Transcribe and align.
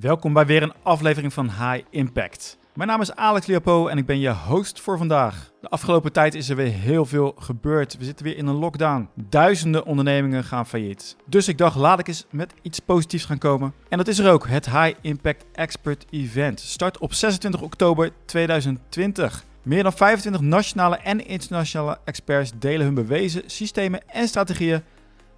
Welkom 0.00 0.32
bij 0.32 0.46
weer 0.46 0.62
een 0.62 0.72
aflevering 0.82 1.32
van 1.32 1.44
High 1.44 1.80
Impact. 1.90 2.58
Mijn 2.74 2.88
naam 2.88 3.00
is 3.00 3.14
Alex 3.14 3.46
Leopo 3.46 3.86
en 3.86 3.98
ik 3.98 4.06
ben 4.06 4.18
je 4.18 4.34
host 4.34 4.80
voor 4.80 4.98
vandaag. 4.98 5.50
De 5.60 5.68
afgelopen 5.68 6.12
tijd 6.12 6.34
is 6.34 6.48
er 6.48 6.56
weer 6.56 6.72
heel 6.72 7.06
veel 7.06 7.34
gebeurd. 7.38 7.96
We 7.98 8.04
zitten 8.04 8.24
weer 8.24 8.36
in 8.36 8.46
een 8.46 8.54
lockdown. 8.54 9.08
Duizenden 9.14 9.84
ondernemingen 9.84 10.44
gaan 10.44 10.66
failliet. 10.66 11.16
Dus 11.26 11.48
ik 11.48 11.58
dacht, 11.58 11.76
laat 11.76 11.98
ik 11.98 12.08
eens 12.08 12.26
met 12.30 12.54
iets 12.62 12.78
positiefs 12.78 13.24
gaan 13.24 13.38
komen. 13.38 13.72
En 13.88 13.98
dat 13.98 14.08
is 14.08 14.18
er 14.18 14.32
ook, 14.32 14.48
het 14.48 14.70
High 14.70 14.98
Impact 15.00 15.44
Expert 15.52 16.04
Event. 16.10 16.60
Start 16.60 16.98
op 16.98 17.12
26 17.12 17.62
oktober 17.62 18.10
2020. 18.24 19.44
Meer 19.62 19.82
dan 19.82 19.92
25 19.92 20.40
nationale 20.40 20.96
en 20.96 21.26
internationale 21.26 21.98
experts 22.04 22.52
delen 22.58 22.86
hun 22.86 22.94
bewezen 22.94 23.42
systemen 23.46 24.00
en 24.08 24.28
strategieën 24.28 24.82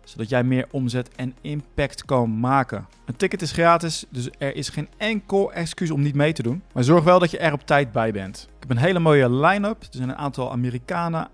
zodat 0.05 0.29
jij 0.29 0.45
meer 0.45 0.67
omzet 0.71 1.09
en 1.17 1.35
impact 1.41 2.05
kan 2.05 2.41
maken. 2.41 2.87
Een 3.05 3.17
ticket 3.17 3.43
is 3.43 3.53
gratis, 3.53 4.05
dus 4.09 4.29
er 4.39 4.57
is 4.57 4.69
geen 4.69 4.89
enkel 4.97 5.53
excuus 5.53 5.91
om 5.91 6.03
niet 6.03 6.15
mee 6.15 6.33
te 6.33 6.43
doen. 6.43 6.63
Maar 6.73 6.85
zorg 6.85 7.05
wel 7.05 7.19
dat 7.19 7.31
je 7.31 7.39
er 7.39 7.53
op 7.53 7.67
tijd 7.67 7.93
bij 7.93 8.13
bent. 8.13 8.49
Ik 8.49 8.69
heb 8.69 8.71
een 8.71 8.77
hele 8.77 8.99
mooie 8.99 9.31
line-up. 9.31 9.83
Er 9.83 9.89
zijn 9.91 10.09
een 10.09 10.17
aantal 10.17 10.51
Amerikanen, 10.53 11.29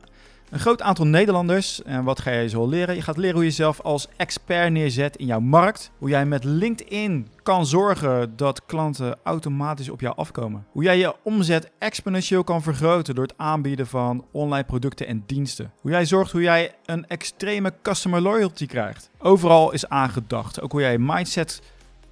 een 0.50 0.58
groot 0.58 0.82
aantal 0.82 1.06
Nederlanders. 1.06 1.82
En 1.82 2.04
wat 2.04 2.20
ga 2.20 2.30
je 2.30 2.48
zo 2.48 2.66
leren? 2.66 2.94
Je 2.94 3.02
gaat 3.02 3.16
leren 3.16 3.34
hoe 3.34 3.44
je 3.44 3.48
jezelf 3.48 3.80
als 3.80 4.08
expert 4.16 4.72
neerzet 4.72 5.16
in 5.16 5.26
jouw 5.26 5.40
markt. 5.40 5.90
Hoe 5.98 6.08
jij 6.08 6.26
met 6.26 6.44
LinkedIn 6.44 7.28
kan 7.42 7.66
zorgen 7.66 8.36
dat 8.36 8.66
klanten 8.66 9.16
automatisch 9.22 9.88
op 9.88 10.00
jou 10.00 10.16
afkomen. 10.16 10.66
Hoe 10.72 10.82
jij 10.82 10.98
je 10.98 11.14
omzet 11.22 11.70
exponentieel 11.78 12.44
kan 12.44 12.62
vergroten 12.62 13.14
door 13.14 13.24
het 13.24 13.34
aanbieden 13.36 13.86
van 13.86 14.24
online 14.30 14.64
producten 14.64 15.06
en 15.06 15.22
diensten. 15.26 15.72
Hoe 15.80 15.90
jij 15.90 16.04
zorgt 16.04 16.32
hoe 16.32 16.42
jij 16.42 16.74
een 16.84 17.06
extreme 17.06 17.72
customer 17.82 18.20
loyalty 18.20 18.66
krijgt. 18.66 19.10
Overal 19.18 19.72
is 19.72 19.88
aangedacht. 19.88 20.60
Ook 20.60 20.72
hoe 20.72 20.80
jij 20.80 20.92
je 20.92 20.98
mindset 20.98 21.62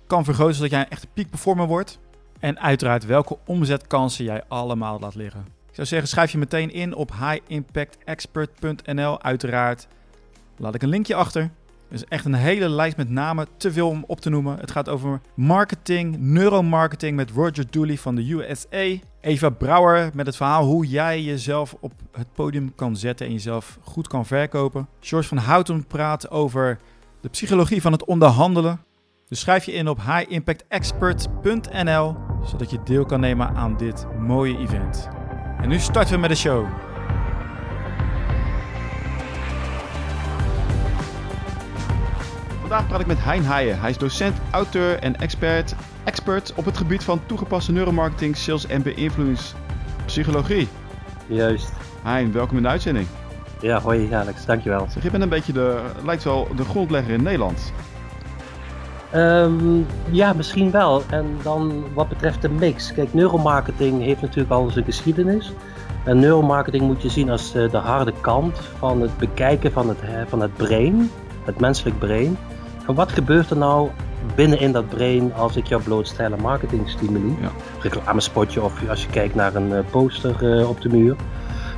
kan 0.06 0.24
vergroten 0.24 0.54
zodat 0.54 0.70
jij 0.70 0.80
een 0.80 0.90
echte 0.90 1.06
peak 1.14 1.30
performer 1.30 1.66
wordt. 1.66 1.98
En 2.40 2.60
uiteraard 2.60 3.06
welke 3.06 3.38
omzetkansen 3.46 4.24
jij 4.24 4.42
allemaal 4.48 4.98
laat 4.98 5.14
liggen. 5.14 5.46
Ik 5.76 5.82
zou 5.82 5.94
zeggen, 5.94 6.08
schrijf 6.08 6.32
je 6.32 6.38
meteen 6.38 6.72
in 6.72 6.94
op 6.94 7.12
highimpactexpert.nl. 7.12 9.22
Uiteraard 9.22 9.86
laat 10.56 10.74
ik 10.74 10.82
een 10.82 10.88
linkje 10.88 11.14
achter. 11.14 11.42
Er 11.42 11.94
is 11.94 12.04
echt 12.04 12.24
een 12.24 12.34
hele 12.34 12.68
lijst 12.68 12.96
met 12.96 13.10
namen, 13.10 13.46
te 13.56 13.72
veel 13.72 13.88
om 13.88 14.04
op 14.06 14.20
te 14.20 14.30
noemen. 14.30 14.58
Het 14.58 14.70
gaat 14.70 14.88
over 14.88 15.20
marketing, 15.34 16.16
neuromarketing 16.18 17.16
met 17.16 17.30
Roger 17.30 17.64
Dooley 17.70 17.98
van 17.98 18.14
de 18.14 18.32
USA. 18.32 18.96
Eva 19.20 19.48
Brouwer 19.48 20.10
met 20.14 20.26
het 20.26 20.36
verhaal 20.36 20.64
hoe 20.64 20.86
jij 20.86 21.22
jezelf 21.22 21.76
op 21.80 21.92
het 22.12 22.32
podium 22.32 22.74
kan 22.74 22.96
zetten 22.96 23.26
en 23.26 23.32
jezelf 23.32 23.78
goed 23.82 24.08
kan 24.08 24.26
verkopen. 24.26 24.88
George 25.00 25.28
van 25.28 25.38
Houten 25.38 25.86
praat 25.86 26.30
over 26.30 26.78
de 27.20 27.28
psychologie 27.28 27.80
van 27.80 27.92
het 27.92 28.04
onderhandelen. 28.04 28.80
Dus 29.28 29.40
schrijf 29.40 29.64
je 29.64 29.72
in 29.72 29.88
op 29.88 30.00
highimpactexpert.nl 30.02 32.16
zodat 32.44 32.70
je 32.70 32.82
deel 32.84 33.04
kan 33.04 33.20
nemen 33.20 33.54
aan 33.54 33.76
dit 33.76 34.06
mooie 34.18 34.58
event. 34.58 35.15
En 35.66 35.72
nu 35.72 35.78
starten 35.78 36.14
we 36.14 36.20
met 36.20 36.30
de 36.30 36.36
show. 36.36 36.66
Vandaag 42.60 42.86
praat 42.86 43.00
ik 43.00 43.06
met 43.06 43.18
Hein 43.24 43.44
Haaien. 43.44 43.80
Hij 43.80 43.90
is 43.90 43.98
docent, 43.98 44.36
auteur 44.50 44.98
en 44.98 45.16
expert, 45.16 45.74
expert 46.04 46.52
op 46.54 46.64
het 46.64 46.76
gebied 46.76 47.04
van 47.04 47.20
toegepaste 47.26 47.72
neuromarketing, 47.72 48.36
sales 48.36 48.66
en 48.66 48.82
beïnvloedingspsychologie. 48.82 50.68
Juist. 51.26 51.72
Hein, 52.02 52.32
welkom 52.32 52.56
in 52.56 52.62
de 52.62 52.68
uitzending. 52.68 53.06
Ja, 53.60 53.80
hoi 53.80 54.12
Alex, 54.12 54.44
dankjewel. 54.44 54.86
Zeg, 54.90 55.02
je 55.02 55.10
bent 55.10 55.22
een 55.22 55.28
beetje 55.28 55.52
de, 55.52 55.80
lijkt 56.04 56.24
wel 56.24 56.48
de 56.56 56.64
grondlegger 56.64 57.12
in 57.12 57.22
Nederland. 57.22 57.72
Um, 59.14 59.86
ja, 60.10 60.32
misschien 60.32 60.70
wel. 60.70 61.02
En 61.10 61.26
dan 61.42 61.84
wat 61.94 62.08
betreft 62.08 62.42
de 62.42 62.48
mix. 62.48 62.92
Kijk, 62.92 63.14
neuromarketing 63.14 64.02
heeft 64.02 64.20
natuurlijk 64.20 64.50
al 64.50 64.70
zijn 64.70 64.84
geschiedenis. 64.84 65.52
En 66.04 66.18
neuromarketing 66.18 66.82
moet 66.82 67.02
je 67.02 67.08
zien 67.08 67.30
als 67.30 67.52
de 67.52 67.76
harde 67.76 68.12
kant 68.20 68.58
van 68.78 69.00
het 69.00 69.18
bekijken 69.18 69.72
van 69.72 69.88
het, 69.88 69.98
van 70.28 70.40
het 70.40 70.56
brein, 70.56 71.10
het 71.44 71.60
menselijk 71.60 71.98
brein. 71.98 72.36
En 72.86 72.94
wat 72.94 73.12
gebeurt 73.12 73.50
er 73.50 73.56
nou 73.56 73.90
binnen 74.34 74.60
in 74.60 74.72
dat 74.72 74.88
brein 74.88 75.34
als 75.34 75.56
ik 75.56 75.66
jou 75.66 75.82
blootstel 75.82 76.32
aan 76.32 76.40
marketingstimuli? 76.40 77.36
Ja. 77.40 77.50
Reclamespotje 77.80 78.62
of 78.62 78.88
als 78.88 79.02
je 79.02 79.08
kijkt 79.10 79.34
naar 79.34 79.54
een 79.54 79.84
poster 79.90 80.68
op 80.68 80.80
de 80.80 80.88
muur. 80.88 81.16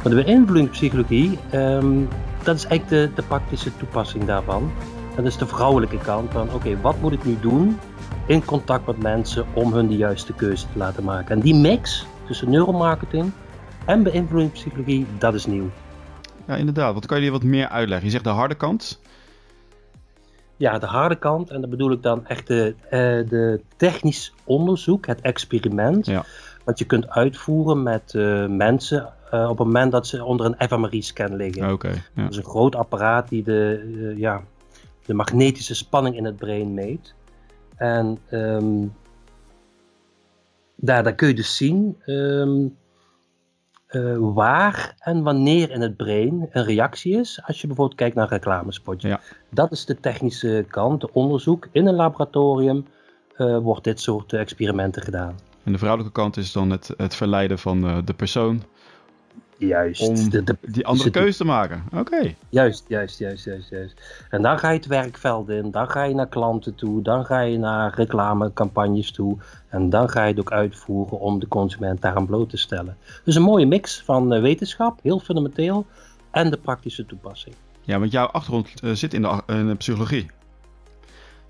Maar 0.03 0.15
de 0.15 0.22
beïnvloedingspsychologie, 0.25 1.39
um, 1.55 2.09
dat 2.43 2.56
is 2.56 2.66
eigenlijk 2.66 2.89
de, 2.89 3.22
de 3.22 3.28
praktische 3.28 3.77
toepassing 3.77 4.25
daarvan. 4.25 4.71
Dat 5.19 5.27
is 5.27 5.37
de 5.37 5.47
vrouwelijke 5.47 5.99
kant 5.99 6.33
van 6.33 6.53
oké, 6.53 6.81
wat 6.81 7.01
moet 7.01 7.12
ik 7.12 7.25
nu 7.25 7.39
doen 7.41 7.79
in 8.27 8.45
contact 8.45 8.87
met 8.87 9.03
mensen 9.03 9.47
om 9.55 9.73
hun 9.73 9.89
de 9.89 9.97
juiste 9.97 10.33
keuze 10.33 10.67
te 10.73 10.79
laten 10.79 11.05
maken. 11.05 11.34
En 11.34 11.41
die 11.41 11.55
mix 11.55 12.06
tussen 12.27 12.51
neuromarketing 12.51 13.33
en 13.84 14.03
beïnvloedingspsychologie, 14.03 15.07
dat 15.19 15.34
is 15.34 15.47
nieuw. 15.47 15.71
Ja, 16.47 16.57
inderdaad. 16.57 16.95
Wat 16.95 17.07
kan 17.07 17.17
je 17.17 17.23
hier 17.23 17.33
wat 17.33 17.43
meer 17.43 17.69
uitleggen? 17.69 18.07
Je 18.07 18.12
zegt 18.12 18.25
de 18.25 18.31
harde 18.31 18.55
kant. 18.55 19.01
Ja, 20.57 20.78
de 20.78 20.87
harde 20.87 21.17
kant. 21.17 21.51
En 21.51 21.61
dan 21.61 21.71
bedoel 21.71 21.93
ik 21.93 22.03
dan 22.03 22.27
echt 22.27 22.47
de, 22.47 22.75
uh, 22.84 22.91
de 23.28 23.61
technisch 23.77 24.34
onderzoek, 24.45 25.07
het 25.07 25.21
experiment. 25.21 26.07
Ja. 26.07 26.25
Wat 26.65 26.78
je 26.78 26.84
kunt 26.84 27.09
uitvoeren 27.09 27.83
met 27.83 28.12
uh, 28.17 28.47
mensen 28.47 29.12
uh, 29.34 29.49
op 29.51 29.59
het 29.59 29.67
moment 29.67 29.93
dat 29.93 30.07
ze 30.07 30.25
onder 30.25 30.47
een 30.47 30.69
fMRI-scan 30.69 31.37
liggen. 31.37 31.62
Oké. 31.62 31.73
Okay, 31.73 32.03
ja. 32.15 32.23
Dat 32.23 32.31
is 32.31 32.37
een 32.37 32.45
groot 32.45 32.77
apparaat 32.77 33.28
die 33.28 33.43
de, 33.43 34.15
ja, 34.17 34.43
de 35.09 35.15
magnetische 35.15 35.75
spanning 35.75 36.17
in 36.17 36.25
het 36.25 36.37
brein 36.37 36.75
meet. 36.75 37.15
En 37.77 38.19
um, 38.31 38.95
daar, 40.75 41.03
daar 41.03 41.15
kun 41.15 41.29
je 41.29 41.35
dus 41.35 41.57
zien 41.57 41.97
um, 42.07 42.77
uh, 43.91 44.17
waar 44.19 44.95
en 44.99 45.23
wanneer 45.23 45.71
in 45.71 45.81
het 45.81 45.97
brein 45.97 46.49
een 46.51 46.65
reactie 46.65 47.19
is 47.19 47.41
als 47.45 47.61
je 47.61 47.67
bijvoorbeeld 47.67 47.99
kijkt 47.99 48.15
naar 48.15 48.25
een 48.25 48.31
reclamespotje. 48.31 49.09
Ja. 49.09 49.21
Dat 49.51 49.73
is 49.73 49.85
de 49.85 50.01
technische 50.01 50.65
kant, 50.69 51.01
de 51.01 51.13
onderzoek. 51.13 51.69
In 51.73 51.87
een 51.87 51.95
laboratorium 51.95 52.87
uh, 53.37 53.59
wordt 53.59 53.85
dit 53.85 54.01
soort 54.01 54.33
experimenten 54.33 55.03
gedaan. 55.03 55.39
En 55.65 55.73
de 55.73 55.79
vrouwelijke 55.79 56.13
kant 56.13 56.37
is 56.37 56.53
dan 56.53 56.71
het, 56.71 56.95
het 56.97 57.15
verleiden 57.15 57.59
van 57.59 57.85
uh, 57.85 57.99
de 58.05 58.15
persoon 58.15 58.63
Juist. 59.59 60.09
Om 60.09 60.31
de, 60.31 60.45
de, 60.45 60.57
die 60.61 60.87
andere 60.87 61.11
keuze 61.11 61.39
te 61.39 61.45
maken. 61.45 61.85
Oké. 61.97 62.35
Juist, 62.49 62.85
juist, 62.89 63.19
juist, 63.19 63.45
juist, 63.45 63.71
juist. 63.71 64.27
En 64.31 64.43
dan 64.43 64.59
ga 64.59 64.71
je 64.71 64.77
het 64.77 64.87
werkveld 64.87 65.49
in, 65.49 65.71
dan 65.71 65.91
ga 65.91 66.03
je 66.03 66.15
naar 66.15 66.29
klanten 66.29 66.75
toe, 66.75 67.03
dan 67.03 67.25
ga 67.25 67.41
je 67.41 67.59
naar 67.59 67.95
reclamecampagnes 67.95 69.11
toe. 69.11 69.37
En 69.69 69.91
dan 69.91 70.09
ga 70.09 70.23
je 70.23 70.31
het 70.31 70.41
ook 70.41 70.53
uitvoeren 70.53 71.21
om 71.21 71.39
de 71.39 71.49
consument 71.49 72.01
daaraan 72.01 72.27
bloot 72.27 72.51
te 72.51 72.57
stellen. 72.57 72.97
Dus 73.25 73.35
een 73.35 73.43
mooie 73.43 73.67
mix 73.67 74.03
van 74.03 74.35
uh, 74.35 74.41
wetenschap, 74.41 74.99
heel 75.03 75.19
fundamenteel, 75.19 75.87
en 76.31 76.51
de 76.51 76.57
praktische 76.57 77.07
toepassing. 77.07 77.55
Ja, 77.81 77.99
want 77.99 78.13
jouw 78.13 78.27
achtergrond 78.27 78.83
uh, 78.83 78.93
zit 78.93 79.15
in 79.15 79.23
de, 79.23 79.43
in 79.47 79.67
de, 79.67 79.75
psychologie. 79.75 80.31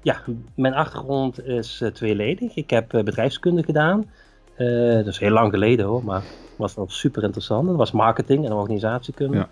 Ja, 0.02 0.20
mijn 0.54 0.74
achtergrond 0.74 1.44
is 1.44 1.82
tweeledig. 1.92 2.56
Ik 2.56 2.70
heb 2.70 2.88
bedrijfskunde 2.88 3.62
gedaan. 3.62 4.10
dat 4.56 5.06
is 5.06 5.18
heel 5.18 5.30
lang 5.30 5.52
geleden 5.52 5.86
hoor, 5.86 6.04
maar 6.04 6.22
was 6.58 6.74
wel 6.74 6.88
super 6.88 7.22
interessant. 7.22 7.66
Dat 7.66 7.76
was 7.76 7.92
marketing 7.92 8.44
en 8.44 8.52
organisatiekunde. 8.52 9.36
Ja. 9.36 9.48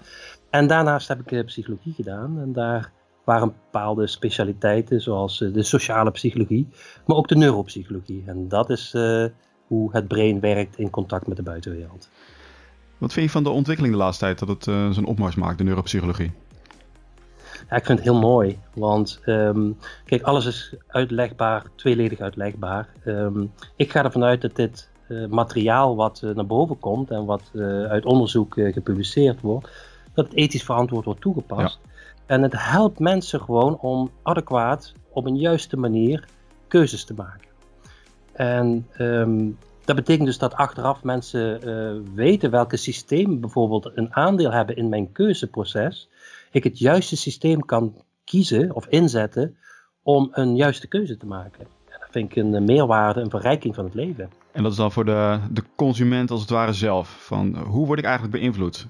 En 0.50 0.67
daarnaast 0.67 1.09
heb 1.09 1.21
ik 1.21 1.31
uh, 1.31 1.44
psychologie 1.44 1.93
gedaan. 1.93 2.41
En 2.41 2.53
daar 2.53 2.93
waren 3.25 3.49
bepaalde 3.49 4.06
specialiteiten, 4.06 5.00
zoals 5.00 5.41
uh, 5.41 5.53
de 5.53 5.62
sociale 5.62 6.11
psychologie, 6.11 6.69
maar 7.06 7.17
ook 7.17 7.28
de 7.28 7.37
neuropsychologie. 7.37 8.22
En 8.27 8.49
dat 8.49 8.71
is 8.71 8.93
uh, 8.97 9.25
hoe 9.67 9.93
het 9.93 10.09
brein 10.09 10.41
werkt 10.41 10.78
in 10.78 10.91
contact 10.91 11.27
met 11.27 11.37
de 11.37 11.43
buitenwereld. 11.43 12.09
Wat 12.99 13.12
vind 13.12 13.27
je 13.27 13.33
van 13.33 13.43
de 13.43 13.50
ontwikkeling 13.50 13.94
de 13.94 14.00
laatste 14.00 14.25
tijd 14.25 14.38
dat 14.38 14.49
het 14.49 14.94
zo'n 14.94 15.06
opmars 15.06 15.34
maakt, 15.34 15.59
de 15.59 15.65
neuropsychologie? 15.65 16.33
Ja, 17.71 17.77
ik 17.77 17.84
vind 17.84 17.99
het 17.99 18.09
heel 18.09 18.19
mooi, 18.19 18.59
want 18.75 19.21
um, 19.27 19.77
kijk, 20.05 20.23
alles 20.23 20.47
is 20.47 20.75
uitlegbaar, 20.87 21.65
tweeledig 21.75 22.21
uitlegbaar. 22.21 22.88
Um, 23.05 23.52
ik 23.76 23.91
ga 23.91 24.05
ervan 24.05 24.25
uit 24.25 24.41
dat 24.41 24.56
dit 24.56 24.88
uh, 24.91 24.95
materiaal 25.29 25.97
wat 25.97 26.20
uh, 26.25 26.35
naar 26.35 26.47
boven 26.47 26.79
komt 26.79 27.11
en 27.11 27.25
wat 27.25 27.43
uh, 27.53 27.85
uit 27.85 28.05
onderzoek 28.05 28.55
gepubliceerd 28.55 29.41
wordt, 29.41 29.69
dat 30.14 30.25
het 30.25 30.35
ethisch 30.35 30.64
verantwoord 30.64 31.05
wordt 31.05 31.20
toegepast. 31.20 31.79
Ja. 31.82 31.91
En 32.26 32.43
het 32.43 32.53
helpt 32.56 32.99
mensen 32.99 33.41
gewoon 33.41 33.79
om 33.79 34.11
adequaat 34.23 34.93
op 35.08 35.26
een 35.26 35.37
juiste 35.37 35.76
manier 35.76 36.29
keuzes 36.69 37.05
te 37.05 37.14
maken. 37.14 37.49
En 38.32 38.87
um, 38.99 39.58
dat 39.85 39.97
betekent 39.97 40.26
dus 40.26 40.38
dat 40.38 40.55
achteraf 40.55 41.03
mensen 41.03 41.61
weten 42.14 42.50
welke 42.50 42.76
systemen 42.76 43.41
bijvoorbeeld 43.41 43.91
een 43.94 44.14
aandeel 44.14 44.52
hebben 44.52 44.76
in 44.76 44.88
mijn 44.88 45.12
keuzeproces. 45.12 46.09
Ik 46.50 46.64
het 46.64 46.79
juiste 46.79 47.17
systeem 47.17 47.64
kan 47.64 47.94
kiezen 48.25 48.75
of 48.75 48.87
inzetten 48.87 49.56
om 50.02 50.29
een 50.32 50.56
juiste 50.56 50.87
keuze 50.87 51.17
te 51.17 51.26
maken. 51.26 51.75
Vind 52.16 52.36
ik 52.36 52.36
een 52.36 52.64
meerwaarde, 52.64 53.20
een 53.20 53.30
verrijking 53.30 53.74
van 53.74 53.84
het 53.84 53.94
leven. 53.94 54.30
En 54.52 54.62
dat 54.62 54.72
is 54.72 54.78
dan 54.78 54.92
voor 54.92 55.04
de, 55.04 55.38
de 55.50 55.62
consument 55.74 56.30
als 56.30 56.40
het 56.40 56.50
ware 56.50 56.72
zelf. 56.72 57.08
Van 57.08 57.56
hoe 57.56 57.86
word 57.86 57.98
ik 57.98 58.04
eigenlijk 58.04 58.36
beïnvloed? 58.36 58.86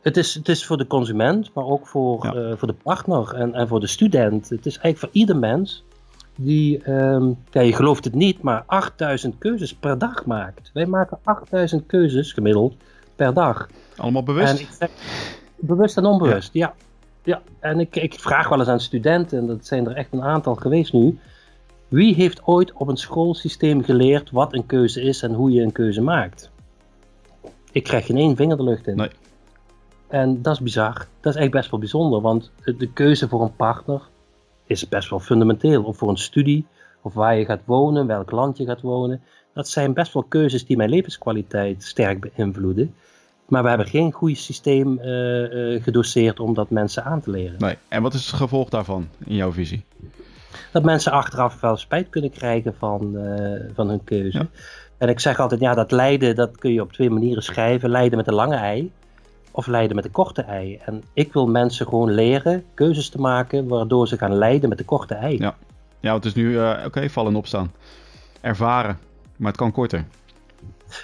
Het 0.00 0.16
is, 0.16 0.34
het 0.34 0.48
is 0.48 0.66
voor 0.66 0.76
de 0.76 0.86
consument, 0.86 1.54
maar 1.54 1.64
ook 1.64 1.86
voor, 1.86 2.26
ja. 2.26 2.34
uh, 2.34 2.56
voor 2.56 2.68
de 2.68 2.74
partner 2.82 3.34
en, 3.34 3.54
en 3.54 3.68
voor 3.68 3.80
de 3.80 3.86
student. 3.86 4.48
Het 4.48 4.66
is 4.66 4.78
eigenlijk 4.78 4.98
voor 4.98 5.08
ieder 5.12 5.36
mens 5.36 5.84
die, 6.36 6.82
ehm, 6.82 7.30
ja, 7.50 7.60
je 7.60 7.72
gelooft 7.72 8.04
het 8.04 8.14
niet, 8.14 8.42
maar 8.42 8.62
8000 8.66 9.38
keuzes 9.38 9.74
per 9.74 9.98
dag 9.98 10.26
maakt. 10.26 10.70
Wij 10.72 10.86
maken 10.86 11.18
8000 11.22 11.86
keuzes 11.86 12.32
gemiddeld 12.32 12.74
per 13.16 13.34
dag. 13.34 13.68
Allemaal 13.96 14.22
bewust? 14.22 14.52
En 14.52 14.60
ik 14.60 14.68
zeg, 14.78 14.90
bewust 15.56 15.96
en 15.96 16.04
onbewust, 16.04 16.52
ja. 16.52 16.74
ja. 17.22 17.42
En 17.60 17.80
ik, 17.80 17.96
ik 17.96 18.14
vraag 18.20 18.48
wel 18.48 18.58
eens 18.58 18.68
aan 18.68 18.80
studenten, 18.80 19.38
en 19.38 19.46
dat 19.46 19.66
zijn 19.66 19.86
er 19.86 19.96
echt 19.96 20.12
een 20.12 20.22
aantal 20.22 20.54
geweest 20.54 20.92
nu. 20.92 21.18
Wie 21.88 22.14
heeft 22.14 22.46
ooit 22.46 22.72
op 22.72 22.88
een 22.88 22.96
schoolsysteem 22.96 23.84
geleerd 23.84 24.30
wat 24.30 24.54
een 24.54 24.66
keuze 24.66 25.02
is 25.02 25.22
en 25.22 25.34
hoe 25.34 25.50
je 25.50 25.62
een 25.62 25.72
keuze 25.72 26.00
maakt? 26.00 26.50
Ik 27.72 27.82
krijg 27.82 28.06
geen 28.06 28.16
één 28.16 28.36
vinger 28.36 28.56
de 28.56 28.62
lucht 28.62 28.86
in. 28.86 28.96
Nee. 28.96 29.10
En 30.08 30.42
dat 30.42 30.54
is 30.54 30.60
bizar. 30.60 31.06
Dat 31.20 31.34
is 31.34 31.40
echt 31.40 31.50
best 31.50 31.70
wel 31.70 31.80
bijzonder, 31.80 32.20
want 32.20 32.50
de 32.64 32.92
keuze 32.92 33.28
voor 33.28 33.42
een 33.42 33.56
partner 33.56 34.02
is 34.66 34.88
best 34.88 35.10
wel 35.10 35.20
fundamenteel. 35.20 35.82
Of 35.82 35.96
voor 35.96 36.08
een 36.08 36.16
studie, 36.16 36.66
of 37.02 37.14
waar 37.14 37.38
je 37.38 37.44
gaat 37.44 37.62
wonen, 37.64 38.06
welk 38.06 38.30
land 38.30 38.56
je 38.56 38.64
gaat 38.64 38.80
wonen. 38.80 39.22
Dat 39.54 39.68
zijn 39.68 39.94
best 39.94 40.12
wel 40.12 40.22
keuzes 40.22 40.64
die 40.64 40.76
mijn 40.76 40.90
levenskwaliteit 40.90 41.82
sterk 41.82 42.20
beïnvloeden. 42.20 42.94
Maar 43.46 43.62
we 43.62 43.68
hebben 43.68 43.86
geen 43.86 44.12
goed 44.12 44.38
systeem 44.38 44.98
uh, 44.98 45.52
uh, 45.52 45.82
gedoseerd 45.82 46.40
om 46.40 46.54
dat 46.54 46.70
mensen 46.70 47.04
aan 47.04 47.20
te 47.20 47.30
leren. 47.30 47.58
Nee. 47.58 47.76
En 47.88 48.02
wat 48.02 48.14
is 48.14 48.26
het 48.26 48.36
gevolg 48.36 48.68
daarvan 48.68 49.08
in 49.24 49.34
jouw 49.34 49.52
visie? 49.52 49.84
Dat 50.72 50.82
mensen 50.82 51.12
achteraf 51.12 51.60
wel 51.60 51.76
spijt 51.76 52.08
kunnen 52.08 52.30
krijgen 52.30 52.74
van, 52.78 53.12
uh, 53.14 53.60
van 53.74 53.88
hun 53.88 54.04
keuze. 54.04 54.38
Ja. 54.38 54.46
En 54.98 55.08
ik 55.08 55.20
zeg 55.20 55.40
altijd, 55.40 55.60
ja, 55.60 55.74
dat 55.74 55.90
lijden 55.90 56.36
dat 56.36 56.58
kun 56.58 56.72
je 56.72 56.82
op 56.82 56.92
twee 56.92 57.10
manieren 57.10 57.42
schrijven. 57.42 57.90
Lijden 57.90 58.18
met 58.18 58.26
een 58.26 58.34
lange 58.34 58.56
ei 58.56 58.92
of 59.50 59.66
lijden 59.66 59.96
met 59.96 60.04
een 60.04 60.10
korte 60.10 60.42
ei. 60.42 60.78
En 60.84 61.02
ik 61.12 61.32
wil 61.32 61.46
mensen 61.46 61.86
gewoon 61.86 62.10
leren 62.10 62.64
keuzes 62.74 63.08
te 63.08 63.20
maken 63.20 63.68
waardoor 63.68 64.08
ze 64.08 64.18
gaan 64.18 64.34
lijden 64.34 64.68
met 64.68 64.78
de 64.78 64.84
korte 64.84 65.14
ei. 65.14 65.38
Ja, 65.38 65.56
ja 66.00 66.14
het 66.14 66.24
is 66.24 66.34
nu, 66.34 66.50
uh, 66.50 66.82
oké, 66.84 67.10
vallen 67.10 67.32
en 67.32 67.38
opstaan. 67.38 67.72
Ervaren, 68.40 68.98
maar 69.36 69.48
het 69.48 69.60
kan 69.60 69.72
korter. 69.72 70.04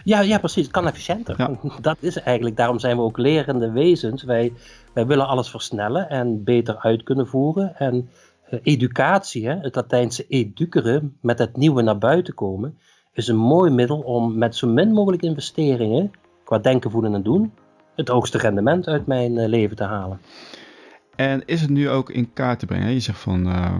Ja, 0.05 0.21
ja, 0.21 0.39
precies. 0.39 0.63
Het 0.63 0.73
kan 0.73 0.87
efficiënter. 0.87 1.35
Ja. 1.39 1.51
Dat 1.81 1.97
is 2.01 2.21
eigenlijk, 2.21 2.57
daarom 2.57 2.79
zijn 2.79 2.97
we 2.97 3.03
ook 3.03 3.19
lerende 3.19 3.71
wezens. 3.71 4.23
Wij, 4.23 4.53
wij 4.93 5.07
willen 5.07 5.27
alles 5.27 5.51
versnellen 5.51 6.09
en 6.09 6.45
beter 6.45 6.79
uit 6.79 7.03
kunnen 7.03 7.27
voeren. 7.27 7.77
En 7.77 8.09
educatie, 8.63 9.47
hè, 9.47 9.57
het 9.59 9.75
Latijnse 9.75 10.27
educere, 10.29 11.11
met 11.21 11.39
het 11.39 11.57
nieuwe 11.57 11.83
naar 11.83 11.99
buiten 11.99 12.35
komen, 12.35 12.79
is 13.13 13.29
een 13.29 13.37
mooi 13.37 13.71
middel 13.71 13.99
om 13.99 14.39
met 14.39 14.57
zo 14.57 14.69
min 14.69 14.93
mogelijk 14.93 15.23
investeringen, 15.23 16.11
qua 16.45 16.59
denken, 16.59 16.91
voelen 16.91 17.15
en 17.15 17.23
doen, 17.23 17.53
het 17.97 18.09
hoogste 18.09 18.39
rendement 18.39 18.87
uit 18.87 19.07
mijn 19.07 19.37
uh, 19.37 19.47
leven 19.47 19.77
te 19.77 19.85
halen. 19.85 20.21
En 21.17 21.43
is 21.47 21.61
het 21.61 21.71
nu 21.71 21.89
ook 21.89 22.11
in 22.11 22.33
kaart 22.33 22.59
te 22.59 22.67
brengen? 22.67 22.93
Je 22.93 23.01
zegt 23.01 23.19
van, 23.19 23.47
uh, 23.47 23.75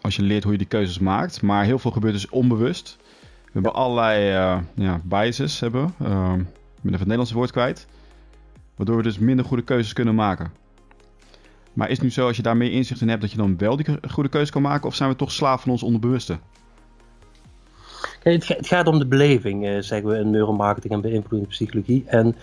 als 0.00 0.16
je 0.16 0.22
leert 0.22 0.42
hoe 0.42 0.52
je 0.52 0.58
die 0.58 0.66
keuzes 0.66 0.98
maakt, 0.98 1.42
maar 1.42 1.64
heel 1.64 1.78
veel 1.78 1.90
gebeurt 1.90 2.14
dus 2.14 2.28
onbewust. 2.28 2.96
We 3.44 3.50
hebben 3.52 3.74
allerlei 3.74 4.24
ja, 4.74 5.00
biases, 5.04 5.60
hebben. 5.60 5.84
ik 5.84 5.96
ben 5.98 6.46
even 6.82 6.90
het 6.90 7.00
Nederlandse 7.00 7.34
woord 7.34 7.50
kwijt. 7.50 7.86
Waardoor 8.76 8.96
we 8.96 9.02
dus 9.02 9.18
minder 9.18 9.44
goede 9.44 9.62
keuzes 9.62 9.92
kunnen 9.92 10.14
maken. 10.14 10.52
Maar 11.72 11.88
is 11.88 11.96
het 11.96 12.02
nu 12.02 12.10
zo, 12.10 12.26
als 12.26 12.36
je 12.36 12.42
daar 12.42 12.56
meer 12.56 12.72
inzicht 12.72 13.00
in 13.00 13.08
hebt, 13.08 13.20
dat 13.20 13.30
je 13.30 13.36
dan 13.36 13.58
wel 13.58 13.76
die 13.76 13.86
goede 14.10 14.28
keuze 14.28 14.52
kan 14.52 14.62
maken? 14.62 14.86
Of 14.88 14.94
zijn 14.94 15.10
we 15.10 15.16
toch 15.16 15.32
slaaf 15.32 15.62
van 15.62 15.70
ons 15.70 15.82
onderbewuste? 15.82 16.38
Kijk, 18.22 18.44
het, 18.44 18.66
gaat 18.66 18.86
om 18.86 18.98
de 18.98 19.06
beleving, 19.06 19.66
uh, 19.66 19.80
zeggen 19.80 20.08
we 20.08 20.18
in 20.18 20.30
neuromarketing 20.30 20.92
en 20.92 21.00
beïnvloedingspsychologie. 21.00 22.04
En 22.06 22.36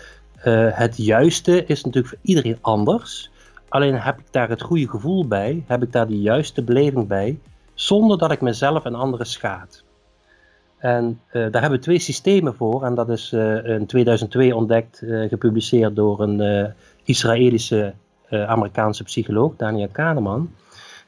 uh, 0.46 0.68
het 0.72 0.98
juiste 0.98 1.66
is 1.66 1.84
natuurlijk 1.84 2.14
voor 2.14 2.24
iedereen 2.24 2.58
anders. 2.62 3.32
Alleen 3.70 4.00
heb 4.00 4.20
ik 4.20 4.26
daar 4.32 4.50
het 4.50 4.62
goede 4.62 4.90
gevoel 4.90 5.28
bij, 5.28 5.64
heb 5.68 5.84
ik 5.84 5.92
daar 5.92 6.08
de 6.08 6.20
juiste 6.20 6.64
beleving 6.64 7.08
bij, 7.08 7.40
zonder 7.74 8.18
dat 8.18 8.32
ik 8.32 8.42
mezelf 8.42 8.86
en 8.86 8.96
anderen 8.96 9.26
schaad. 9.26 9.84
En 10.78 11.20
uh, 11.28 11.34
daar 11.34 11.62
hebben 11.62 11.80
we 11.80 11.86
twee 11.86 12.00
systemen 12.00 12.56
voor. 12.56 12.84
En 12.84 12.96
dat 12.96 13.10
is 13.10 13.34
in 13.64 13.86
2002 13.86 14.56
ontdekt, 14.56 15.04
gepubliceerd 15.28 15.96
door 15.96 16.22
een 16.22 16.74
Israëlische 17.04 17.94
Amerikaanse 18.30 19.04
psycholoog, 19.04 19.56
Daniel 19.56 19.90
Kahneman. 19.92 20.54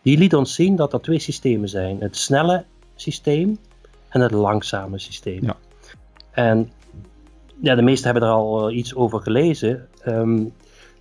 Die 0.01 0.18
liet 0.18 0.35
ons 0.35 0.56
zien 0.56 0.75
dat 0.75 0.94
er 0.94 1.01
twee 1.01 1.19
systemen 1.19 1.69
zijn: 1.69 2.01
het 2.01 2.18
snelle 2.18 2.65
systeem 2.95 3.57
en 4.09 4.21
het 4.21 4.31
langzame 4.31 5.00
systeem. 5.00 5.44
Ja. 5.44 5.56
En 6.31 6.71
ja, 7.62 7.75
de 7.75 7.81
meesten 7.81 8.12
hebben 8.12 8.29
er 8.29 8.35
al 8.35 8.69
uh, 8.69 8.77
iets 8.77 8.95
over 8.95 9.21
gelezen. 9.21 9.88
Um, 10.07 10.53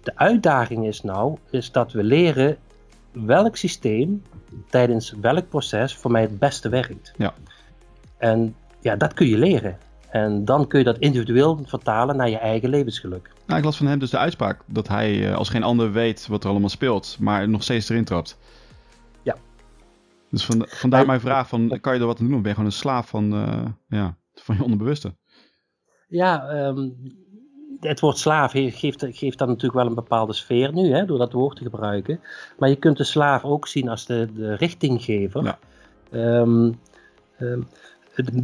de 0.02 0.12
uitdaging 0.14 0.86
is 0.86 1.02
nou 1.02 1.36
is 1.50 1.72
dat 1.72 1.92
we 1.92 2.02
leren 2.02 2.56
welk 3.12 3.56
systeem 3.56 4.22
tijdens 4.68 5.14
welk 5.20 5.48
proces 5.48 5.96
voor 5.96 6.10
mij 6.10 6.20
het 6.20 6.38
beste 6.38 6.68
werkt. 6.68 7.12
Ja. 7.16 7.34
En 8.18 8.54
ja, 8.80 8.96
dat 8.96 9.14
kun 9.14 9.26
je 9.26 9.38
leren. 9.38 9.78
En 10.10 10.44
dan 10.44 10.66
kun 10.66 10.78
je 10.78 10.84
dat 10.84 10.98
individueel 10.98 11.60
vertalen 11.64 12.16
naar 12.16 12.30
je 12.30 12.38
eigen 12.38 12.68
levensgeluk. 12.68 13.30
Nou, 13.46 13.58
ik 13.58 13.64
las 13.64 13.76
van 13.76 13.86
hem 13.86 13.98
dus 13.98 14.10
de 14.10 14.18
uitspraak 14.18 14.60
dat 14.66 14.88
hij 14.88 15.28
uh, 15.28 15.36
als 15.36 15.48
geen 15.48 15.62
ander 15.62 15.92
weet 15.92 16.26
wat 16.26 16.44
er 16.44 16.50
allemaal 16.50 16.68
speelt, 16.68 17.16
maar 17.20 17.48
nog 17.48 17.62
steeds 17.62 17.88
erin 17.88 18.04
trapt. 18.04 18.38
Ja. 19.22 19.36
Dus 20.30 20.44
van, 20.44 20.66
vandaar 20.68 21.06
mijn 21.06 21.20
vraag 21.20 21.48
van, 21.48 21.78
kan 21.80 21.94
je 21.94 22.00
er 22.00 22.06
wat 22.06 22.20
aan 22.20 22.26
doen 22.26 22.34
of 22.34 22.40
ben 22.40 22.50
je 22.50 22.56
gewoon 22.56 22.70
een 22.70 22.76
slaaf 22.76 23.08
van, 23.08 23.34
uh, 23.34 23.64
ja, 23.88 24.16
van 24.34 24.56
je 24.56 24.62
onderbewuste? 24.62 25.14
Ja, 26.08 26.66
um, 26.66 26.96
het 27.80 28.00
woord 28.00 28.18
slaaf 28.18 28.52
geeft, 28.52 29.06
geeft 29.10 29.38
dan 29.38 29.48
natuurlijk 29.48 29.78
wel 29.78 29.86
een 29.86 29.94
bepaalde 29.94 30.32
sfeer 30.32 30.72
nu, 30.72 30.92
hè, 30.92 31.04
door 31.04 31.18
dat 31.18 31.32
woord 31.32 31.56
te 31.56 31.62
gebruiken. 31.62 32.20
Maar 32.58 32.68
je 32.68 32.76
kunt 32.76 32.96
de 32.96 33.04
slaaf 33.04 33.44
ook 33.44 33.66
zien 33.66 33.88
als 33.88 34.06
de, 34.06 34.28
de 34.34 34.54
richtinggever. 34.54 35.42
Ja. 35.42 35.58
Um, 36.40 36.80
um, 37.38 37.66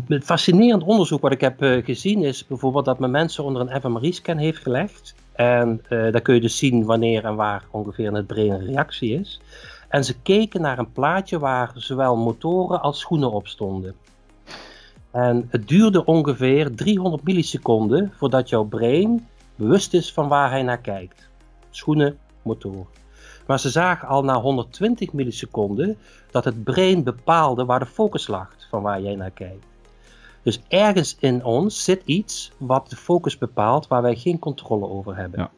het, 0.09 0.25
fascinerend 0.25 0.83
onderzoek 0.83 1.21
wat 1.21 1.33
ik 1.33 1.41
heb 1.41 1.63
uh, 1.63 1.85
gezien 1.85 2.23
is 2.23 2.47
bijvoorbeeld 2.47 2.85
dat 2.85 2.99
men 2.99 3.11
mensen 3.11 3.45
onder 3.45 3.63
een 3.63 3.81
fMRI-scan 3.81 4.37
heeft 4.37 4.63
gelegd. 4.63 5.15
En 5.33 5.83
uh, 5.89 6.13
daar 6.13 6.21
kun 6.21 6.35
je 6.35 6.41
dus 6.41 6.59
zien 6.59 6.85
wanneer 6.85 7.25
en 7.25 7.35
waar 7.35 7.65
ongeveer 7.71 8.13
het 8.13 8.27
brein 8.27 8.51
een 8.51 8.67
reactie 8.67 9.19
is. 9.21 9.41
En 9.89 10.05
ze 10.05 10.21
keken 10.21 10.61
naar 10.61 10.79
een 10.79 10.93
plaatje 10.93 11.39
waar 11.39 11.73
zowel 11.75 12.17
motoren 12.17 12.83
als 12.83 12.99
schoenen 12.99 13.33
op 13.33 13.49
stonden. 13.49 13.95
En 15.11 15.47
het 15.51 15.69
duurde 15.69 16.05
ongeveer 16.05 16.75
300 16.75 17.23
milliseconden 17.23 18.13
voordat 18.17 18.49
jouw 18.49 18.65
brein 18.65 19.29
bewust 19.55 19.95
is 19.95 20.13
van 20.13 20.29
waar 20.29 20.51
hij 20.51 20.63
naar 20.63 20.81
kijkt. 20.81 21.29
Schoenen, 21.71 22.19
motor. 22.43 22.87
Maar 23.47 23.61
ze 23.61 23.71
zagen 23.71 24.09
al 24.09 24.25
na 24.25 24.41
120 24.41 25.13
milliseconden 25.13 25.97
dat 26.31 26.45
het 26.45 26.65
brein 26.65 27.03
bepaalde 27.03 27.65
waar 27.65 27.79
de 27.79 27.87
focus 27.87 28.27
lag 28.27 28.51
van 28.71 28.83
waar 28.83 29.01
jij 29.01 29.15
naar 29.15 29.31
kijkt. 29.31 29.65
Dus 30.43 30.61
ergens 30.69 31.17
in 31.19 31.45
ons 31.45 31.85
zit 31.85 32.03
iets 32.05 32.53
wat 32.57 32.91
de 32.91 32.97
focus 32.97 33.39
bepaalt 33.39 33.89
waar 33.89 34.03
wij 34.03 34.15
geen 34.15 34.39
controle 34.39 34.89
over 34.89 35.17
hebben. 35.17 35.41
Ja. 35.41 35.51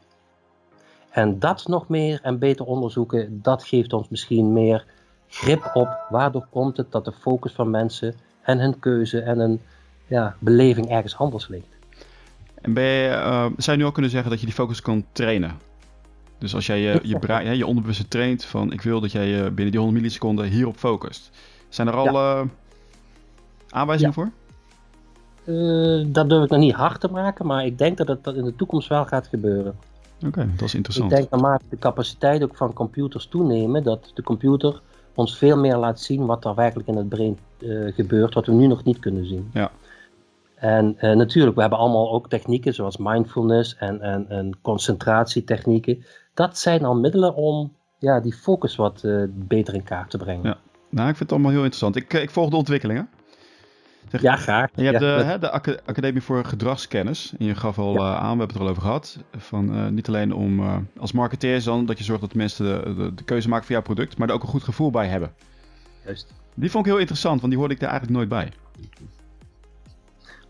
En 1.11 1.39
dat 1.39 1.67
nog 1.67 1.89
meer 1.89 2.21
en 2.23 2.39
beter 2.39 2.65
onderzoeken, 2.65 3.43
dat 3.43 3.65
geeft 3.65 3.93
ons 3.93 4.09
misschien 4.09 4.53
meer 4.53 4.85
grip 5.29 5.71
op 5.75 5.89
waardoor 6.11 6.47
komt 6.51 6.77
het 6.77 6.93
dat 6.93 7.05
de 7.05 7.13
focus 7.13 7.53
van 7.53 7.71
mensen 7.71 8.15
en 8.43 8.59
hun 8.59 8.79
keuze 8.79 9.21
en 9.21 9.39
een 9.39 9.61
ja, 10.07 10.37
beleving 10.39 10.91
ergens 10.91 11.17
anders 11.17 11.49
ligt. 11.49 11.77
En 12.55 12.73
ben 12.73 12.85
je, 12.85 13.09
uh, 13.09 13.47
zou 13.57 13.77
je 13.77 13.83
nu 13.83 13.85
ook 13.85 13.93
kunnen 13.93 14.11
zeggen 14.11 14.31
dat 14.31 14.41
je 14.41 14.47
die 14.47 14.55
focus 14.55 14.83
kan 14.83 15.05
trainen? 15.13 15.68
Dus 16.39 16.55
als 16.55 16.67
jij 16.67 16.81
je, 16.81 17.01
je, 17.03 17.19
brein, 17.27 17.57
je 17.57 17.67
onderbewuste 17.67 18.09
traint 18.09 18.45
van 18.45 18.73
ik 18.73 18.81
wil 18.81 19.01
dat 19.01 19.13
jij 19.13 19.27
je 19.27 19.43
binnen 19.43 19.71
die 19.71 19.81
100 19.81 19.99
milliseconden 19.99 20.47
hierop 20.47 20.77
focust. 20.77 21.31
Zijn 21.69 21.89
er 21.89 21.95
al 21.95 22.13
ja. 22.13 22.41
uh, 22.41 22.49
aanwijzingen 23.69 24.15
ja. 24.17 24.23
voor? 24.23 24.31
Uh, 25.55 26.07
dat 26.07 26.29
durf 26.29 26.45
ik 26.45 26.51
nog 26.51 26.61
niet 26.61 26.75
hard 26.75 27.01
te 27.01 27.09
maken, 27.09 27.47
maar 27.47 27.65
ik 27.65 27.79
denk 27.79 27.97
dat 27.97 28.09
het 28.09 28.25
dat 28.25 28.35
in 28.35 28.45
de 28.45 28.57
toekomst 28.57 28.89
wel 28.89 29.05
gaat 29.05 29.27
gebeuren. 29.27 29.75
Oké, 30.17 30.27
okay, 30.27 30.49
dat 30.57 30.67
is 30.69 30.75
interessant. 30.75 31.11
Ik 31.11 31.17
denk 31.17 31.31
naarmate 31.31 31.65
de 31.69 31.79
capaciteit 31.79 32.43
ook 32.43 32.57
van 32.57 32.73
computers 32.73 33.27
toenemen, 33.27 33.83
dat 33.83 34.11
de 34.15 34.23
computer 34.23 34.81
ons 35.15 35.39
veel 35.39 35.57
meer 35.57 35.77
laat 35.77 36.01
zien 36.01 36.27
wat 36.27 36.45
er 36.45 36.55
werkelijk 36.55 36.89
in 36.89 36.97
het 36.97 37.09
brein 37.09 37.39
uh, 37.59 37.95
gebeurt, 37.95 38.35
wat 38.35 38.47
we 38.47 38.53
nu 38.53 38.67
nog 38.67 38.85
niet 38.85 38.99
kunnen 38.99 39.27
zien. 39.27 39.51
Ja. 39.53 39.71
En 40.55 40.97
uh, 41.01 41.17
natuurlijk, 41.17 41.55
we 41.55 41.61
hebben 41.61 41.79
allemaal 41.79 42.13
ook 42.13 42.29
technieken 42.29 42.75
zoals 42.75 42.97
mindfulness 42.97 43.77
en, 43.77 44.01
en, 44.01 44.29
en 44.29 44.59
concentratietechnieken. 44.63 46.05
Dat 46.39 46.59
zijn 46.59 46.85
al 46.85 46.95
middelen 46.95 47.35
om 47.35 47.73
ja, 47.99 48.21
die 48.21 48.33
focus 48.33 48.77
wat 48.77 49.03
uh, 49.05 49.25
beter 49.31 49.75
in 49.75 49.83
kaart 49.83 50.11
te 50.11 50.17
brengen. 50.17 50.45
Ja. 50.45 50.59
Nou, 50.89 51.09
ik 51.09 51.17
vind 51.17 51.19
het 51.19 51.33
allemaal 51.33 51.51
heel 51.51 51.65
interessant. 51.65 51.97
Ik, 51.97 52.13
ik 52.13 52.31
volg 52.31 52.51
de 52.51 52.57
ontwikkelingen. 52.57 53.09
Zeg, 54.09 54.23
ja, 54.23 54.37
graag. 54.37 54.71
Je 54.75 54.83
hebt 54.83 55.01
ja, 55.01 55.17
de, 55.17 55.25
hè, 55.25 55.39
de 55.39 55.51
Academie 55.85 56.23
voor 56.23 56.45
Gedragskennis. 56.45 57.35
En 57.39 57.47
je 57.47 57.55
gaf 57.55 57.79
al 57.79 57.93
ja. 57.93 57.99
uh, 57.99 58.17
aan, 58.17 58.21
we 58.21 58.27
hebben 58.27 58.47
het 58.47 58.57
er 58.57 58.63
al 58.63 58.69
over 58.69 58.83
gehad. 58.83 59.19
Van, 59.37 59.77
uh, 59.77 59.89
niet 59.89 60.09
alleen 60.09 60.35
om 60.35 60.61
uh, 60.61 60.77
als 60.99 61.13
marketeer 61.13 61.65
dan 61.65 61.87
dat 61.87 61.99
je 61.99 62.05
zorgt 62.05 62.21
dat 62.21 62.35
mensen 62.35 62.65
de, 62.65 62.95
de, 62.95 63.15
de, 63.15 63.25
keuze 63.25 63.49
maken 63.49 63.65
voor 63.65 63.75
jouw 63.75 63.85
product, 63.85 64.19
maar 64.19 64.29
er 64.29 64.35
ook 64.35 64.43
een 64.43 64.49
goed 64.49 64.63
gevoel 64.63 64.91
bij 64.91 65.07
hebben. 65.07 65.33
Juist. 66.05 66.35
Die 66.55 66.71
vond 66.71 66.85
ik 66.85 66.91
heel 66.91 67.01
interessant, 67.01 67.41
want 67.41 67.53
die 67.53 67.61
hoorde 67.61 67.75
ik 67.75 67.81
daar 67.81 67.91
eigenlijk 67.91 68.19
nooit 68.19 68.29
bij. 68.29 68.53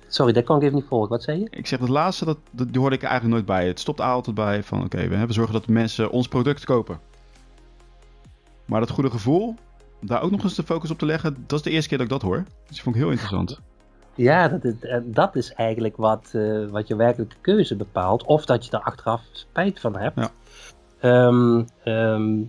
Sorry, 0.08 0.32
dat 0.32 0.44
kan 0.44 0.56
ik 0.56 0.62
even 0.62 0.74
niet 0.74 0.84
volgen. 0.88 1.08
Wat 1.08 1.22
zei 1.22 1.38
je? 1.38 1.46
Ik 1.50 1.66
zeg 1.66 1.78
het 1.78 1.88
laatste, 1.88 2.24
dat, 2.24 2.38
dat, 2.50 2.68
die 2.72 2.80
hoorde 2.80 2.96
ik 2.96 3.02
eigenlijk 3.02 3.34
nooit 3.34 3.46
bij. 3.46 3.66
Het 3.66 3.80
stopt 3.80 4.00
altijd 4.00 4.36
bij 4.36 4.62
van 4.62 4.84
oké, 4.84 4.96
okay, 4.96 5.26
we, 5.26 5.32
zorgen 5.32 5.52
dat 5.52 5.66
mensen 5.66 6.10
ons 6.10 6.28
product 6.28 6.64
kopen. 6.64 7.00
Maar 8.64 8.80
dat 8.80 8.90
goede 8.90 9.10
gevoel, 9.10 9.54
daar 10.00 10.22
ook 10.22 10.30
nog 10.30 10.42
eens 10.42 10.54
de 10.54 10.62
focus 10.62 10.90
op 10.90 10.98
te 10.98 11.06
leggen, 11.06 11.44
dat 11.46 11.58
is 11.58 11.64
de 11.64 11.70
eerste 11.70 11.88
keer 11.88 11.98
dat 11.98 12.06
ik 12.06 12.12
dat 12.12 12.22
hoor. 12.22 12.36
Dus 12.36 12.76
dat 12.76 12.78
vond 12.78 12.94
ik 12.94 13.00
heel 13.00 13.10
interessant. 13.10 13.60
Ja, 14.14 14.48
dat, 14.48 14.74
dat 15.04 15.36
is 15.36 15.52
eigenlijk 15.52 15.96
wat, 15.96 16.30
uh, 16.32 16.68
wat 16.68 16.88
je 16.88 16.96
werkelijke 16.96 17.36
keuze 17.40 17.76
bepaalt. 17.76 18.24
Of 18.24 18.44
dat 18.44 18.64
je 18.64 18.70
er 18.70 18.82
achteraf 18.82 19.22
spijt 19.32 19.80
van 19.80 19.96
hebt. 19.96 20.20
Ja. 20.20 20.30
Um, 21.26 21.66
um, 21.84 22.48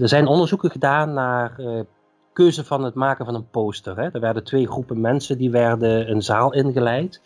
er 0.00 0.08
zijn 0.08 0.26
onderzoeken 0.26 0.70
gedaan 0.70 1.12
naar 1.12 1.60
uh, 1.60 1.80
keuze 2.32 2.64
van 2.64 2.84
het 2.84 2.94
maken 2.94 3.24
van 3.24 3.34
een 3.34 3.50
poster. 3.50 3.96
Hè. 3.96 4.08
Er 4.08 4.20
werden 4.20 4.44
twee 4.44 4.66
groepen 4.66 5.00
mensen 5.00 5.38
die 5.38 5.50
werden 5.50 6.10
een 6.10 6.22
zaal 6.22 6.52
ingeleid. 6.52 7.20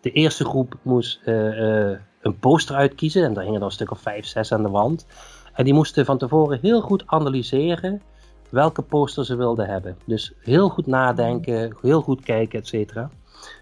De 0.00 0.10
eerste 0.10 0.44
groep 0.44 0.74
moest 0.82 1.20
uh, 1.26 1.98
een 2.20 2.38
poster 2.40 2.76
uitkiezen. 2.76 3.24
En 3.24 3.32
daar 3.32 3.44
hingen 3.44 3.60
er 3.60 3.66
een 3.66 3.72
stuk 3.72 3.90
of 3.90 4.00
vijf, 4.00 4.26
zes 4.26 4.52
aan 4.52 4.62
de 4.62 4.68
wand. 4.68 5.06
En 5.52 5.64
die 5.64 5.74
moesten 5.74 6.04
van 6.04 6.18
tevoren 6.18 6.58
heel 6.62 6.80
goed 6.80 7.02
analyseren 7.06 8.02
welke 8.48 8.82
poster 8.82 9.24
ze 9.24 9.36
wilden 9.36 9.66
hebben. 9.66 9.96
Dus 10.06 10.32
heel 10.40 10.68
goed 10.68 10.86
nadenken, 10.86 11.76
heel 11.80 12.00
goed 12.00 12.20
kijken, 12.20 12.58
et 12.58 12.66
cetera. 12.66 13.10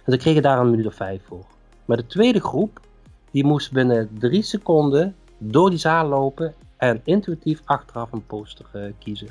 En 0.04 0.12
ze 0.12 0.18
kregen 0.18 0.42
daar 0.42 0.58
een 0.58 0.70
minuut 0.70 0.86
of 0.86 0.94
vijf 0.94 1.22
voor. 1.24 1.44
Maar 1.84 1.96
de 1.96 2.06
tweede 2.06 2.40
groep, 2.40 2.80
die 3.30 3.44
moest 3.44 3.72
binnen 3.72 4.10
drie 4.18 4.42
seconden 4.42 5.16
door 5.38 5.70
die 5.70 5.78
zaal 5.78 6.08
lopen 6.08 6.54
en 6.76 7.00
intuïtief 7.04 7.60
achteraf 7.64 8.12
een 8.12 8.26
poster 8.26 8.66
uh, 8.74 8.82
kiezen. 8.98 9.28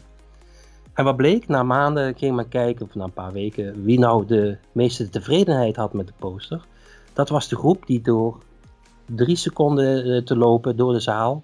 En 0.98 1.04
wat 1.04 1.16
bleek, 1.16 1.48
na 1.48 1.64
maanden 1.64 2.16
ging 2.16 2.36
men 2.36 2.50
kijken, 2.50 2.86
of 2.86 2.96
na 2.96 3.04
een 3.04 3.14
paar 3.14 3.32
weken, 3.32 3.84
wie 3.84 4.00
nou 4.00 4.26
de 4.26 4.58
meeste 4.72 5.10
tevredenheid 5.10 5.76
had 5.76 5.94
met 5.94 6.08
de 6.08 6.14
poster. 6.20 6.66
Dat 7.14 7.30
was 7.30 7.48
de 7.48 7.56
groep 7.56 7.86
die 7.86 8.02
door 8.02 8.38
drie 9.06 9.36
seconden 9.36 10.08
uh, 10.08 10.22
te 10.22 10.36
lopen 10.36 10.76
door 10.76 10.94
de 10.94 11.00
zaal 11.00 11.44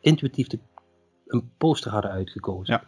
intuïtief 0.00 0.46
de, 0.46 0.58
een 1.26 1.50
poster 1.58 1.90
hadden 1.90 2.10
uitgekozen. 2.10 2.74
Ja. 2.74 2.82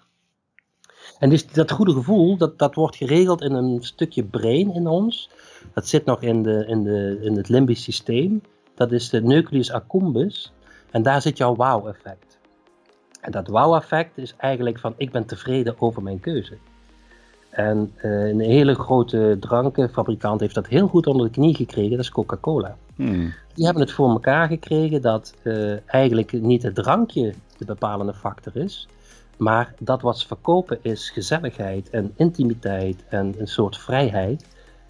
En 1.18 1.30
dus 1.30 1.46
dat 1.46 1.70
goede 1.70 1.92
gevoel, 1.92 2.36
dat, 2.36 2.58
dat 2.58 2.74
wordt 2.74 2.96
geregeld 2.96 3.42
in 3.42 3.52
een 3.52 3.82
stukje 3.82 4.24
brain 4.24 4.74
in 4.74 4.86
ons. 4.86 5.30
Dat 5.74 5.88
zit 5.88 6.04
nog 6.04 6.22
in, 6.22 6.42
de, 6.42 6.66
in, 6.66 6.82
de, 6.82 7.18
in 7.22 7.36
het 7.36 7.48
limbisch 7.48 7.82
systeem. 7.82 8.42
Dat 8.74 8.92
is 8.92 9.08
de 9.08 9.22
nucleus 9.22 9.70
accumbens. 9.70 10.52
En 10.90 11.02
daar 11.02 11.22
zit 11.22 11.36
jouw 11.36 11.54
wow-effect. 11.54 12.35
En 13.26 13.32
dat 13.32 13.48
wow-effect 13.48 14.18
is 14.18 14.34
eigenlijk 14.36 14.78
van 14.78 14.94
ik 14.96 15.10
ben 15.10 15.26
tevreden 15.26 15.74
over 15.78 16.02
mijn 16.02 16.20
keuze. 16.20 16.56
En 17.50 17.92
uh, 18.02 18.28
een 18.28 18.40
hele 18.40 18.74
grote 18.74 19.36
drankenfabrikant 19.40 20.40
heeft 20.40 20.54
dat 20.54 20.66
heel 20.66 20.88
goed 20.88 21.06
onder 21.06 21.26
de 21.26 21.32
knie 21.32 21.54
gekregen, 21.54 21.90
dat 21.90 22.00
is 22.00 22.10
Coca-Cola. 22.10 22.76
Hmm. 22.94 23.34
Die 23.54 23.64
hebben 23.64 23.82
het 23.82 23.92
voor 23.92 24.10
elkaar 24.10 24.48
gekregen 24.48 25.02
dat 25.02 25.34
uh, 25.42 25.76
eigenlijk 25.86 26.32
niet 26.32 26.62
het 26.62 26.74
drankje 26.74 27.34
de 27.58 27.64
bepalende 27.64 28.14
factor 28.14 28.56
is, 28.56 28.88
maar 29.36 29.74
dat 29.78 30.02
wat 30.02 30.18
ze 30.18 30.26
verkopen 30.26 30.78
is 30.82 31.10
gezelligheid 31.10 31.90
en 31.90 32.12
intimiteit 32.16 33.04
en 33.08 33.34
een 33.38 33.48
soort 33.48 33.78
vrijheid. 33.78 34.46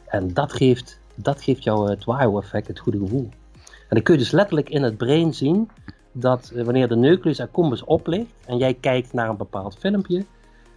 En 0.07 0.35
dat 0.35 0.53
geeft, 0.53 0.99
dat 1.15 1.43
geeft 1.43 1.65
jou 1.65 1.91
het 1.91 2.05
wow-effect, 2.05 2.69
het 2.69 2.79
goede 2.79 2.99
gevoel. 2.99 3.29
En 3.63 3.95
dan 3.95 4.03
kun 4.03 4.15
je 4.15 4.21
dus 4.21 4.31
letterlijk 4.31 4.69
in 4.69 4.83
het 4.83 4.97
brein 4.97 5.35
zien 5.35 5.69
dat 6.21 6.53
eh, 6.55 6.65
wanneer 6.65 6.89
de 6.89 6.97
nucleus 6.97 7.41
accumbens 7.41 7.85
oplicht 7.85 8.33
en 8.47 8.57
jij 8.57 8.75
kijkt 8.75 9.13
naar 9.13 9.29
een 9.29 9.37
bepaald 9.37 9.77
filmpje, 9.79 10.25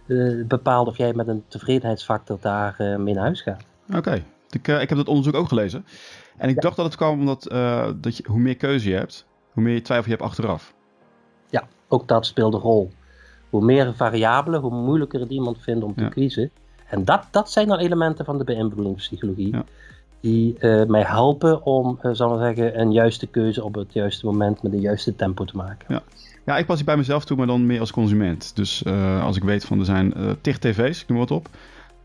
uh, 0.06 0.46
bepaalt 0.46 0.88
of 0.88 0.96
jij 0.96 1.12
met 1.14 1.28
een 1.28 1.44
tevredenheidsfactor 1.48 2.38
daar 2.40 2.76
uh, 2.78 2.96
mee 2.96 3.14
naar 3.14 3.24
huis 3.24 3.42
gaat. 3.42 3.64
Oké, 3.96 4.22
ik, 4.50 4.68
ik 4.68 4.88
heb 4.88 4.98
dat 4.98 5.08
onderzoek 5.08 5.34
ook 5.34 5.48
gelezen. 5.48 5.84
En 6.36 6.48
ik 6.48 6.60
dacht 6.60 6.76
dat 6.76 6.84
het 6.84 6.96
kwam 6.96 7.18
omdat 7.18 7.42
dat 8.00 8.16
je, 8.16 8.24
hoe 8.26 8.40
meer 8.40 8.56
keuze 8.56 8.88
je 8.88 8.96
hebt, 8.96 9.26
hoe 9.52 9.62
meer 9.62 9.74
je 9.74 9.82
twijfel 9.82 10.10
je 10.10 10.16
hebt 10.16 10.28
achteraf. 10.28 10.74
Ja, 11.50 11.68
ook 11.88 12.08
dat 12.08 12.26
speelt 12.26 12.54
een 12.54 12.60
rol. 12.60 12.90
Hoe 13.50 13.64
meer 13.64 13.94
variabelen, 13.94 14.60
hoe 14.60 14.74
moeilijker 14.74 15.20
het 15.20 15.30
iemand 15.30 15.58
vindt 15.60 15.84
om 15.84 15.94
te 15.94 16.08
kiezen. 16.08 16.50
En 16.86 17.04
dat, 17.04 17.26
dat 17.30 17.50
zijn 17.50 17.68
dan 17.68 17.78
elementen 17.78 18.24
van 18.24 18.38
de 18.38 18.44
beïnvloedingspsychologie. 18.44 19.52
Ja. 19.52 19.64
Die 20.20 20.56
uh, 20.58 20.84
mij 20.86 21.02
helpen 21.02 21.64
om, 21.64 21.98
uh, 22.02 22.12
zal 22.12 22.34
ik 22.34 22.56
zeggen, 22.56 22.80
een 22.80 22.92
juiste 22.92 23.26
keuze 23.26 23.64
op 23.64 23.74
het 23.74 23.92
juiste 23.92 24.26
moment 24.26 24.62
met 24.62 24.72
een 24.72 24.80
juiste 24.80 25.16
tempo 25.16 25.44
te 25.44 25.56
maken. 25.56 25.86
Ja. 25.88 26.02
Ja, 26.44 26.58
ik 26.58 26.66
pas 26.66 26.76
die 26.76 26.84
bij 26.84 26.96
mezelf 26.96 27.24
toe, 27.24 27.36
maar 27.36 27.46
dan 27.46 27.66
meer 27.66 27.80
als 27.80 27.92
consument. 27.92 28.56
Dus 28.56 28.82
uh, 28.86 29.24
als 29.24 29.36
ik 29.36 29.42
weet 29.42 29.64
van 29.64 29.78
er 29.78 29.84
zijn 29.84 30.14
uh, 30.16 30.30
tig 30.40 30.58
tv's, 30.58 31.02
ik 31.02 31.08
noem 31.08 31.18
wat 31.18 31.30
op. 31.30 31.48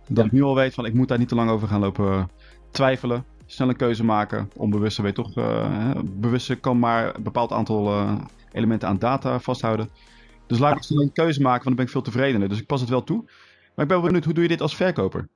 Dat 0.07 0.17
ja. 0.17 0.23
ik 0.23 0.31
nu 0.31 0.43
al 0.43 0.55
weet 0.55 0.73
van 0.73 0.85
ik 0.85 0.93
moet 0.93 1.07
daar 1.07 1.17
niet 1.17 1.27
te 1.27 1.35
lang 1.35 1.49
over 1.49 1.67
gaan 1.67 1.79
lopen 1.79 2.29
twijfelen. 2.71 3.25
Snel 3.45 3.69
een 3.69 3.75
keuze 3.75 4.03
maken. 4.03 4.49
Onbewuste 4.55 5.01
weet 5.01 5.15
toch, 5.15 5.37
uh, 5.37 5.91
bewuste 6.03 6.55
kan 6.55 6.79
maar 6.79 7.15
een 7.15 7.23
bepaald 7.23 7.51
aantal 7.51 7.93
elementen 8.51 8.87
aan 8.87 8.99
data 8.99 9.39
vasthouden. 9.39 9.89
Dus 10.47 10.59
laat 10.59 10.75
ik 10.75 10.83
snel 10.83 11.01
een 11.01 11.11
keuze 11.11 11.41
maken, 11.41 11.63
want 11.63 11.65
dan 11.65 11.75
ben 11.75 11.85
ik 11.85 11.91
veel 11.91 12.01
tevredener. 12.01 12.49
Dus 12.49 12.59
ik 12.59 12.65
pas 12.65 12.81
het 12.81 12.89
wel 12.89 13.03
toe. 13.03 13.23
Maar 13.75 13.85
ik 13.85 13.91
ben 13.91 13.97
wel 13.97 14.01
benieuwd, 14.01 14.25
hoe 14.25 14.33
doe 14.33 14.43
je 14.43 14.49
dit 14.49 14.61
als 14.61 14.75
verkoper? 14.75 15.27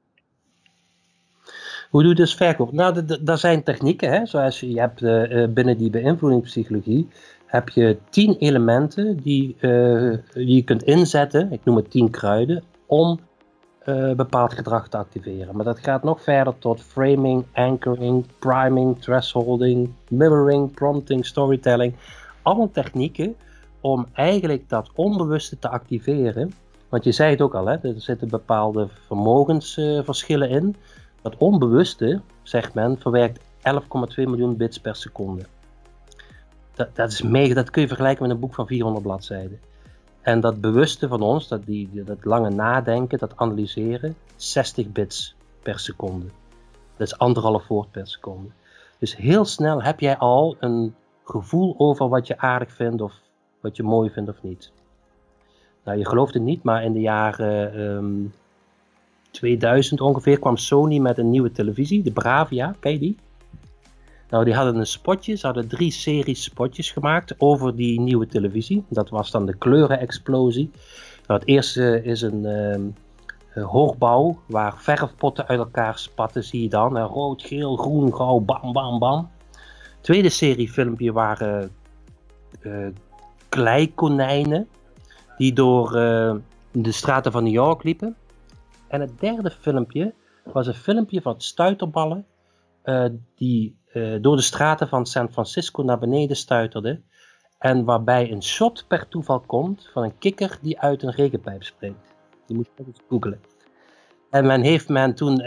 Hoe 1.89 2.01
doe 2.01 2.09
je 2.09 2.15
dit 2.15 2.25
als 2.25 2.35
verkoper? 2.35 2.75
Nou, 2.75 3.05
daar 3.21 3.37
zijn 3.37 3.63
technieken, 3.63 4.11
hè? 4.11 4.25
zoals 4.25 4.59
je 4.59 4.79
hebt 4.79 5.01
uh, 5.01 5.47
binnen 5.47 5.77
die 5.77 5.89
beïnvloedingspsychologie, 5.89 7.07
heb 7.45 7.69
je 7.69 7.97
tien 8.09 8.35
elementen 8.39 9.17
die, 9.17 9.55
uh, 9.59 10.17
die 10.33 10.55
je 10.55 10.63
kunt 10.63 10.83
inzetten, 10.83 11.51
ik 11.51 11.59
noem 11.63 11.75
het 11.75 11.91
tien 11.91 12.09
kruiden, 12.09 12.63
om 12.85 13.19
bepaald 14.15 14.53
gedrag 14.53 14.89
te 14.89 14.97
activeren. 14.97 15.55
Maar 15.55 15.65
dat 15.65 15.79
gaat 15.79 16.03
nog 16.03 16.21
verder 16.21 16.57
tot 16.59 16.81
framing, 16.81 17.45
anchoring, 17.53 18.25
priming, 18.39 19.01
thresholding, 19.01 19.93
mirroring, 20.09 20.73
prompting, 20.73 21.25
storytelling. 21.25 21.95
Allemaal 22.41 22.71
technieken 22.71 23.35
om 23.81 24.07
eigenlijk 24.13 24.69
dat 24.69 24.89
onbewuste 24.95 25.59
te 25.59 25.69
activeren. 25.69 26.53
Want 26.89 27.03
je 27.03 27.11
zei 27.11 27.31
het 27.31 27.41
ook 27.41 27.55
al, 27.55 27.65
hè, 27.65 27.75
er 27.75 28.01
zitten 28.01 28.29
bepaalde 28.29 28.87
vermogensverschillen 29.07 30.49
in. 30.49 30.75
Dat 31.21 31.37
onbewuste, 31.37 32.21
zegt 32.43 32.73
men, 32.73 32.99
verwerkt 32.99 33.39
11,2 33.39 33.45
miljoen 34.15 34.57
bits 34.57 34.79
per 34.79 34.95
seconde. 34.95 35.45
Dat, 36.73 36.95
dat, 36.95 37.11
is 37.11 37.21
mega, 37.21 37.53
dat 37.53 37.69
kun 37.69 37.81
je 37.81 37.87
vergelijken 37.87 38.21
met 38.23 38.31
een 38.31 38.39
boek 38.39 38.53
van 38.53 38.67
400 38.67 39.03
bladzijden. 39.03 39.59
En 40.21 40.39
dat 40.39 40.61
bewuste 40.61 41.07
van 41.07 41.21
ons, 41.21 41.47
dat, 41.47 41.65
die, 41.65 42.03
dat 42.03 42.25
lange 42.25 42.49
nadenken, 42.49 43.17
dat 43.17 43.37
analyseren, 43.37 44.15
60 44.35 44.91
bits 44.91 45.35
per 45.61 45.79
seconde. 45.79 46.25
Dat 46.97 47.07
is 47.07 47.17
anderhalf 47.17 47.67
woord 47.67 47.91
per 47.91 48.07
seconde. 48.07 48.49
Dus 48.99 49.15
heel 49.15 49.45
snel 49.45 49.83
heb 49.83 49.99
jij 49.99 50.17
al 50.17 50.55
een 50.59 50.95
gevoel 51.23 51.75
over 51.77 52.09
wat 52.09 52.27
je 52.27 52.37
aardig 52.37 52.73
vindt 52.73 53.01
of 53.01 53.13
wat 53.59 53.75
je 53.75 53.83
mooi 53.83 54.09
vindt 54.09 54.29
of 54.29 54.43
niet. 54.43 54.71
Nou, 55.83 55.97
je 55.97 56.05
gelooft 56.05 56.33
het 56.33 56.43
niet, 56.43 56.63
maar 56.63 56.83
in 56.83 56.93
de 56.93 56.99
jaren 56.99 57.73
ehm, 57.73 58.25
2000 59.31 60.01
ongeveer 60.01 60.39
kwam 60.39 60.57
Sony 60.57 60.97
met 60.97 61.17
een 61.17 61.29
nieuwe 61.29 61.51
televisie, 61.51 62.03
de 62.03 62.11
Bravia, 62.11 62.75
ken 62.79 62.91
je 62.91 62.99
die? 62.99 63.17
Nou, 64.29 64.45
die 64.45 64.53
hadden 64.53 64.75
een 64.75 64.87
spotje, 64.87 65.35
ze 65.35 65.45
hadden 65.45 65.67
drie 65.67 65.91
series 65.91 66.43
spotjes 66.43 66.91
gemaakt 66.91 67.35
over 67.37 67.75
die 67.75 67.99
nieuwe 67.99 68.27
televisie. 68.27 68.83
Dat 68.89 69.09
was 69.09 69.31
dan 69.31 69.45
de 69.45 69.57
kleurenexplosie. 69.57 70.71
Nou, 71.27 71.39
het 71.39 71.49
eerste 71.49 72.03
is 72.03 72.21
een, 72.21 72.43
een 72.43 72.95
hoogbouw 73.63 74.39
waar 74.45 74.77
verfpotten 74.77 75.47
uit 75.47 75.59
elkaar 75.59 75.97
spatten, 75.97 76.43
zie 76.43 76.61
je 76.61 76.69
dan. 76.69 76.97
rood, 76.97 77.41
geel, 77.41 77.75
groen, 77.75 78.13
grauw, 78.13 78.39
bam, 78.39 78.73
bam, 78.73 78.99
bam. 78.99 79.29
Tweede 80.01 80.29
serie 80.29 80.69
filmpje 80.69 81.11
waren 81.11 81.71
uh, 82.61 82.87
kleikonijnen 83.49 84.67
die 85.37 85.53
door 85.53 85.95
uh, 85.95 86.35
de 86.71 86.91
straten 86.91 87.31
van 87.31 87.43
New 87.43 87.53
York 87.53 87.83
liepen. 87.83 88.15
En 88.89 89.01
het 89.01 89.19
derde 89.19 89.51
filmpje 89.51 90.13
was 90.43 90.67
een 90.67 90.73
filmpje 90.73 91.21
van 91.21 91.41
stuiterballen 91.41 92.25
uh, 92.83 93.05
die 93.35 93.77
uh, 93.93 94.17
door 94.21 94.35
de 94.35 94.41
straten 94.41 94.87
van 94.87 95.05
San 95.05 95.31
Francisco 95.31 95.83
naar 95.83 95.99
beneden 95.99 96.35
stuiterden. 96.35 97.03
En 97.57 97.83
waarbij 97.83 98.31
een 98.31 98.43
shot 98.43 98.85
per 98.87 99.07
toeval 99.07 99.39
komt 99.39 99.89
van 99.93 100.03
een 100.03 100.17
kikker 100.17 100.57
die 100.61 100.79
uit 100.79 101.03
een 101.03 101.11
regenpijp 101.11 101.63
springt. 101.63 102.15
Die 102.45 102.55
moet 102.55 102.69
je 102.77 102.83
eens 102.85 102.99
googlen. 103.09 103.39
En 104.29 104.45
men 104.45 104.61
heeft 104.61 104.89
men 104.89 105.15
toen 105.15 105.43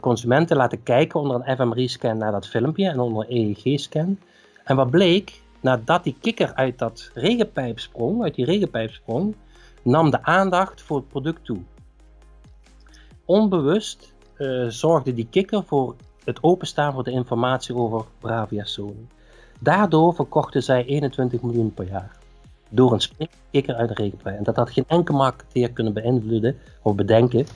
consumenten 0.00 0.56
laten 0.56 0.82
kijken 0.82 1.20
onder 1.20 1.40
een 1.44 1.56
fMRI-scan 1.56 2.18
naar 2.18 2.32
dat 2.32 2.48
filmpje 2.48 2.88
en 2.88 3.00
onder 3.00 3.26
een 3.28 3.36
EEG-scan. 3.36 4.18
En 4.64 4.76
wat 4.76 4.90
bleek, 4.90 5.42
nadat 5.60 6.04
die 6.04 6.16
kikker 6.20 6.54
uit 6.54 6.78
dat 6.78 7.10
regenpijp 7.14 7.78
sprong, 7.78 8.22
uit 8.22 8.34
die 8.34 8.44
regenpijp 8.44 8.90
sprong, 8.90 9.36
nam 9.82 10.10
de 10.10 10.22
aandacht 10.22 10.82
voor 10.82 10.96
het 10.96 11.08
product 11.08 11.44
toe. 11.44 11.58
Onbewust 13.28 14.14
uh, 14.38 14.68
zorgde 14.68 15.14
die 15.14 15.26
kikker 15.30 15.62
voor 15.64 15.94
het 16.24 16.38
openstaan 16.42 16.92
voor 16.92 17.04
de 17.04 17.10
informatie 17.10 17.74
over 17.74 18.04
Bravia 18.20 18.64
Sony. 18.64 19.06
Daardoor 19.58 20.14
verkochten 20.14 20.62
zij 20.62 20.84
21 20.84 21.42
miljoen 21.42 21.74
per 21.74 21.88
jaar. 21.88 22.16
Door 22.68 22.92
een 22.92 23.00
springkikker 23.00 23.74
uit 23.74 23.88
de 23.88 23.94
regenpijp. 23.94 24.36
En 24.36 24.44
dat 24.44 24.56
had 24.56 24.70
geen 24.70 24.84
enkel 24.86 25.14
marketeer 25.14 25.72
kunnen 25.72 25.92
beïnvloeden 25.92 26.58
of 26.82 26.94
bedenken 26.94 27.46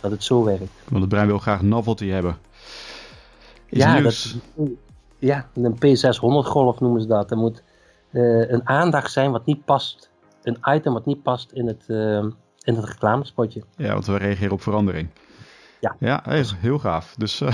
dat 0.00 0.10
het 0.10 0.24
zo 0.24 0.44
werkt. 0.44 0.70
Want 0.88 1.00
het 1.00 1.08
brein 1.08 1.26
wil 1.26 1.38
graag 1.38 1.62
novelty 1.62 2.06
hebben. 2.06 2.36
Is 3.66 3.78
ja, 3.78 3.98
nieuws. 3.98 4.36
dat, 4.54 4.68
ja, 5.18 5.48
een 5.54 5.74
P600 5.74 6.48
golf 6.48 6.80
noemen 6.80 7.00
ze 7.00 7.06
dat. 7.06 7.30
Er 7.30 7.36
moet 7.36 7.62
uh, 8.10 8.50
een 8.50 8.68
aandacht 8.68 9.12
zijn 9.12 9.30
wat 9.30 9.46
niet 9.46 9.64
past, 9.64 10.10
een 10.42 10.58
item 10.64 10.92
wat 10.92 11.06
niet 11.06 11.22
past 11.22 11.52
in 11.52 11.66
het, 11.66 11.84
uh, 11.86 12.24
in 12.66 12.74
het 12.74 12.84
reclamespotje. 12.84 13.62
Ja, 13.76 13.92
want 13.92 14.06
we 14.06 14.16
reageren 14.16 14.52
op 14.52 14.62
verandering. 14.62 15.08
Ja. 15.80 15.96
Ja, 15.98 16.22
heel, 16.24 16.44
heel 16.56 16.78
gaaf. 16.78 17.14
Dus, 17.18 17.40
uh, 17.40 17.48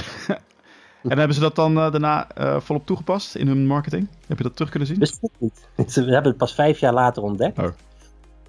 en 1.02 1.18
hebben 1.18 1.34
ze 1.34 1.40
dat 1.40 1.56
dan 1.56 1.78
uh, 1.78 1.90
daarna 1.90 2.28
uh, 2.38 2.60
volop 2.60 2.86
toegepast 2.86 3.34
in 3.34 3.46
hun 3.46 3.66
marketing? 3.66 4.08
Heb 4.26 4.36
je 4.38 4.44
dat 4.44 4.56
terug 4.56 4.70
kunnen 4.70 4.88
zien? 4.88 5.00
Ik 5.00 5.30
niet. 5.38 5.66
We 5.94 6.12
hebben 6.12 6.30
het 6.30 6.36
pas 6.36 6.54
vijf 6.54 6.78
jaar 6.78 6.92
later 6.92 7.22
ontdekt. 7.22 7.58
Oh. 7.58 7.68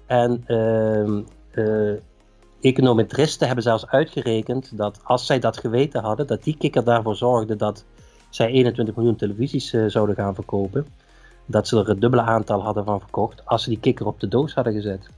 En 0.06 0.44
uh, 0.46 1.96
econometristen 2.60 3.46
hebben 3.46 3.64
zelfs 3.64 3.86
uitgerekend 3.86 4.76
dat 4.76 5.00
als 5.02 5.26
zij 5.26 5.38
dat 5.38 5.58
geweten 5.58 6.02
hadden, 6.02 6.26
dat 6.26 6.42
die 6.42 6.56
kikker 6.56 6.84
daarvoor 6.84 7.16
zorgde 7.16 7.56
dat 7.56 7.84
zij 8.30 8.46
21 8.46 8.94
miljoen 8.94 9.16
televisies 9.16 9.74
zouden 9.86 10.14
gaan 10.14 10.34
verkopen. 10.34 10.86
Dat 11.46 11.68
ze 11.68 11.78
er 11.78 11.88
het 11.88 12.00
dubbele 12.00 12.22
aantal 12.22 12.62
hadden 12.62 12.84
van 12.84 13.00
verkocht 13.00 13.46
als 13.46 13.62
ze 13.62 13.68
die 13.68 13.80
kikker 13.80 14.06
op 14.06 14.20
de 14.20 14.28
doos 14.28 14.54
hadden 14.54 14.72
gezet. 14.72 15.08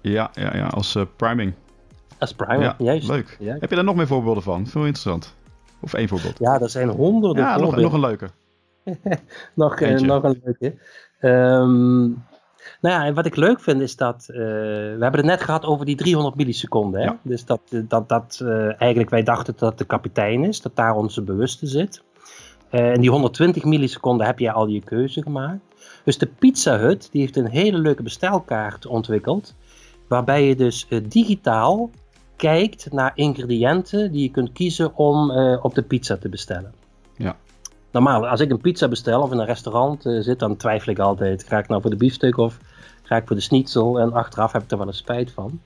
Ja, 0.00 0.30
ja, 0.32 0.56
ja 0.56 0.66
als 0.66 0.96
uh, 0.96 1.02
priming. 1.16 1.52
Als 2.18 2.34
priming, 2.34 2.62
ja, 2.62 2.74
juist. 2.78 3.08
Leuk. 3.08 3.36
Heb 3.40 3.70
je 3.70 3.74
daar 3.74 3.84
nog 3.84 3.94
meer 3.94 4.06
voorbeelden 4.06 4.42
van? 4.42 4.66
Veel 4.66 4.84
interessant. 4.86 5.34
Of 5.80 5.94
één 5.94 6.08
voorbeeld? 6.08 6.38
Ja, 6.38 6.60
er 6.60 6.70
zijn 6.70 6.88
honderden 6.88 7.44
ja, 7.44 7.58
nog, 7.58 7.76
nog, 7.76 7.92
een 7.92 8.00
leuke. 8.00 8.28
nog, 9.54 9.80
uh, 9.80 9.98
nog 9.98 10.22
een 10.22 10.40
leuke. 10.44 10.74
Um, 11.20 12.24
nou 12.80 12.94
ja, 12.94 13.04
en 13.04 13.14
wat 13.14 13.26
ik 13.26 13.36
leuk 13.36 13.60
vind 13.60 13.80
is 13.80 13.96
dat, 13.96 14.26
uh, 14.30 14.36
we 14.36 14.98
hebben 15.00 15.16
het 15.16 15.24
net 15.24 15.42
gehad 15.42 15.64
over 15.64 15.86
die 15.86 15.96
300 15.96 16.36
milliseconden. 16.36 17.00
Hè? 17.00 17.06
Ja. 17.06 17.18
Dus 17.22 17.44
dat, 17.44 17.60
dat, 17.70 18.08
dat 18.08 18.40
uh, 18.42 18.80
eigenlijk 18.80 19.10
wij 19.10 19.22
dachten 19.22 19.54
dat 19.56 19.78
de 19.78 19.84
kapitein 19.84 20.44
is, 20.44 20.60
dat 20.60 20.76
daar 20.76 20.94
onze 20.94 21.22
bewuste 21.22 21.66
zit. 21.66 22.02
Uh, 22.70 22.90
en 22.90 23.00
die 23.00 23.10
120 23.10 23.64
milliseconden 23.64 24.26
heb 24.26 24.38
je 24.38 24.52
al 24.52 24.66
je 24.66 24.80
keuze 24.80 25.22
gemaakt. 25.22 25.60
Dus 26.04 26.18
de 26.18 26.26
Pizza 26.26 26.78
Hut 26.78 27.08
die 27.12 27.20
heeft 27.20 27.36
een 27.36 27.48
hele 27.48 27.78
leuke 27.78 28.02
bestelkaart 28.02 28.86
ontwikkeld. 28.86 29.54
Waarbij 30.10 30.46
je 30.46 30.56
dus 30.56 30.86
digitaal 31.02 31.90
kijkt 32.36 32.92
naar 32.92 33.12
ingrediënten 33.14 34.12
die 34.12 34.22
je 34.22 34.30
kunt 34.30 34.52
kiezen 34.52 34.96
om 34.96 35.30
op 35.62 35.74
de 35.74 35.82
pizza 35.82 36.16
te 36.16 36.28
bestellen. 36.28 36.74
Ja. 37.16 37.36
Normaal, 37.92 38.28
als 38.28 38.40
ik 38.40 38.50
een 38.50 38.60
pizza 38.60 38.88
bestel 38.88 39.22
of 39.22 39.32
in 39.32 39.38
een 39.38 39.46
restaurant 39.46 40.06
uh, 40.06 40.22
zit, 40.22 40.38
dan 40.38 40.56
twijfel 40.56 40.92
ik 40.92 40.98
altijd. 40.98 41.44
Ga 41.44 41.58
ik 41.58 41.68
nou 41.68 41.80
voor 41.80 41.90
de 41.90 41.96
biefstuk 41.96 42.36
of 42.36 42.58
ga 43.02 43.16
ik 43.16 43.26
voor 43.26 43.36
de 43.36 43.42
schnitzel? 43.42 44.00
En 44.00 44.12
achteraf 44.12 44.52
heb 44.52 44.62
ik 44.62 44.70
er 44.70 44.78
wel 44.78 44.86
een 44.86 44.94
spijt 44.94 45.30
van. 45.30 45.60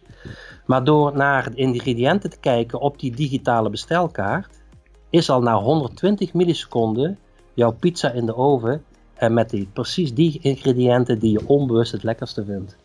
Maar 0.66 0.84
door 0.84 1.16
naar 1.16 1.50
de 1.50 1.56
ingrediënten 1.56 2.30
te 2.30 2.38
kijken 2.40 2.80
op 2.80 2.98
die 2.98 3.14
digitale 3.14 3.70
bestelkaart, 3.70 4.62
is 5.10 5.30
al 5.30 5.42
na 5.42 5.54
120 5.54 6.32
milliseconden 6.32 7.18
jouw 7.54 7.72
pizza 7.72 8.10
in 8.10 8.26
de 8.26 8.36
oven 8.36 8.84
en 9.14 9.34
met 9.34 9.50
die, 9.50 9.68
precies 9.72 10.14
die 10.14 10.38
ingrediënten 10.42 11.18
die 11.18 11.32
je 11.32 11.48
onbewust 11.48 11.92
het 11.92 12.02
lekkerste 12.02 12.44
vindt. 12.44 12.76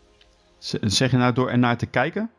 Zeg 0.82 1.12
je 1.12 1.18
nou 1.18 1.34
door 1.34 1.50
ernaar 1.50 1.78
te 1.78 1.86
kijken? 1.86 2.30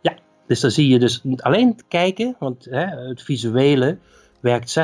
Ja, 0.00 0.14
dus 0.46 0.60
dan 0.60 0.70
zie 0.70 0.88
je 0.88 0.98
dus 0.98 1.22
niet 1.22 1.42
alleen 1.42 1.78
kijken, 1.88 2.36
want 2.38 2.64
hè, 2.64 2.84
het 2.84 3.22
visuele 3.22 3.98
werkt 4.40 4.78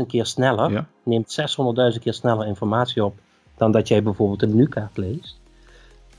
600.000 0.00 0.06
keer 0.06 0.26
sneller, 0.26 0.70
ja. 0.70 0.86
neemt 1.04 1.40
600.000 1.94 2.02
keer 2.02 2.14
sneller 2.14 2.46
informatie 2.46 3.04
op 3.04 3.18
dan 3.56 3.72
dat 3.72 3.88
jij 3.88 4.02
bijvoorbeeld 4.02 4.42
een 4.42 4.50
menukaart 4.50 4.96
leest. 4.96 5.40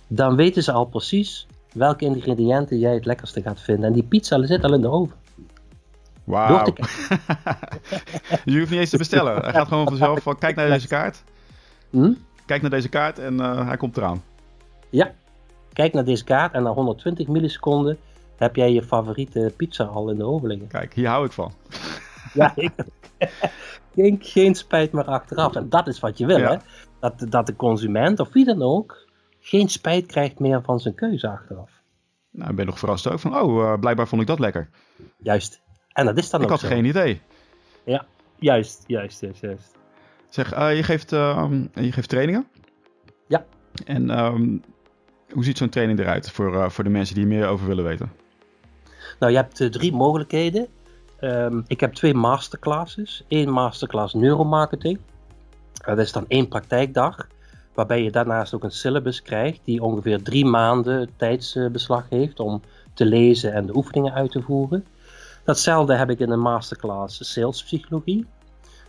Dan 0.08 0.36
weten 0.36 0.64
ze 0.64 0.72
al 0.72 0.86
precies 0.86 1.48
welke 1.74 2.06
ingrediënten 2.06 2.80
jij 2.80 2.94
het 2.94 3.06
lekkerste 3.06 3.42
gaat 3.42 3.62
vinden. 3.62 3.86
En 3.86 3.94
die 3.94 4.04
pizza 4.04 4.46
zit 4.46 4.64
al 4.64 4.74
in 4.74 4.82
de 4.82 4.90
oven. 4.90 5.16
Wauw. 6.24 6.66
je 8.46 8.60
hoeft 8.60 8.70
niet 8.70 8.80
eens 8.80 8.90
te 8.90 8.98
bestellen. 8.98 9.42
Hij 9.42 9.52
gaat 9.52 9.68
gewoon 9.68 9.88
vanzelf 9.88 10.22
van 10.24 10.38
kijk 10.38 10.56
naar 10.56 10.70
deze 10.70 10.88
kaart. 10.88 11.24
Hm? 11.90 12.14
Kijk 12.46 12.62
naar 12.62 12.72
deze 12.72 12.90
kaart 12.90 13.20
en 13.20 13.34
uh, 13.34 13.68
hij 13.68 13.78
komt 13.78 13.98
eraan. 13.98 14.24
Ja, 14.90 15.14
kijk 15.74 15.94
naar 15.94 16.06
deze 16.06 16.24
kaart 16.24 16.54
en 16.54 16.64
na 16.64 16.70
120 16.72 17.28
milliseconden 17.28 17.98
heb 18.36 18.56
jij 18.56 18.72
je 18.74 18.84
favoriete 18.84 19.54
pizza 19.58 19.84
al 19.84 20.10
in 20.10 20.18
de 20.18 20.24
oven 20.26 20.48
liggen. 20.48 20.68
Kijk, 20.68 20.94
hier 20.94 21.08
hou 21.08 21.26
ik 21.26 21.32
van. 21.32 21.52
Ja, 22.34 22.52
ik, 22.56 22.72
geen, 23.96 24.18
geen 24.22 24.56
spijt 24.56 24.92
meer 24.92 25.04
achteraf. 25.06 25.56
En 25.56 25.70
dat 25.70 25.88
is 25.88 26.00
wat 26.00 26.18
je 26.18 26.26
wil, 26.26 26.38
Ja. 26.38 26.52
hè? 26.52 26.58
Dat, 27.00 27.26
dat 27.30 27.46
de 27.46 27.56
consument, 27.56 28.20
of 28.20 28.34
wie 28.34 28.46
dan 28.46 28.62
ook, 28.62 29.08
geen 29.40 29.70
spijt 29.70 30.06
krijgt 30.06 30.40
meer 30.40 30.62
van 30.64 30.80
zijn 30.80 30.96
keuze 30.96 31.30
achteraf. 31.30 31.72
Nou, 32.32 32.50
ik 32.50 32.56
ben 32.56 32.66
nog 32.66 32.80
verrast 32.80 33.08
ook 33.08 33.20
van, 33.20 33.38
oh, 33.40 33.64
uh, 33.64 33.80
blijkbaar 33.80 34.08
vond 34.08 34.22
ik 34.22 34.28
dat 34.28 34.40
lekker. 34.40 34.70
Juist. 35.18 35.62
En 35.92 36.06
dat 36.06 36.18
is 36.18 36.30
dan 36.30 36.40
ik 36.40 36.46
ook 36.46 36.52
had 36.52 36.60
zo. 36.60 36.68
geen 36.68 36.86
idee. 36.86 37.22
Ja, 37.84 38.06
juist, 38.36 38.84
juist, 38.88 39.22
juist, 39.22 39.42
juist. 39.42 39.78
Zeg, 40.30 40.58
uh, 40.58 40.76
je, 40.76 40.84
geeft, 40.84 41.12
uh, 41.12 41.52
je 41.74 41.92
geeft 41.92 42.10
trainingen? 42.10 42.48
Ja. 43.28 43.46
En 43.86 44.20
um, 44.20 44.64
hoe 45.34 45.44
ziet 45.44 45.58
zo'n 45.58 45.70
training 45.70 46.00
eruit 46.00 46.32
voor, 46.32 46.54
uh, 46.54 46.70
voor 46.70 46.84
de 46.84 46.90
mensen 46.90 47.16
die 47.16 47.24
er 47.24 47.30
meer 47.30 47.48
over 47.48 47.68
willen 47.68 47.84
weten? 47.84 48.12
Nou, 49.20 49.32
je 49.32 49.38
hebt 49.38 49.60
uh, 49.60 49.70
drie 49.70 49.94
mogelijkheden. 49.94 50.68
Um, 51.22 51.64
ik 51.68 51.80
heb 51.80 51.94
twee 51.94 52.14
masterclasses. 52.14 53.24
Eén 53.28 53.50
masterclass 53.50 54.14
neuromarketing. 54.14 55.00
Dat 55.86 55.98
is 55.98 56.12
dan 56.12 56.26
één 56.28 56.48
praktijkdag. 56.48 57.28
Waarbij 57.74 58.04
je 58.04 58.12
daarnaast 58.12 58.54
ook 58.54 58.64
een 58.64 58.72
syllabus 58.72 59.22
krijgt 59.22 59.60
die 59.64 59.84
ongeveer 59.84 60.24
drie 60.24 60.46
maanden 60.46 61.10
tijdsbeslag 61.16 62.06
heeft 62.10 62.40
om 62.40 62.62
te 62.94 63.06
lezen 63.06 63.54
en 63.54 63.66
de 63.66 63.76
oefeningen 63.76 64.14
uit 64.14 64.32
te 64.32 64.42
voeren. 64.42 64.86
Datzelfde 65.44 65.96
heb 65.96 66.10
ik 66.10 66.20
in 66.20 66.30
een 66.30 66.40
masterclass 66.40 67.34
salespsychologie. 67.34 68.26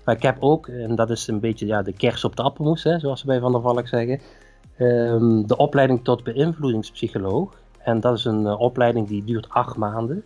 Maar 0.05 0.15
ik 0.15 0.23
heb 0.23 0.37
ook, 0.41 0.69
en 0.69 0.95
dat 0.95 1.11
is 1.11 1.27
een 1.27 1.41
beetje 1.41 1.67
ja, 1.67 1.83
de 1.83 1.93
kers 1.93 2.25
op 2.25 2.37
de 2.37 2.43
appelmoes, 2.43 2.83
hè, 2.83 2.99
zoals 2.99 3.21
ze 3.21 3.27
bij 3.27 3.41
Van 3.41 3.53
der 3.53 3.61
Valk 3.61 3.89
zeggen, 3.89 4.21
um, 4.81 5.47
de 5.47 5.57
opleiding 5.57 6.05
tot 6.05 6.25
beïnvloedingspsycholoog. 6.25 7.59
En 7.79 8.01
dat 8.01 8.19
is 8.19 8.25
een 8.25 8.41
uh, 8.41 8.61
opleiding 8.61 9.09
die 9.09 9.25
duurt 9.25 9.49
acht 9.49 9.77
maanden. 9.77 10.25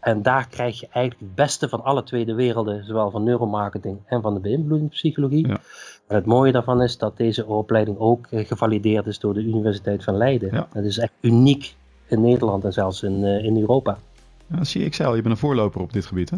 En 0.00 0.22
daar 0.22 0.48
krijg 0.48 0.80
je 0.80 0.88
eigenlijk 0.92 1.24
het 1.24 1.34
beste 1.34 1.68
van 1.68 1.84
alle 1.84 2.02
twee 2.02 2.24
de 2.24 2.34
werelden, 2.34 2.84
zowel 2.84 3.10
van 3.10 3.22
neuromarketing 3.22 3.98
en 4.06 4.22
van 4.22 4.34
de 4.34 4.40
beïnvloedingspsychologie. 4.40 5.48
Ja. 5.48 5.58
En 6.06 6.16
het 6.16 6.26
mooie 6.26 6.52
daarvan 6.52 6.82
is 6.82 6.98
dat 6.98 7.16
deze 7.16 7.46
opleiding 7.46 7.98
ook 7.98 8.26
uh, 8.30 8.46
gevalideerd 8.46 9.06
is 9.06 9.18
door 9.18 9.34
de 9.34 9.42
Universiteit 9.42 10.04
van 10.04 10.16
Leiden. 10.16 10.54
Ja. 10.54 10.68
Dat 10.72 10.84
is 10.84 10.98
echt 10.98 11.12
uniek 11.20 11.76
in 12.06 12.20
Nederland 12.20 12.64
en 12.64 12.72
zelfs 12.72 13.02
in, 13.02 13.22
uh, 13.22 13.44
in 13.44 13.60
Europa. 13.60 13.98
Ja, 14.46 14.64
zie 14.64 14.84
ik 14.84 14.94
zelf, 14.94 15.14
je 15.14 15.22
bent 15.22 15.34
een 15.34 15.40
voorloper 15.40 15.80
op 15.80 15.92
dit 15.92 16.06
gebied, 16.06 16.30
hè? 16.30 16.36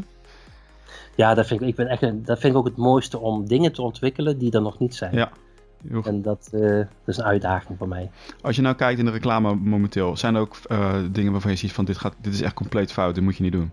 Ja, 1.14 1.34
dat 1.34 1.46
vind 1.46 1.60
ik, 1.60 1.68
ik 1.68 1.74
ben 1.74 1.86
echt, 1.86 2.00
dat 2.00 2.38
vind 2.38 2.52
ik 2.52 2.56
ook 2.56 2.66
het 2.66 2.76
mooiste 2.76 3.18
om 3.18 3.46
dingen 3.46 3.72
te 3.72 3.82
ontwikkelen 3.82 4.38
die 4.38 4.52
er 4.52 4.62
nog 4.62 4.78
niet 4.78 4.94
zijn. 4.94 5.14
Ja. 5.14 5.30
En 5.90 6.22
dat, 6.22 6.50
uh, 6.54 6.60
dat, 6.78 6.86
is 7.06 7.16
een 7.16 7.24
uitdaging 7.24 7.78
voor 7.78 7.88
mij. 7.88 8.10
Als 8.40 8.56
je 8.56 8.62
nou 8.62 8.74
kijkt 8.74 8.98
in 8.98 9.04
de 9.04 9.10
reclame 9.10 9.54
momenteel, 9.54 10.16
zijn 10.16 10.34
er 10.34 10.40
ook 10.40 10.56
uh, 10.68 10.94
dingen 11.10 11.32
waarvan 11.32 11.50
je 11.50 11.56
ziet 11.56 11.72
van 11.72 11.84
dit, 11.84 11.98
gaat, 11.98 12.14
dit 12.20 12.32
is 12.32 12.42
echt 12.42 12.54
compleet 12.54 12.92
fout, 12.92 13.14
dit 13.14 13.24
moet 13.24 13.36
je 13.36 13.42
niet 13.42 13.52
doen? 13.52 13.72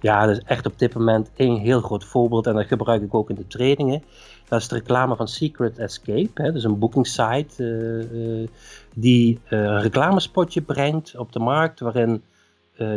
Ja, 0.00 0.26
dat 0.26 0.36
is 0.36 0.42
echt 0.44 0.66
op 0.66 0.78
dit 0.78 0.94
moment 0.94 1.30
één 1.36 1.60
heel 1.60 1.80
groot 1.80 2.04
voorbeeld 2.04 2.46
en 2.46 2.54
dat 2.54 2.66
gebruik 2.66 3.02
ik 3.02 3.14
ook 3.14 3.30
in 3.30 3.36
de 3.36 3.46
trainingen. 3.46 4.02
Dat 4.48 4.60
is 4.60 4.68
de 4.68 4.74
reclame 4.74 5.16
van 5.16 5.28
Secret 5.28 5.78
Escape, 5.78 6.42
hè, 6.42 6.54
is 6.54 6.64
een 6.64 6.78
bookingsite 6.78 7.64
uh, 8.12 8.48
die 8.94 9.40
een 9.48 9.80
reclamespotje 9.80 10.62
brengt 10.62 11.16
op 11.16 11.32
de 11.32 11.38
markt 11.38 11.80
waarin 11.80 12.22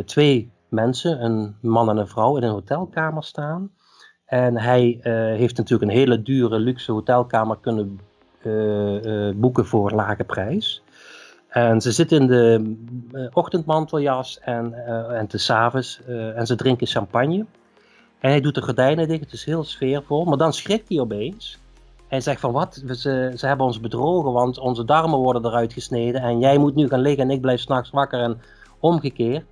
twee 0.04 0.50
mensen, 0.68 1.24
een 1.24 1.56
man 1.60 1.90
en 1.90 1.96
een 1.96 2.08
vrouw, 2.08 2.36
in 2.36 2.42
een 2.42 2.50
hotelkamer 2.50 3.24
staan. 3.24 3.70
En 4.24 4.56
hij 4.56 4.98
heeft 5.36 5.56
natuurlijk 5.56 5.90
een 5.90 5.96
hele 5.96 6.22
dure 6.22 6.58
luxe 6.58 6.92
hotelkamer 6.92 7.56
kunnen 7.60 8.00
boeken 9.34 9.66
voor 9.66 9.90
lage 9.90 10.24
prijs. 10.24 10.82
En 11.48 11.80
ze 11.80 11.92
zitten 11.92 12.20
in 12.20 12.26
de 12.26 12.76
uh, 13.12 13.26
ochtendmanteljas 13.32 14.38
en, 14.40 14.74
en 15.14 15.26
te 15.26 15.38
s'avonds 15.38 16.00
en 16.34 16.46
ze 16.46 16.54
drinken 16.56 16.86
champagne. 16.86 17.46
En 18.18 18.30
hij 18.30 18.40
doet 18.40 18.54
de 18.54 18.62
gordijnen 18.62 19.08
dicht, 19.08 19.20
het 19.20 19.32
is 19.32 19.44
heel 19.44 19.64
sfeervol. 19.64 20.24
Maar 20.24 20.38
dan 20.38 20.52
schrikt 20.52 20.88
hij 20.88 21.00
opeens. 21.00 21.58
Hij 22.08 22.20
zegt 22.20 22.40
van 22.40 22.52
wat, 22.52 22.82
ze, 22.86 23.32
ze 23.36 23.46
hebben 23.46 23.66
ons 23.66 23.80
bedrogen, 23.80 24.32
want 24.32 24.58
onze 24.58 24.84
darmen 24.84 25.18
worden 25.18 25.44
eruit 25.44 25.72
gesneden. 25.72 26.20
En 26.20 26.38
jij 26.38 26.58
moet 26.58 26.74
nu 26.74 26.88
gaan 26.88 27.00
liggen 27.00 27.22
en 27.22 27.30
ik 27.30 27.40
blijf 27.40 27.60
s'nachts 27.60 27.90
wakker 27.90 28.20
en 28.20 28.40
omgekeerd. 28.78 29.44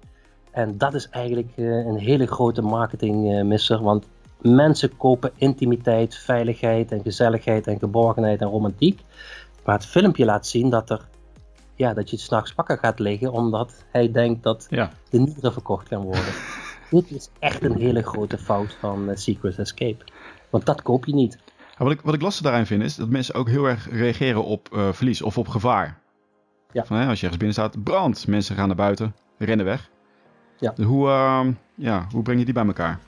En 0.51 0.79
dat 0.79 0.95
is 0.95 1.09
eigenlijk 1.09 1.53
een 1.57 1.99
hele 1.99 2.27
grote 2.27 2.63
marketingmisser, 2.63 3.83
want 3.83 4.07
Mensen 4.41 4.97
kopen 4.97 5.33
intimiteit, 5.37 6.15
veiligheid 6.15 6.93
en 6.93 7.03
gezelligheid 7.03 7.67
en 7.67 7.79
geborgenheid 7.79 8.41
en 8.41 8.49
romantiek. 8.49 9.01
Maar 9.65 9.75
het 9.75 9.87
filmpje 9.87 10.25
laat 10.25 10.47
zien 10.47 10.71
dat, 10.71 10.91
er, 10.91 11.09
ja, 11.75 11.95
dat 11.95 12.11
je 12.11 12.17
s'nachts 12.17 12.55
wakker 12.55 12.79
gaat 12.79 12.99
liggen 12.99 13.33
omdat 13.33 13.85
hij 13.93 14.13
denkt 14.13 14.43
dat 14.43 14.67
ja. 14.71 14.91
de 15.11 15.19
nieren 15.19 15.53
verkocht 15.53 15.89
gaan 15.89 16.03
worden. 16.03 16.33
Dit 16.91 17.11
is 17.11 17.31
echt 17.39 17.63
een 17.63 17.77
hele 17.77 18.03
grote 18.03 18.39
fout 18.39 18.77
van 18.81 19.09
uh, 19.09 19.17
Secret 19.17 19.59
Escape. 19.59 20.05
Want 20.51 20.67
dat 20.67 20.83
koop 20.83 21.05
je 21.05 21.15
niet. 21.15 21.39
Ja, 21.79 21.85
wat, 21.85 21.93
ik, 21.93 22.01
wat 22.01 22.15
ik 22.15 22.23
lastig 22.23 22.45
daarin 22.45 22.67
vind 22.67 22.83
is 22.83 22.97
dat 22.97 23.09
mensen 23.09 23.35
ook 23.35 23.49
heel 23.49 23.65
erg 23.65 23.91
reageren 23.91 24.45
op 24.45 24.69
uh, 24.73 24.93
verlies 24.93 25.23
of 25.23 25.39
op 25.39 25.49
gevaar. 25.49 25.99
Ja. 26.73 26.85
Van, 26.85 26.97
hè, 26.97 27.07
als 27.07 27.21
je 27.21 27.27
ergens 27.27 27.45
binnen 27.45 27.53
staat, 27.53 27.83
brand. 27.85 28.27
Mensen 28.27 28.57
gaan 28.57 28.67
naar 28.67 28.77
buiten, 28.77 29.15
rennen 29.39 29.67
weg. 29.67 29.91
Ja. 30.59 30.73
Dus 30.75 30.85
hoe, 30.85 31.07
uh, 31.09 31.47
ja, 31.75 32.07
hoe 32.11 32.23
breng 32.23 32.39
je 32.39 32.45
die 32.45 32.55
bij 32.55 32.67
elkaar? 32.67 32.99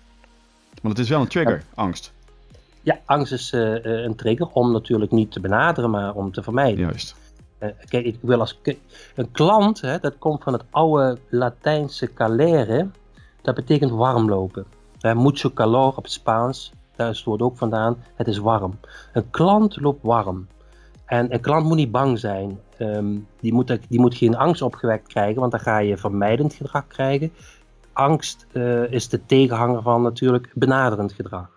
Want 0.83 0.97
het 0.97 0.99
is 0.99 1.09
wel 1.09 1.21
een 1.21 1.29
trigger, 1.29 1.57
ja. 1.57 1.83
angst. 1.83 2.13
Ja, 2.83 3.01
angst 3.05 3.33
is 3.33 3.53
uh, 3.53 3.85
een 3.85 4.15
trigger 4.15 4.47
om 4.47 4.73
natuurlijk 4.73 5.11
niet 5.11 5.33
te 5.33 5.41
benaderen, 5.41 5.91
maar 5.91 6.15
om 6.15 6.33
te 6.33 6.43
vermijden. 6.43 6.79
Juist. 6.79 7.17
kijk, 7.89 8.05
ik 8.05 8.19
wil 8.21 8.41
als 8.41 8.61
een 9.15 9.31
klant, 9.33 9.81
hè, 9.81 9.99
dat 9.99 10.19
komt 10.19 10.43
van 10.43 10.53
het 10.53 10.65
oude 10.71 11.19
Latijnse 11.29 12.13
calere. 12.13 12.89
Dat 13.43 13.55
betekent 13.55 13.91
warm 13.91 14.29
lopen. 14.29 14.65
Hè, 15.01 15.15
mucho 15.15 15.51
calor 15.51 15.97
op 15.97 16.03
het 16.03 16.13
Spaans, 16.13 16.73
daar 16.97 17.11
is 17.11 17.17
het 17.17 17.27
woord 17.27 17.43
ook 17.43 17.57
vandaan. 17.57 17.97
Het 18.15 18.27
is 18.27 18.39
warm. 18.39 18.79
Een 19.13 19.31
klant 19.31 19.81
loopt 19.81 20.03
warm. 20.03 20.47
En 21.05 21.33
een 21.33 21.41
klant 21.41 21.67
moet 21.67 21.77
niet 21.77 21.91
bang 21.91 22.19
zijn. 22.19 22.61
Ehm, 22.77 23.17
die, 23.41 23.53
moet, 23.53 23.79
die 23.89 24.01
moet 24.01 24.15
geen 24.15 24.37
angst 24.37 24.63
opgewekt 24.63 25.09
krijgen, 25.09 25.41
want 25.41 25.53
dan 25.53 25.61
ga 25.61 25.79
je 25.79 25.97
vermijdend 25.97 26.55
gedrag 26.55 26.87
krijgen. 26.87 27.33
Angst 28.01 28.47
uh, 28.53 28.93
is 28.93 29.09
de 29.09 29.27
tegenhanger 29.27 29.83
van 29.83 30.03
natuurlijk 30.03 30.51
benaderend 30.55 31.13
gedrag. 31.13 31.49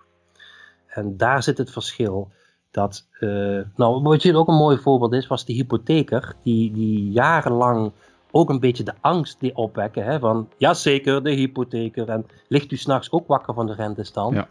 En 0.87 1.17
daar 1.17 1.43
zit 1.43 1.57
het 1.57 1.71
verschil. 1.71 2.31
Dat, 2.71 3.07
uh, 3.19 3.61
nou, 3.75 4.01
wat 4.01 4.21
je 4.21 4.37
ook 4.37 4.47
een 4.47 4.55
mooi 4.55 4.77
voorbeeld 4.77 5.13
is, 5.13 5.27
was 5.27 5.45
de 5.45 5.53
hypotheker, 5.53 6.35
die, 6.43 6.71
die 6.71 7.11
jarenlang 7.11 7.91
ook 8.31 8.49
een 8.49 8.59
beetje 8.59 8.83
de 8.83 8.93
angst 9.01 9.39
die 9.39 9.55
opwekken. 9.55 10.03
Hè, 10.03 10.19
van, 10.19 10.49
ja 10.57 10.73
zeker, 10.73 11.23
de 11.23 11.31
hypotheker. 11.31 12.09
En 12.09 12.25
ligt 12.47 12.71
u 12.71 12.77
s'nachts 12.77 13.11
ook 13.11 13.27
wakker 13.27 13.53
van 13.53 13.65
de 13.65 13.73
rentestand? 13.73 14.35
Ja. 14.35 14.47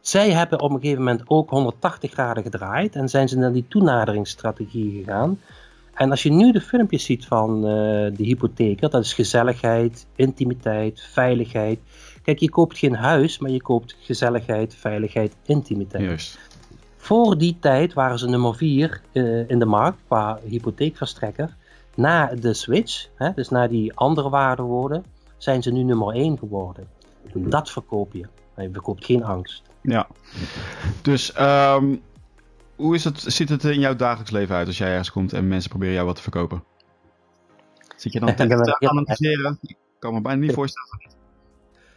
Zij 0.00 0.30
hebben 0.30 0.60
op 0.60 0.70
een 0.70 0.80
gegeven 0.80 1.04
moment 1.04 1.22
ook 1.26 1.50
180 1.50 2.12
graden 2.12 2.42
gedraaid 2.42 2.94
en 2.94 3.08
zijn 3.08 3.28
ze 3.28 3.38
naar 3.38 3.52
die 3.52 3.68
toenaderingsstrategie 3.68 4.98
gegaan. 4.98 5.38
En 6.00 6.10
als 6.10 6.22
je 6.22 6.30
nu 6.30 6.52
de 6.52 6.60
filmpjes 6.60 7.04
ziet 7.04 7.26
van 7.26 7.56
uh, 7.56 7.62
de 8.16 8.24
hypotheker, 8.24 8.90
dat 8.90 9.04
is 9.04 9.12
gezelligheid, 9.12 10.06
intimiteit, 10.16 11.00
veiligheid. 11.00 11.78
Kijk, 12.22 12.38
je 12.38 12.50
koopt 12.50 12.78
geen 12.78 12.94
huis, 12.94 13.38
maar 13.38 13.50
je 13.50 13.62
koopt 13.62 13.96
gezelligheid, 14.00 14.74
veiligheid, 14.74 15.36
intimiteit. 15.46 16.04
Juist. 16.04 16.38
Voor 16.96 17.38
die 17.38 17.56
tijd 17.60 17.92
waren 17.92 18.18
ze 18.18 18.28
nummer 18.28 18.54
4 18.54 19.00
uh, 19.12 19.40
eh, 19.40 19.48
in 19.48 19.58
de 19.58 19.64
markt 19.64 19.98
qua 20.06 20.38
hypotheekverstrekker. 20.48 21.56
Na 21.94 22.26
de 22.26 22.54
switch, 22.54 23.08
hè, 23.14 23.32
dus 23.34 23.48
na 23.48 23.68
die 23.68 23.94
andere 23.94 24.28
waardewoorden, 24.28 25.04
zijn 25.36 25.62
ze 25.62 25.70
nu 25.70 25.82
nummer 25.82 26.14
1 26.14 26.38
geworden. 26.38 26.88
Dat 27.34 27.70
verkoop 27.70 28.12
je. 28.12 28.26
Je 28.56 28.70
verkoopt 28.72 29.04
geen 29.04 29.24
angst. 29.24 29.62
Ja. 29.80 30.06
Dus 31.02 31.40
um, 31.40 32.02
hoe 32.80 32.94
is 32.94 33.04
het, 33.04 33.20
ziet 33.20 33.48
het 33.48 33.64
in 33.64 33.80
jouw 33.80 33.96
dagelijks 33.96 34.30
leven 34.30 34.56
uit 34.56 34.66
als 34.66 34.78
jij 34.78 34.88
ergens 34.88 35.10
komt 35.10 35.32
en 35.32 35.48
mensen 35.48 35.70
proberen 35.70 35.94
jou 35.94 36.06
wat 36.06 36.16
te 36.16 36.22
verkopen? 36.22 36.64
Zit 37.96 38.12
je 38.12 38.20
dan 38.20 38.34
te 38.36 38.88
analyseren? 38.88 39.58
Ik 39.62 39.76
kan 39.98 40.14
me 40.14 40.20
bijna 40.20 40.40
niet 40.40 40.52
voorstellen. 40.52 40.88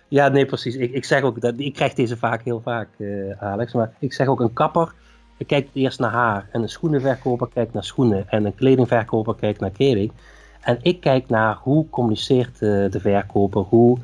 Ja, 0.08 0.28
nee, 0.28 0.46
precies. 0.46 0.76
Ik, 0.76 0.92
ik 0.92 1.06
zeg 1.06 1.22
ook 1.22 1.42
dat 1.42 1.54
ik 1.58 1.74
krijg 1.74 1.94
deze 1.94 2.18
vaak 2.18 2.44
heel 2.44 2.62
vaak, 2.62 2.90
uh, 2.98 3.44
Alex. 3.44 3.74
Maar 3.74 3.94
ik 4.00 4.14
zeg 4.14 4.28
ook 4.28 4.40
een 4.40 4.54
kapper 4.54 4.94
kijkt 5.46 5.70
eerst 5.74 6.00
naar 6.00 6.12
haar. 6.12 6.50
En 6.52 6.62
een 6.62 6.70
schoenenverkoper 6.70 7.48
kijkt 7.54 7.74
naar 7.74 7.84
schoenen. 7.84 8.30
En 8.30 8.46
een 8.46 8.56
kledingverkoper 8.56 9.36
kijkt 9.36 9.60
naar 9.60 9.72
kleding. 9.72 10.12
En 10.62 10.78
ik 10.82 11.00
kijk 11.00 11.30
naar 11.30 11.58
hoe 11.62 11.90
communiceert 11.90 12.62
uh, 12.62 12.92
de 12.92 13.00
verkoper, 13.00 13.62
hoe 13.62 13.98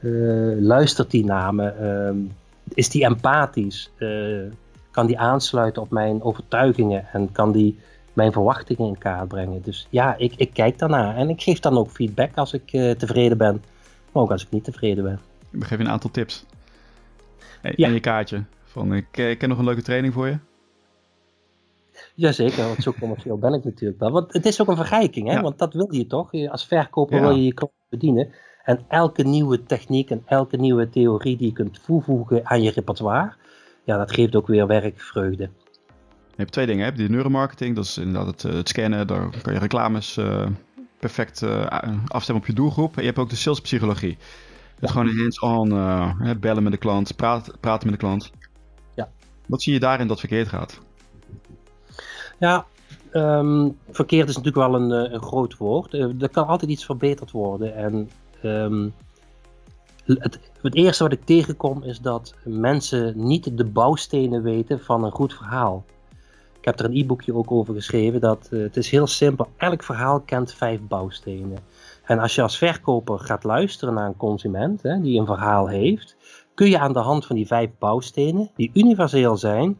uh, 0.00 0.60
luistert 0.60 1.10
die 1.10 1.24
naar 1.24 1.54
me, 1.54 1.74
uh, 1.80 2.30
is 2.74 2.88
die 2.88 3.04
empathisch, 3.04 3.90
kan 4.98 5.06
die 5.06 5.18
aansluiten 5.18 5.82
op 5.82 5.90
mijn 5.90 6.22
overtuigingen 6.22 7.06
en 7.12 7.32
kan 7.32 7.52
die 7.52 7.78
mijn 8.12 8.32
verwachtingen 8.32 8.88
in 8.88 8.98
kaart 8.98 9.28
brengen. 9.28 9.62
Dus 9.62 9.86
ja, 9.90 10.16
ik, 10.16 10.34
ik 10.36 10.52
kijk 10.52 10.78
daarnaar 10.78 11.16
en 11.16 11.28
ik 11.28 11.42
geef 11.42 11.58
dan 11.58 11.78
ook 11.78 11.90
feedback 11.90 12.36
als 12.36 12.52
ik 12.52 12.70
tevreden 12.98 13.38
ben, 13.38 13.62
maar 14.12 14.22
ook 14.22 14.30
als 14.30 14.42
ik 14.42 14.50
niet 14.50 14.64
tevreden 14.64 15.04
ben. 15.04 15.20
Ik 15.50 15.64
geef 15.64 15.78
je 15.78 15.84
een 15.84 15.90
aantal 15.90 16.10
tips. 16.10 16.44
En 17.62 17.72
ja. 17.76 17.88
je 17.88 18.00
kaartje. 18.00 18.44
Van, 18.64 18.94
ik, 18.94 19.16
ik 19.16 19.40
heb 19.40 19.50
nog 19.50 19.58
een 19.58 19.64
leuke 19.64 19.82
training 19.82 20.14
voor 20.14 20.26
je. 20.26 20.38
Jazeker, 22.14 22.64
want 22.64 22.82
zo 22.82 22.92
commercieel 23.00 23.38
ben 23.38 23.52
ik 23.52 23.64
natuurlijk 23.64 24.00
wel. 24.00 24.10
Want 24.10 24.32
het 24.32 24.46
is 24.46 24.60
ook 24.60 24.68
een 24.68 24.76
verrijking, 24.76 25.28
hè? 25.28 25.40
want 25.40 25.58
dat 25.58 25.74
wil 25.74 25.94
je 25.94 26.06
toch? 26.06 26.30
Als 26.48 26.66
verkoper 26.66 27.20
wil 27.20 27.36
je 27.36 27.44
je 27.44 27.54
klant 27.54 27.72
bedienen. 27.88 28.34
En 28.64 28.84
elke 28.88 29.22
nieuwe 29.22 29.62
techniek 29.62 30.10
en 30.10 30.22
elke 30.26 30.56
nieuwe 30.56 30.88
theorie 30.88 31.36
die 31.36 31.46
je 31.46 31.52
kunt 31.52 31.84
toevoegen 31.84 32.46
aan 32.46 32.62
je 32.62 32.70
repertoire, 32.70 33.32
ja, 33.88 33.96
dat 33.96 34.12
geeft 34.12 34.36
ook 34.36 34.46
weer 34.46 34.66
werkvreugde. 34.66 35.50
Je 36.28 36.36
hebt 36.36 36.52
twee 36.52 36.66
dingen. 36.66 36.84
Hè? 36.84 36.92
Die 36.92 37.08
neuromarketing, 37.08 37.74
dat 37.76 37.84
is 37.84 37.98
inderdaad 37.98 38.26
het, 38.26 38.44
eh, 38.44 38.52
het 38.52 38.68
scannen. 38.68 39.06
Daar 39.06 39.30
kan 39.42 39.52
je 39.52 39.58
reclames 39.58 40.16
uh, 40.16 40.46
perfect 40.98 41.42
uh, 41.42 41.66
afstemmen 42.06 42.42
op 42.42 42.48
je 42.48 42.54
doelgroep. 42.54 42.94
En 42.96 43.00
je 43.00 43.06
hebt 43.06 43.18
ook 43.18 43.30
de 43.30 43.36
salespsychologie. 43.36 44.18
Dus 44.80 44.90
gewoon 44.90 45.16
hands-on 45.16 45.70
uh, 45.70 46.10
bellen 46.40 46.62
met 46.62 46.72
de 46.72 46.78
klant, 46.78 47.16
praat, 47.16 47.50
praten 47.60 47.90
met 47.90 48.00
de 48.00 48.06
klant. 48.06 48.30
Ja. 48.94 49.08
Wat 49.46 49.62
zie 49.62 49.72
je 49.72 49.80
daarin 49.80 50.06
dat 50.06 50.20
verkeerd 50.20 50.48
gaat? 50.48 50.80
Ja, 52.38 52.66
um, 53.12 53.78
verkeerd 53.90 54.28
is 54.28 54.36
natuurlijk 54.36 54.70
wel 54.70 54.80
een, 54.80 55.06
eh, 55.06 55.12
een 55.12 55.22
groot 55.22 55.56
woord. 55.56 55.92
Er 55.92 56.28
kan 56.28 56.46
altijd 56.46 56.70
iets 56.70 56.84
verbeterd 56.84 57.30
worden. 57.30 57.74
En 57.74 58.10
um, 58.42 58.94
het, 60.16 60.38
het, 60.62 60.74
eerste 60.74 61.02
wat 61.02 61.12
ik 61.12 61.24
tegenkom 61.24 61.82
is 61.82 62.00
dat 62.00 62.34
mensen 62.44 63.12
niet 63.16 63.56
de 63.56 63.64
bouwstenen 63.64 64.42
weten 64.42 64.80
van 64.80 65.04
een 65.04 65.10
goed 65.10 65.34
verhaal. 65.34 65.84
Ik 66.58 66.64
heb 66.64 66.78
er 66.78 66.84
een 66.84 66.96
e-boekje 66.96 67.34
ook 67.34 67.50
over 67.50 67.74
geschreven. 67.74 68.20
Dat, 68.20 68.48
uh, 68.50 68.62
het 68.62 68.76
is 68.76 68.90
heel 68.90 69.06
simpel. 69.06 69.48
Elk 69.56 69.82
verhaal 69.82 70.20
kent 70.20 70.52
vijf 70.52 70.80
bouwstenen. 70.80 71.58
En 72.04 72.18
als 72.18 72.34
je 72.34 72.42
als 72.42 72.58
verkoper 72.58 73.18
gaat 73.18 73.44
luisteren 73.44 73.94
naar 73.94 74.06
een 74.06 74.16
consument 74.16 74.82
hè, 74.82 75.00
die 75.00 75.20
een 75.20 75.26
verhaal 75.26 75.66
heeft, 75.66 76.16
kun 76.54 76.68
je 76.68 76.78
aan 76.78 76.92
de 76.92 76.98
hand 76.98 77.26
van 77.26 77.36
die 77.36 77.46
vijf 77.46 77.70
bouwstenen, 77.78 78.50
die 78.56 78.70
universeel 78.74 79.36
zijn, 79.36 79.78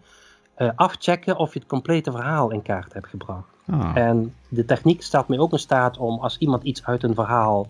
uh, 0.59 0.71
afchecken 0.75 1.37
of 1.37 1.53
je 1.53 1.59
het 1.59 1.69
complete 1.69 2.11
verhaal 2.11 2.51
in 2.51 2.63
kaart 2.63 2.93
hebt 2.93 3.09
gebracht. 3.09 3.49
Ah. 3.67 3.97
En 3.97 4.35
de 4.49 4.65
techniek 4.65 5.03
staat 5.03 5.29
mij 5.29 5.39
ook 5.39 5.53
in 5.53 5.59
staat 5.59 5.99
om 5.99 6.19
als 6.19 6.39
iemand 6.39 6.63
iets 6.63 6.85
uit 6.85 7.03
een 7.03 7.15
verhaal 7.15 7.69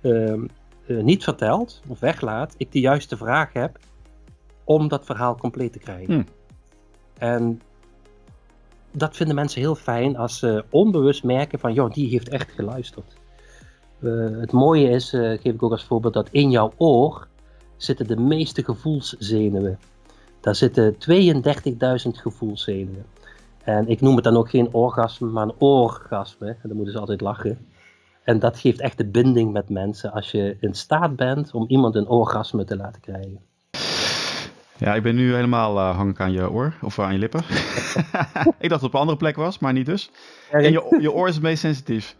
uh, 0.00 0.42
uh, 0.86 1.02
niet 1.02 1.24
vertelt 1.24 1.82
of 1.88 2.00
weglaat, 2.00 2.54
ik 2.56 2.72
de 2.72 2.80
juiste 2.80 3.16
vraag 3.16 3.52
heb 3.52 3.78
om 4.64 4.88
dat 4.88 5.04
verhaal 5.04 5.36
compleet 5.36 5.72
te 5.72 5.78
krijgen. 5.78 6.14
Hmm. 6.14 6.26
En 7.18 7.60
dat 8.90 9.16
vinden 9.16 9.34
mensen 9.34 9.60
heel 9.60 9.74
fijn 9.74 10.16
als 10.16 10.38
ze 10.38 10.64
onbewust 10.70 11.24
merken 11.24 11.58
van, 11.58 11.72
joh, 11.72 11.90
die 11.90 12.08
heeft 12.08 12.28
echt 12.28 12.50
geluisterd. 12.50 13.16
het 14.40 14.52
mooie 14.52 14.88
is, 14.88 15.08
geef 15.10 15.44
ik 15.44 15.62
ook 15.62 15.70
als 15.70 15.84
voorbeeld, 15.84 16.14
dat 16.14 16.28
in 16.30 16.50
jouw 16.50 16.72
oor 16.76 17.26
zitten 17.76 18.06
de 18.06 18.16
meeste 18.16 18.64
gevoelszenuwen. 18.64 19.78
Daar 20.40 20.54
zitten 20.54 20.94
32.000 20.94 20.98
gevoelszenuwen. 22.10 23.04
En 23.64 23.88
ik 23.88 24.00
noem 24.00 24.14
het 24.14 24.24
dan 24.24 24.36
ook 24.36 24.50
geen 24.50 24.74
orgasme, 24.74 25.28
maar 25.28 25.42
een 25.42 25.54
orgasme. 25.58 26.48
En 26.48 26.68
dan 26.68 26.76
moeten 26.76 26.94
ze 26.94 27.00
altijd 27.00 27.20
lachen. 27.20 27.66
En 28.24 28.38
dat 28.38 28.58
geeft 28.58 28.80
echt 28.80 28.98
de 28.98 29.06
binding 29.06 29.52
met 29.52 29.68
mensen 29.68 30.12
als 30.12 30.30
je 30.30 30.56
in 30.60 30.74
staat 30.74 31.16
bent 31.16 31.52
om 31.52 31.64
iemand 31.68 31.94
een 31.94 32.08
orgasme 32.08 32.64
te 32.64 32.76
laten 32.76 33.00
krijgen. 33.00 33.40
Ja, 34.76 34.94
ik 34.94 35.02
ben 35.02 35.14
nu 35.14 35.34
helemaal 35.34 35.76
uh, 35.76 35.96
hang 35.96 36.18
aan 36.18 36.32
je 36.32 36.50
oor 36.50 36.74
of 36.82 36.98
aan 36.98 37.12
je 37.12 37.18
lippen. 37.18 37.40
ik 38.64 38.68
dacht 38.68 38.68
dat 38.68 38.70
het 38.70 38.82
op 38.82 38.94
een 38.94 39.00
andere 39.00 39.18
plek 39.18 39.36
was, 39.36 39.58
maar 39.58 39.72
niet 39.72 39.86
dus. 39.86 40.10
En 40.50 40.72
je, 40.72 40.96
je 41.00 41.12
oor 41.12 41.28
is 41.28 41.34
het 41.34 41.42
meest 41.42 41.60
sensitief. 41.60 42.16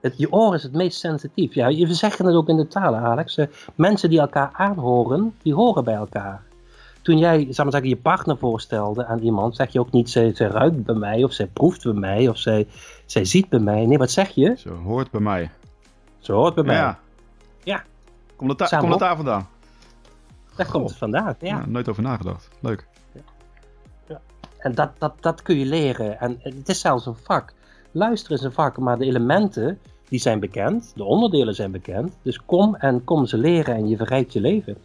Het, 0.00 0.18
je 0.18 0.32
oor 0.32 0.54
is 0.54 0.62
het 0.62 0.72
meest 0.72 0.98
sensitief. 0.98 1.54
Ja, 1.54 1.68
we 1.68 1.94
zeggen 1.94 2.26
het 2.26 2.34
ook 2.34 2.48
in 2.48 2.56
de 2.56 2.66
talen, 2.66 3.00
Alex. 3.00 3.36
Uh, 3.36 3.46
mensen 3.74 4.10
die 4.10 4.20
elkaar 4.20 4.50
aanhoren, 4.52 5.34
die 5.42 5.54
horen 5.54 5.84
bij 5.84 5.94
elkaar 5.94 6.42
toen 7.02 7.18
jij 7.18 7.46
zeg 7.50 7.64
maar 7.64 7.72
zeggen, 7.72 7.90
je 7.90 7.96
partner 7.96 8.38
voorstelde 8.38 9.06
aan 9.06 9.18
iemand, 9.18 9.56
zeg 9.56 9.72
je 9.72 9.80
ook 9.80 9.90
niet 9.90 10.10
zij, 10.10 10.34
zij 10.34 10.46
ruikt 10.46 10.84
bij 10.84 10.94
mij 10.94 11.24
of 11.24 11.32
zij 11.32 11.46
proeft 11.46 11.84
bij 11.84 11.92
mij 11.92 12.28
of 12.28 12.38
zij, 12.38 12.66
zij 13.06 13.24
ziet 13.24 13.48
bij 13.48 13.58
mij. 13.58 13.86
Nee, 13.86 13.98
wat 13.98 14.10
zeg 14.10 14.28
je? 14.28 14.54
Ze 14.56 14.70
hoort 14.70 15.10
bij 15.10 15.20
mij. 15.20 15.50
Ze 16.18 16.32
hoort 16.32 16.54
bij 16.54 16.64
mij. 16.64 16.76
Ja. 16.76 16.98
ja. 17.62 17.84
Komt 18.36 18.60
het, 18.60 18.76
komt 18.76 18.90
het 18.90 18.98
daar 18.98 19.16
vandaan? 19.16 19.48
Daar 20.56 20.70
komt 20.70 20.88
het 20.88 20.98
vandaan, 20.98 21.34
ja. 21.40 21.64
Nooit 21.66 21.88
over 21.88 22.02
nagedacht. 22.02 22.48
Leuk. 22.60 22.86
Ja. 24.06 24.20
En 24.58 24.74
dat, 24.74 24.90
dat, 24.98 25.14
dat 25.20 25.42
kun 25.42 25.58
je 25.58 25.66
leren. 25.66 26.20
En 26.20 26.38
het 26.42 26.68
is 26.68 26.80
zelfs 26.80 27.06
een 27.06 27.16
vak. 27.22 27.52
Luisteren 27.90 28.38
is 28.38 28.44
een 28.44 28.52
vak, 28.52 28.78
maar 28.78 28.98
de 28.98 29.04
elementen 29.04 29.78
die 30.08 30.20
zijn 30.20 30.40
bekend, 30.40 30.92
de 30.94 31.04
onderdelen 31.04 31.54
zijn 31.54 31.70
bekend. 31.70 32.18
Dus 32.22 32.44
kom 32.44 32.74
en 32.74 33.04
kom 33.04 33.26
ze 33.26 33.38
leren 33.38 33.74
en 33.74 33.88
je 33.88 33.96
verrijkt 33.96 34.32
je 34.32 34.40
leven. 34.40 34.76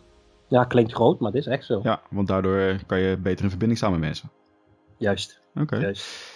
Ja, 0.48 0.64
klinkt 0.64 0.94
groot, 0.94 1.20
maar 1.20 1.32
dit 1.32 1.42
is 1.42 1.48
echt 1.48 1.66
zo. 1.66 1.80
Ja, 1.84 2.02
want 2.10 2.28
daardoor 2.28 2.58
eh, 2.58 2.80
kan 2.86 3.00
je 3.00 3.18
beter 3.18 3.44
in 3.44 3.50
verbinding 3.50 3.80
staan 3.80 3.92
met 3.92 4.00
mensen. 4.00 4.30
Juist. 4.98 5.42
Oké. 5.56 5.78
Juist. 5.78 6.36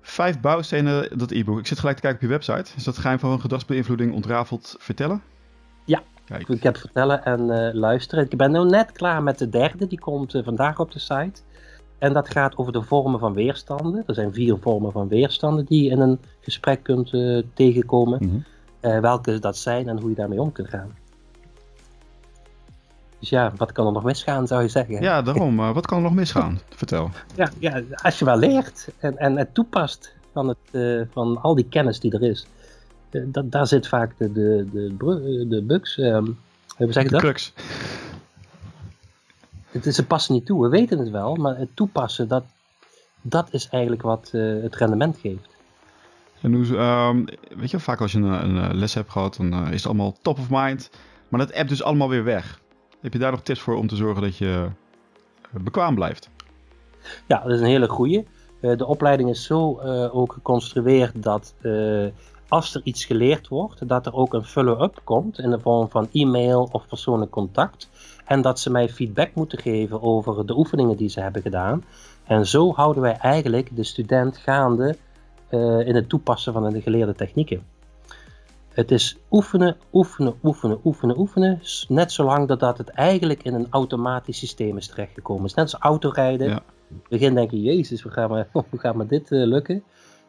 Vijf 0.00 0.40
bouwstenen, 0.40 1.18
dat 1.18 1.30
e-book. 1.30 1.58
Ik 1.58 1.66
zit 1.66 1.78
gelijk 1.78 1.96
te 1.96 2.02
kijken 2.02 2.20
op 2.20 2.26
je 2.30 2.36
website. 2.36 2.76
Is 2.76 2.84
dat 2.84 2.98
geheim 2.98 3.18
van 3.18 3.40
gedragsbeïnvloeding 3.40 4.14
ontrafeld 4.14 4.74
vertellen? 4.78 5.22
Ja, 5.84 6.02
Kijk. 6.24 6.48
ik 6.48 6.62
heb 6.62 6.76
vertellen 6.76 7.24
en 7.24 7.40
uh, 7.40 7.74
luisteren. 7.74 8.24
Ik 8.24 8.36
ben 8.36 8.52
nu 8.52 8.64
net 8.64 8.92
klaar 8.92 9.22
met 9.22 9.38
de 9.38 9.48
derde, 9.48 9.86
die 9.86 9.98
komt 9.98 10.34
uh, 10.34 10.44
vandaag 10.44 10.80
op 10.80 10.92
de 10.92 10.98
site. 10.98 11.40
En 11.98 12.12
dat 12.12 12.30
gaat 12.30 12.56
over 12.56 12.72
de 12.72 12.82
vormen 12.82 13.20
van 13.20 13.34
weerstanden. 13.34 14.02
Er 14.06 14.14
zijn 14.14 14.32
vier 14.32 14.56
vormen 14.60 14.92
van 14.92 15.08
weerstanden 15.08 15.64
die 15.64 15.82
je 15.82 15.90
in 15.90 16.00
een 16.00 16.18
gesprek 16.40 16.82
kunt 16.82 17.12
uh, 17.12 17.42
tegenkomen. 17.54 18.18
Mm 18.22 18.44
-hmm. 18.80 19.00
welke 19.00 19.38
dat 19.38 19.56
zijn 19.56 19.88
en 19.88 20.00
hoe 20.00 20.10
je 20.10 20.16
daarmee 20.16 20.40
om 20.40 20.52
kunt 20.52 20.68
gaan. 20.68 20.94
Dus 23.18 23.28
ja, 23.28 23.52
wat 23.56 23.72
kan 23.72 23.86
er 23.86 23.92
nog 23.92 24.04
misgaan, 24.04 24.46
zou 24.46 24.62
je 24.62 24.68
zeggen? 24.68 25.02
Ja, 25.02 25.22
daarom. 25.22 25.56
wat 25.56 25.86
kan 25.86 25.96
er 25.96 26.04
nog 26.04 26.14
misgaan? 26.14 26.60
Vertel. 26.76 27.10
Ja, 27.34 27.50
ja, 27.58 27.82
als 28.02 28.18
je 28.18 28.24
wel 28.24 28.36
leert 28.36 28.88
en, 28.98 29.18
en 29.18 29.36
het 29.36 29.54
toepast. 29.54 30.14
van, 30.32 30.48
het, 30.48 31.08
van 31.12 31.42
al 31.42 31.54
die 31.54 31.68
kennis 31.68 32.00
die 32.00 32.12
er 32.12 32.22
is. 32.22 32.46
dat, 33.10 33.50
daar 33.52 33.66
zit 33.66 33.88
vaak 33.88 34.12
de, 34.18 34.32
de, 34.32 34.66
de, 34.72 35.46
de 35.48 35.62
bugs. 35.62 35.98
Um, 35.98 36.38
hoe 36.76 36.92
zeg 36.92 37.02
je 37.02 37.08
dat? 37.08 37.20
crux. 37.20 37.52
Het 39.70 39.86
is, 39.86 39.94
ze 39.94 40.06
passen 40.06 40.34
niet 40.34 40.46
toe, 40.46 40.62
we 40.62 40.68
weten 40.68 40.98
het 40.98 41.10
wel, 41.10 41.34
maar 41.34 41.56
het 41.56 41.68
toepassen, 41.74 42.28
dat, 42.28 42.44
dat 43.22 43.48
is 43.50 43.68
eigenlijk 43.68 44.02
wat 44.02 44.28
het 44.32 44.76
rendement 44.76 45.16
geeft. 45.18 45.48
En 46.40 46.54
hoe, 46.54 46.76
um, 46.76 47.24
weet 47.56 47.70
je, 47.70 47.80
vaak 47.80 48.00
als 48.00 48.12
je 48.12 48.18
een, 48.18 48.56
een 48.56 48.76
les 48.76 48.94
hebt 48.94 49.10
gehad, 49.10 49.36
dan 49.36 49.68
is 49.68 49.76
het 49.76 49.86
allemaal 49.86 50.16
top 50.22 50.38
of 50.38 50.46
mind. 50.50 50.90
Maar 51.28 51.40
dat 51.40 51.54
app 51.54 51.68
dus 51.68 51.82
allemaal 51.82 52.08
weer 52.08 52.24
weg. 52.24 52.60
Heb 53.06 53.14
je 53.14 53.20
daar 53.20 53.30
nog 53.30 53.42
tips 53.42 53.60
voor 53.60 53.76
om 53.76 53.86
te 53.86 53.96
zorgen 53.96 54.22
dat 54.22 54.36
je 54.36 54.68
bekwaam 55.50 55.94
blijft? 55.94 56.30
Ja, 57.26 57.42
dat 57.42 57.52
is 57.52 57.60
een 57.60 57.66
hele 57.66 57.88
goeie. 57.88 58.26
Uh, 58.60 58.76
de 58.76 58.86
opleiding 58.86 59.28
is 59.28 59.44
zo 59.44 59.80
uh, 59.80 60.16
ook 60.16 60.32
geconstrueerd 60.32 61.22
dat 61.22 61.54
als 62.48 62.74
er 62.74 62.80
iets 62.84 63.04
geleerd 63.04 63.48
wordt, 63.48 63.88
dat 63.88 64.06
er 64.06 64.14
ook 64.14 64.34
een 64.34 64.44
follow-up 64.44 65.00
komt 65.04 65.38
in 65.38 65.50
de 65.50 65.60
vorm 65.60 65.88
van 65.88 66.08
e-mail 66.12 66.68
of 66.72 66.86
persoonlijk 66.86 67.30
contact. 67.30 67.90
En 68.24 68.42
dat 68.42 68.60
ze 68.60 68.70
mij 68.70 68.88
feedback 68.88 69.34
moeten 69.34 69.58
geven 69.58 70.02
over 70.02 70.46
de 70.46 70.56
oefeningen 70.56 70.96
die 70.96 71.08
ze 71.08 71.20
hebben 71.20 71.42
gedaan. 71.42 71.84
En 72.24 72.46
zo 72.46 72.72
houden 72.72 73.02
wij 73.02 73.16
eigenlijk 73.16 73.76
de 73.76 73.84
student 73.84 74.36
gaande 74.36 74.96
in 75.84 75.94
het 75.94 76.08
toepassen 76.08 76.52
van 76.52 76.72
de 76.72 76.82
geleerde 76.82 77.14
technieken. 77.14 77.62
Het 78.76 78.90
is 78.90 79.18
oefenen, 79.30 79.76
oefenen, 79.92 80.34
oefenen, 80.42 80.80
oefenen, 80.84 81.18
oefenen. 81.18 81.60
Net 81.88 82.12
zolang 82.12 82.48
dat, 82.48 82.60
dat 82.60 82.78
het 82.78 82.88
eigenlijk 82.88 83.42
in 83.42 83.54
een 83.54 83.66
automatisch 83.70 84.38
systeem 84.38 84.76
is 84.76 84.86
terechtgekomen. 84.86 85.42
Het 85.42 85.50
is 85.50 85.56
net 85.56 85.72
als 85.72 85.82
autorijden. 85.82 86.48
Ja. 86.48 86.62
In 86.88 86.96
het 86.96 87.08
begin 87.08 87.34
denk 87.34 87.50
je, 87.50 87.60
jezus, 87.60 88.02
hoe 88.02 88.12
gaat 88.12 88.30
me, 88.30 88.46
hoe 88.52 88.64
gaat 88.80 88.94
me 88.94 89.06
dit 89.06 89.30
uh, 89.30 89.46
lukken? 89.46 89.82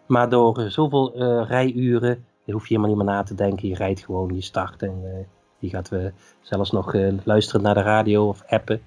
Maar 0.05 0.29
door 0.29 0.65
zoveel 0.67 1.21
uh, 1.21 1.49
rijuren, 1.49 2.25
je 2.43 2.51
hoef 2.53 2.67
je 2.67 2.75
helemaal 2.75 2.95
niet 2.95 3.05
meer 3.05 3.13
na 3.15 3.23
te 3.23 3.35
denken. 3.35 3.67
Je 3.67 3.75
rijdt 3.75 4.05
gewoon, 4.05 4.35
je 4.35 4.41
start 4.41 4.83
en 4.83 5.25
je 5.59 5.69
gaat 5.69 5.89
we 5.89 6.11
zelfs 6.41 6.71
nog 6.71 6.93
luisteren 7.23 7.61
naar 7.61 7.73
de 7.73 7.81
radio 7.81 8.27
of 8.27 8.43
appen. 8.47 8.81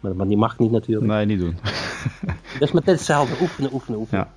Maar, 0.00 0.16
maar 0.16 0.26
die 0.26 0.36
mag 0.36 0.58
niet 0.58 0.70
natuurlijk. 0.70 1.12
Nee, 1.12 1.26
niet 1.26 1.38
doen. 1.38 1.56
dus 2.60 2.72
met 2.72 2.84
dit 2.84 2.94
hetzelfde, 2.94 3.36
oefenen, 3.40 3.72
oefenen, 3.72 3.98
oefenen. 3.98 4.24
Ja. 4.24 4.32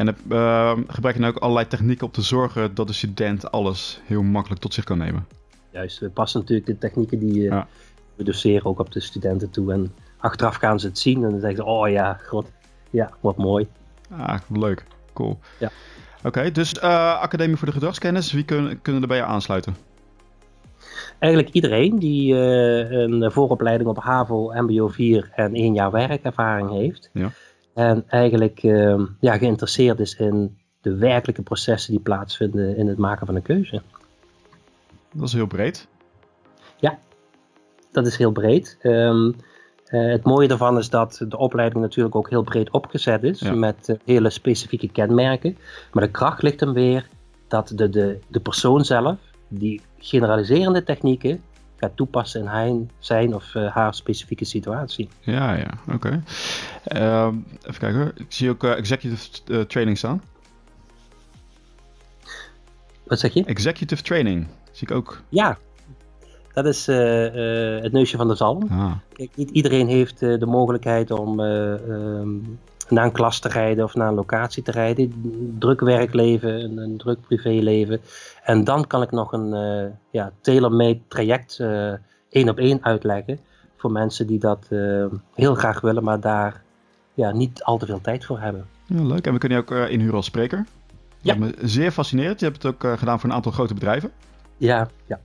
En 0.00 0.16
uh, 0.28 0.78
gebruik 0.86 1.14
je 1.14 1.20
nou 1.20 1.34
ook 1.34 1.42
allerlei 1.42 1.66
technieken 1.66 2.06
om 2.06 2.12
te 2.12 2.22
zorgen 2.22 2.74
dat 2.74 2.86
de 2.86 2.92
student 2.92 3.50
alles 3.50 4.00
heel 4.04 4.22
makkelijk 4.22 4.60
tot 4.60 4.74
zich 4.74 4.84
kan 4.84 4.98
nemen? 4.98 5.26
Juist, 5.70 5.98
we 5.98 6.08
passen 6.08 6.40
natuurlijk 6.40 6.66
de 6.66 6.78
technieken 6.78 7.18
die 7.18 7.42
ja. 7.42 7.68
we 8.14 8.24
doseren 8.24 8.64
ook 8.64 8.78
op 8.78 8.92
de 8.92 9.00
studenten 9.00 9.50
toe. 9.50 9.72
En 9.72 9.92
achteraf 10.16 10.56
gaan 10.56 10.80
ze 10.80 10.86
het 10.86 10.98
zien 10.98 11.24
en 11.24 11.30
dan 11.30 11.40
zeggen 11.40 11.56
ze, 11.56 11.64
oh 11.64 11.88
ja, 11.88 12.20
god, 12.26 12.50
ja, 12.90 13.10
wat 13.20 13.36
mooi. 13.36 13.66
Ah, 14.10 14.38
leuk, 14.48 14.84
cool. 15.12 15.38
Ja. 15.58 15.70
Oké, 16.24 16.50
dus 16.50 16.74
uh, 16.74 17.20
Academie 17.20 17.56
voor 17.56 17.66
de 17.66 17.72
Gedragskennis, 17.72 18.32
wie 18.32 18.44
kunnen, 18.44 18.82
kunnen 18.82 19.02
er 19.02 19.08
bij 19.08 19.16
je 19.16 19.24
aansluiten? 19.24 19.76
Eigenlijk 21.18 21.54
iedereen 21.54 21.98
die 21.98 22.34
uh, 22.34 22.90
een 22.90 23.32
vooropleiding 23.32 23.88
op 23.88 23.98
HAVO, 23.98 24.52
MBO 24.54 24.88
4 24.88 25.30
en 25.34 25.54
één 25.54 25.74
jaar 25.74 25.90
werkervaring 25.90 26.70
heeft. 26.70 27.10
Ja. 27.12 27.30
En 27.74 28.04
eigenlijk 28.08 28.62
uh, 28.62 29.02
ja, 29.20 29.38
geïnteresseerd 29.38 30.00
is 30.00 30.14
in 30.14 30.58
de 30.80 30.94
werkelijke 30.94 31.42
processen 31.42 31.92
die 31.92 32.00
plaatsvinden 32.00 32.76
in 32.76 32.88
het 32.88 32.98
maken 32.98 33.26
van 33.26 33.34
een 33.34 33.42
keuze. 33.42 33.82
Dat 35.12 35.26
is 35.26 35.32
heel 35.32 35.46
breed. 35.46 35.88
Ja, 36.76 36.98
dat 37.92 38.06
is 38.06 38.16
heel 38.16 38.32
breed. 38.32 38.78
Um, 38.82 39.34
uh, 39.86 40.10
het 40.10 40.24
mooie 40.24 40.48
daarvan 40.48 40.78
is 40.78 40.90
dat 40.90 41.24
de 41.28 41.36
opleiding 41.36 41.82
natuurlijk 41.82 42.14
ook 42.14 42.30
heel 42.30 42.42
breed 42.42 42.70
opgezet 42.70 43.22
is, 43.22 43.42
met 43.42 43.88
uh, 43.88 43.96
hele 44.04 44.30
specifieke 44.30 44.88
kenmerken. 44.88 45.56
Maar 45.92 46.04
de 46.04 46.10
kracht 46.10 46.42
ligt 46.42 46.60
hem 46.60 46.72
weer 46.72 47.08
dat 47.48 47.72
de, 47.74 47.88
de, 47.88 48.18
de 48.28 48.40
persoon 48.40 48.84
zelf, 48.84 49.18
die 49.48 49.80
generaliserende 49.98 50.82
technieken, 50.82 51.42
gaat 51.80 51.96
toepassen 51.96 52.66
in 52.66 52.90
zijn 52.98 53.34
of 53.34 53.54
uh, 53.54 53.74
haar 53.74 53.94
specifieke 53.94 54.44
situatie. 54.44 55.08
Ja, 55.20 55.54
ja, 55.54 55.70
oké. 55.86 55.94
Okay. 55.94 56.22
Uh, 57.02 57.34
even 57.62 57.78
kijken 57.78 58.12
Ik 58.16 58.26
zie 58.28 58.50
ook 58.50 58.64
executive 58.64 59.66
training 59.66 59.98
staan. 59.98 60.22
Wat 63.06 63.18
zeg 63.18 63.32
je? 63.32 63.44
Executive 63.44 64.02
training. 64.02 64.46
Zie 64.72 64.88
ik 64.88 64.94
ook. 64.94 65.22
Ja, 65.28 65.58
dat 66.52 66.66
is 66.66 66.86
het 66.86 67.92
neusje 67.92 68.16
van 68.16 68.28
de 68.28 68.34
zalm. 68.34 68.66
Ah. 68.70 68.92
Kijk, 69.12 69.30
niet 69.34 69.50
iedereen 69.50 69.88
heeft 69.88 70.18
de 70.18 70.46
mogelijkheid 70.46 71.10
om 71.10 71.40
um, 71.40 72.58
naar 72.90 73.04
een 73.04 73.12
klas 73.12 73.38
te 73.38 73.48
rijden 73.48 73.84
of 73.84 73.94
naar 73.94 74.08
een 74.08 74.14
locatie 74.14 74.62
te 74.62 74.70
rijden. 74.70 75.12
Druk 75.58 75.80
werkleven, 75.80 76.64
een, 76.64 76.78
een 76.78 76.96
druk 76.96 77.18
privéleven. 77.20 78.00
En 78.50 78.64
dan 78.64 78.86
kan 78.86 79.02
ik 79.02 79.10
nog 79.10 79.32
een 79.32 79.54
ja, 80.10 80.32
tailor-made 80.40 81.00
traject 81.08 81.60
één 82.30 82.48
op 82.48 82.58
één 82.58 82.84
uitleggen. 82.84 83.38
Voor 83.76 83.92
mensen 83.92 84.26
die 84.26 84.38
dat 84.38 84.66
heel 85.34 85.54
graag 85.54 85.80
willen, 85.80 86.04
maar 86.04 86.20
daar 86.20 86.62
ja, 87.14 87.30
niet 87.30 87.62
al 87.62 87.78
te 87.78 87.86
veel 87.86 88.00
tijd 88.00 88.24
voor 88.24 88.40
hebben. 88.40 88.66
Ja, 88.86 89.02
leuk. 89.02 89.26
En 89.26 89.32
we 89.32 89.38
kunnen 89.38 89.58
je 89.58 89.64
ook 89.64 89.88
inhuren 89.88 90.14
als 90.14 90.26
spreker. 90.26 90.66
Ja. 91.20 91.34
me 91.34 91.54
zeer 91.62 91.90
fascinerend. 91.90 92.40
Je 92.40 92.46
hebt 92.46 92.62
het 92.62 92.74
ook 92.74 92.98
gedaan 92.98 93.20
voor 93.20 93.28
een 93.28 93.34
aantal 93.34 93.52
grote 93.52 93.74
bedrijven. 93.74 94.10
Ja, 94.56 94.88
ja. 95.06 95.20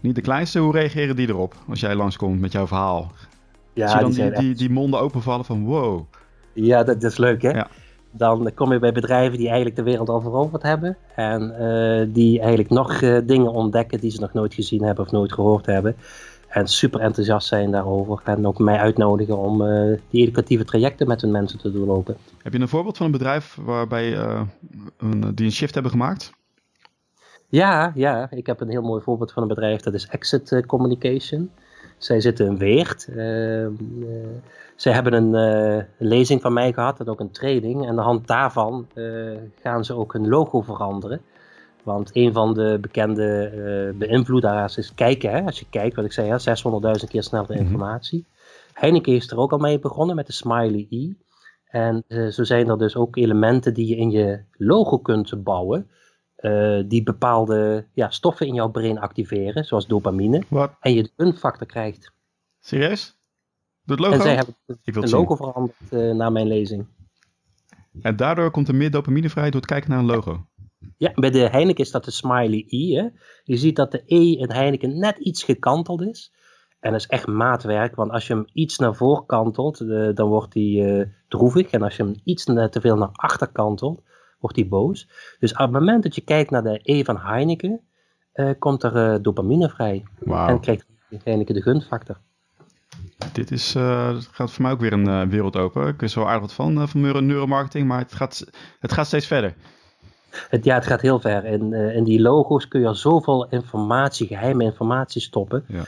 Niet 0.00 0.14
de 0.14 0.20
kleinste, 0.20 0.58
hoe 0.58 0.72
reageren 0.72 1.16
die 1.16 1.28
erop 1.28 1.54
als 1.68 1.80
jij 1.80 1.94
langskomt 1.94 2.40
met 2.40 2.52
jouw 2.52 2.66
verhaal? 2.66 3.12
Ja, 3.72 3.88
Zie 3.88 3.96
je 3.96 4.02
dan 4.02 4.12
die, 4.12 4.30
die, 4.30 4.40
die, 4.40 4.54
die, 4.54 4.70
monden 4.70 5.00
openvallen 5.00 5.44
van 5.44 5.64
wow. 5.64 6.06
Ja, 6.52 6.84
dat, 6.84 7.00
dat 7.00 7.10
is 7.10 7.16
leuk 7.16 7.42
hè. 7.42 7.50
Ja. 7.50 7.68
Dan 8.16 8.50
kom 8.54 8.72
je 8.72 8.78
bij 8.78 8.92
bedrijven 8.92 9.38
die 9.38 9.46
eigenlijk 9.46 9.76
de 9.76 9.82
wereld 9.82 10.08
al 10.08 10.20
veroverd 10.20 10.62
hebben. 10.62 10.96
En 11.14 11.54
uh, 11.60 12.14
die 12.14 12.38
eigenlijk 12.38 12.70
nog 12.70 13.00
uh, 13.00 13.18
dingen 13.24 13.52
ontdekken 13.52 14.00
die 14.00 14.10
ze 14.10 14.20
nog 14.20 14.32
nooit 14.32 14.54
gezien 14.54 14.82
hebben 14.82 15.04
of 15.04 15.10
nooit 15.10 15.32
gehoord 15.32 15.66
hebben. 15.66 15.96
En 16.48 16.66
super 16.68 17.00
enthousiast 17.00 17.46
zijn 17.46 17.70
daarover. 17.70 18.20
En 18.24 18.46
ook 18.46 18.58
mij 18.58 18.78
uitnodigen 18.78 19.38
om 19.38 19.62
uh, 19.62 19.98
die 20.10 20.22
educatieve 20.22 20.64
trajecten 20.64 21.08
met 21.08 21.20
hun 21.20 21.30
mensen 21.30 21.58
te 21.58 21.72
doorlopen. 21.72 22.16
Heb 22.42 22.52
je 22.52 22.58
een 22.58 22.68
voorbeeld 22.68 22.96
van 22.96 23.06
een 23.06 23.12
bedrijf 23.12 23.58
waarbij 23.64 24.16
een, 24.16 25.34
die 25.34 25.46
een 25.46 25.52
shift 25.52 25.74
hebben 25.74 25.92
gemaakt? 25.92 26.32
Ja, 27.48 27.92
ja, 27.94 28.30
ik 28.30 28.46
heb 28.46 28.60
een 28.60 28.68
heel 28.68 28.82
mooi 28.82 29.02
voorbeeld 29.02 29.32
van 29.32 29.42
een 29.42 29.48
bedrijf, 29.48 29.80
dat 29.80 29.94
is 29.94 30.06
Exit 30.06 30.52
eh, 30.52 30.62
Communication. 30.62 31.50
Zij 31.98 32.20
zitten 32.20 32.46
in 32.46 32.58
Weert. 32.58 33.08
Uh, 34.76 34.82
zij 34.82 34.92
hebben 34.92 35.12
een 35.12 35.86
lezing 35.98 36.40
van 36.40 36.52
mij 36.52 36.72
gehad 36.72 37.00
en 37.00 37.08
ook 37.08 37.20
een 37.20 37.30
training. 37.30 37.82
En 37.82 37.88
aan 37.88 37.96
de 37.96 38.02
hand 38.02 38.26
daarvan 38.26 38.86
gaan 39.62 39.84
ze 39.84 39.94
ook 39.94 40.12
hun 40.12 40.28
logo 40.28 40.60
veranderen. 40.60 41.20
Want 41.82 42.10
een 42.12 42.32
van 42.32 42.54
de 42.54 42.78
bekende 42.80 43.94
beïnvloedaars 43.98 44.76
is 44.76 44.94
kijken. 44.94 45.30
Hè? 45.30 45.42
Als 45.42 45.58
je 45.58 45.66
kijkt, 45.70 45.96
wat 45.96 46.04
ik 46.04 46.12
zei, 46.12 46.30
600.000 46.30 47.08
keer 47.08 47.22
sneller 47.22 47.50
mhm. 47.50 47.60
informatie. 47.60 48.26
Heineken 48.72 49.12
is 49.12 49.30
er 49.30 49.38
ook 49.38 49.52
al 49.52 49.58
mee 49.58 49.78
begonnen 49.78 50.16
met 50.16 50.26
de 50.26 50.32
Smiley 50.32 50.86
E. 50.90 51.12
En 51.66 52.04
zo 52.32 52.44
zijn 52.44 52.68
er 52.68 52.78
dus 52.78 52.96
ook 52.96 53.16
elementen 53.16 53.74
die 53.74 53.88
je 53.88 53.96
in 53.96 54.10
je 54.10 54.44
logo 54.56 54.98
kunt 54.98 55.44
bouwen 55.44 55.90
uh, 56.40 56.82
die 56.86 57.02
bepaalde 57.02 57.86
ja, 57.94 58.10
stoffen 58.10 58.46
in 58.46 58.54
jouw 58.54 58.68
brein 58.68 58.98
activeren, 58.98 59.64
zoals 59.64 59.86
dopamine. 59.86 60.42
Wat? 60.48 60.76
En 60.80 60.94
je 60.94 61.02
de 61.02 61.10
gunfactor 61.16 61.66
krijgt. 61.66 62.12
Serieus? 62.60 63.15
Het 63.86 63.98
logo? 63.98 64.14
En 64.14 64.20
zij 64.20 64.34
hebben 64.34 64.54
een 64.84 65.10
logo 65.10 65.34
veranderd 65.34 65.76
uh, 65.90 66.14
na 66.14 66.30
mijn 66.30 66.46
lezing. 66.46 66.86
En 68.00 68.16
daardoor 68.16 68.50
komt 68.50 68.68
er 68.68 68.74
meer 68.74 68.90
dopamine 68.90 69.28
vrij 69.28 69.50
door 69.50 69.60
het 69.60 69.70
kijken 69.70 69.90
naar 69.90 69.98
een 69.98 70.06
logo? 70.06 70.46
Ja, 70.96 71.12
bij 71.14 71.30
de 71.30 71.48
Heineken 71.48 71.84
is 71.84 71.90
dat 71.90 72.04
de 72.04 72.10
smiley 72.10 72.64
E. 72.68 72.94
Hè? 72.94 73.08
Je 73.44 73.56
ziet 73.56 73.76
dat 73.76 73.90
de 73.90 74.02
E 74.06 74.32
in 74.32 74.50
Heineken 74.50 74.98
net 74.98 75.18
iets 75.18 75.42
gekanteld 75.42 76.02
is. 76.02 76.32
En 76.80 76.92
dat 76.92 77.00
is 77.00 77.06
echt 77.06 77.26
maatwerk, 77.26 77.94
want 77.94 78.10
als 78.10 78.26
je 78.26 78.34
hem 78.34 78.44
iets 78.52 78.78
naar 78.78 78.94
voren 78.94 79.26
kantelt, 79.26 79.80
uh, 79.80 80.14
dan 80.14 80.28
wordt 80.28 80.54
hij 80.54 80.62
uh, 80.62 81.06
droevig. 81.28 81.70
En 81.70 81.82
als 81.82 81.96
je 81.96 82.02
hem 82.02 82.14
iets 82.24 82.44
te 82.44 82.78
veel 82.80 82.96
naar 82.96 83.12
achter 83.12 83.48
kantelt, 83.48 84.02
wordt 84.38 84.56
hij 84.56 84.68
boos. 84.68 85.08
Dus 85.38 85.52
op 85.52 85.58
het 85.58 85.70
moment 85.70 86.02
dat 86.02 86.14
je 86.14 86.20
kijkt 86.20 86.50
naar 86.50 86.62
de 86.62 86.80
E 86.82 87.04
van 87.04 87.18
Heineken, 87.18 87.80
komt 88.58 88.82
er 88.82 89.22
dopamine 89.22 89.68
vrij. 89.68 90.04
Wow. 90.18 90.48
En 90.48 90.60
krijgt 90.60 90.86
Heineken 91.24 91.54
de 91.54 91.62
gunfactor. 91.62 92.20
Dit 93.32 93.50
is, 93.50 93.74
uh, 93.74 94.16
gaat 94.30 94.50
voor 94.52 94.62
mij 94.62 94.72
ook 94.72 94.80
weer 94.80 94.92
een 94.92 95.30
wereld 95.30 95.56
open. 95.56 95.88
Ik 95.88 96.00
wist 96.00 96.14
wel 96.14 96.26
aardig 96.26 96.40
wat 96.40 96.52
van, 96.52 96.88
van 96.88 97.26
neuromarketing, 97.26 97.88
maar 97.88 97.98
het 97.98 98.14
gaat, 98.14 98.46
het 98.80 98.92
gaat 98.92 99.06
steeds 99.06 99.26
verder. 99.26 99.54
Het, 100.48 100.64
ja, 100.64 100.74
het 100.74 100.86
gaat 100.86 101.00
heel 101.00 101.20
ver. 101.20 101.44
En 101.44 101.72
in 101.72 102.04
die 102.04 102.20
logo's 102.20 102.68
kun 102.68 102.80
je 102.80 102.86
al 102.86 102.94
zoveel 102.94 103.48
informatie, 103.48 104.26
geheime 104.26 104.64
informatie 104.64 105.20
stoppen. 105.20 105.64
Ja. 105.68 105.84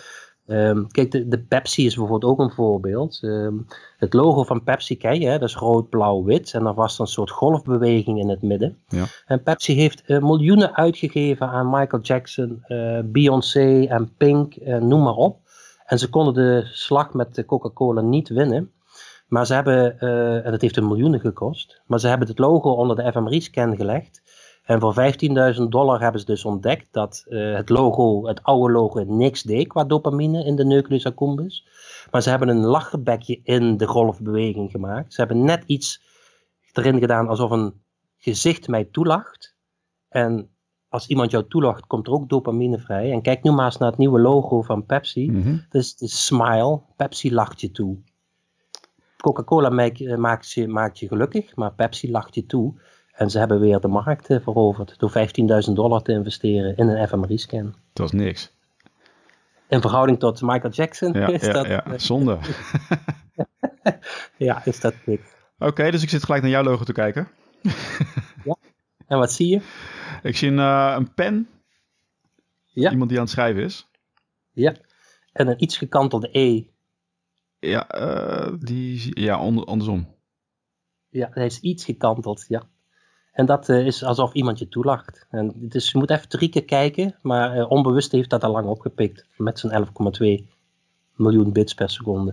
Um, 0.51 0.87
kijk, 0.91 1.11
de, 1.11 1.29
de, 1.29 1.39
Pepsi 1.39 1.87
is 1.87 1.95
bijvoorbeeld 1.95 2.33
ook 2.33 2.39
een 2.39 2.55
voorbeeld. 2.55 3.19
Um, 3.23 3.67
het 3.99 4.15
logo 4.15 4.43
van 4.45 4.63
Pepsi 4.63 4.97
ken 4.97 5.21
je, 5.21 5.27
hè? 5.27 5.39
dat 5.39 5.49
is 5.49 5.57
rood, 5.57 5.89
blauw, 5.89 6.25
wit. 6.25 6.55
En 6.55 6.67
er 6.67 6.75
was 6.75 6.99
een 6.99 7.07
soort 7.07 7.31
golfbeweging 7.31 8.19
in 8.19 8.29
het 8.29 8.43
midden. 8.43 8.79
Ja. 8.89 9.05
En 9.27 9.43
Pepsi 9.43 9.75
heeft 9.75 10.03
uh, 10.07 10.19
miljoenen 10.19 10.77
uitgegeven 10.77 11.49
aan 11.49 11.71
Michael 11.71 12.03
Jackson, 12.03 12.65
uh, 12.69 12.99
Beyoncé 13.05 13.85
en 13.85 14.13
Pink, 14.17 14.57
uh, 14.57 14.77
noem 14.77 15.03
maar 15.03 15.15
op. 15.15 15.41
En 15.89 15.99
ze 15.99 16.09
konden 16.09 16.35
de 16.35 16.69
slag 16.73 17.13
met 17.13 17.45
Coca-Cola 17.47 18.01
niet 18.01 18.29
winnen. 18.29 18.73
Maar 19.29 19.47
ze 19.47 19.55
hebben, 19.55 19.97
uh, 20.01 20.45
en 20.45 20.51
dat 20.51 20.61
heeft 20.61 20.77
een 20.77 20.87
miljoenen 20.87 21.21
gekost, 21.21 21.83
maar 21.87 22.01
ze 22.01 22.09
hebben 22.09 22.29
het 22.29 22.39
logo 22.39 22.71
onder 22.71 22.97
de 22.97 23.13
fMRI-scan 23.13 23.77
gelegd. 23.77 24.23
En 24.65 24.81
voor 24.81 24.95
15.000 25.57 25.63
dollar 25.69 26.01
hebben 26.01 26.21
ze 26.21 26.27
dus 26.27 26.45
ontdekt 26.45 26.89
dat 26.91 27.25
uh, 27.29 27.55
het 27.55 27.69
logo, 27.69 28.27
het 28.27 28.43
oude 28.43 28.73
logo, 28.73 29.05
niks 29.05 29.43
deed 29.43 29.67
qua 29.67 29.85
dopamine 29.85 30.45
in 30.45 30.57
de 30.57 30.65
nucleus 30.65 31.07
accumbens. 31.07 31.69
Maar 32.11 32.23
ze 32.23 32.31
hebben 32.31 32.49
een 32.49 32.65
lacherbekje 32.65 33.41
in 33.43 33.77
de 33.77 33.87
golfbeweging 33.87 34.71
gemaakt. 34.71 35.15
Ze 35.15 35.21
hebben 35.21 35.45
net 35.45 35.63
iets 35.67 36.03
erin 36.73 36.99
gedaan 36.99 37.29
alsof 37.29 37.51
een 37.51 37.83
gezicht 38.17 38.69
mij 38.69 38.85
toelacht. 38.85 39.57
En 40.09 40.51
als 40.89 41.07
iemand 41.07 41.31
jou 41.31 41.45
toelacht, 41.49 41.87
komt 41.87 42.07
er 42.07 42.13
ook 42.13 42.29
dopamine 42.29 42.79
vrij. 42.79 43.13
En 43.13 43.23
kijk 43.23 43.43
nu 43.43 43.51
maar 43.51 43.65
eens 43.65 43.77
naar 43.77 43.89
het 43.89 43.99
nieuwe 43.99 44.21
logo 44.21 44.63
van 44.63 44.87
Pepsi. 44.87 45.31
Mm 45.31 45.65
Dat 45.69 45.83
is 45.83 45.97
de 45.97 46.09
smile. 46.09 46.81
Pepsi 46.97 47.35
lacht 47.35 47.61
je 47.61 47.71
toe. 47.71 47.97
Coca-Cola 49.17 49.69
maakt, 49.69 50.17
maakt, 50.17 50.53
je, 50.53 50.69
maakt 50.69 50.99
je 50.99 51.09
gelukkig, 51.09 51.57
maar 51.57 51.73
Pepsi 51.73 52.11
lacht 52.11 52.35
je 52.35 52.47
toe. 52.47 52.75
En 53.13 53.31
ze 53.31 53.39
hebben 53.39 53.61
weer 53.61 53.81
de 53.81 53.89
markt 53.89 54.31
eh, 54.31 54.41
veroverd 54.41 54.99
door 54.99 55.13
15.000 55.69 55.73
dollar 55.73 56.03
te 56.03 56.13
investeren 56.13 56.77
in 56.77 56.89
een 56.89 57.09
fMRI-scan. 57.09 57.65
Dat 57.65 58.11
was 58.11 58.13
niks. 58.13 58.57
In 59.69 59.81
verhouding 59.81 60.19
tot 60.19 60.43
Michael 60.43 60.73
Jackson 60.73 61.13
ja, 61.13 61.27
is 61.39 61.47
ja, 61.47 61.53
dat... 61.53 61.67
Ja, 61.67 61.85
zonde. 61.97 62.39
ja, 64.37 64.65
is 64.65 64.81
dat 64.81 64.95
dik. 65.05 65.37
Oké, 65.59 65.91
dus 65.91 66.03
ik 66.03 66.09
zit 66.09 66.25
gelijk 66.25 66.43
naar 66.43 66.51
jouw 66.51 66.63
logo 66.63 66.85
te 66.85 66.93
kijken. 66.93 67.29
ja, 68.45 68.57
en 69.07 69.19
wat 69.19 69.33
zie 69.33 69.49
je? 69.49 69.61
Ik 70.23 70.37
zie 70.37 70.49
een, 70.49 70.59
uh, 70.59 70.95
een 70.97 71.15
pen. 71.15 71.49
Ja. 72.65 72.91
Iemand 72.91 73.09
die 73.09 73.19
aan 73.19 73.25
het 73.25 73.33
schrijven 73.33 73.63
is. 73.63 73.89
Ja, 74.53 74.75
en 75.33 75.49
een 75.49 75.63
iets 75.63 75.77
gekantelde 75.77 76.29
E. 76.39 76.63
Ja, 77.59 78.01
uh, 78.01 78.55
die, 78.61 79.21
ja 79.21 79.35
andersom. 79.35 80.17
Ja, 81.09 81.29
hij 81.33 81.47
is 81.47 81.61
iets 81.61 81.85
gekanteld, 81.85 82.45
ja. 82.49 82.63
En 83.33 83.47
dat 83.47 83.69
uh, 83.69 83.87
is 83.87 84.05
alsof 84.05 84.33
iemand 84.33 84.59
je 84.59 84.69
toelacht. 84.69 85.27
En 85.31 85.53
dus 85.57 85.91
je 85.91 85.99
moet 85.99 86.11
even 86.11 86.29
drie 86.29 86.49
keer 86.49 86.65
kijken, 86.65 87.15
maar 87.23 87.57
uh, 87.57 87.71
onbewust 87.71 88.13
heeft 88.13 88.31
dat 88.31 88.45
al 88.45 88.53
lang 88.53 88.67
opgepikt. 88.67 89.27
Met 89.37 89.59
zijn 89.59 89.87
11,2 90.43 90.47
miljoen 91.15 91.53
bits 91.53 91.75
per 91.75 91.91
seconde. 91.91 92.31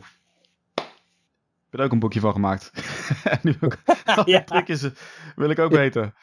Ik 0.75 1.71
heb 1.71 1.79
er 1.79 1.85
ook 1.85 1.91
een 1.91 1.99
boekje 1.99 2.19
van 2.19 2.31
gemaakt. 2.31 2.71
nu 3.43 3.55
ook, 3.59 3.77
ja. 4.25 4.43
wil 5.35 5.49
ik 5.49 5.59
ook 5.59 5.71
weten. 5.71 6.13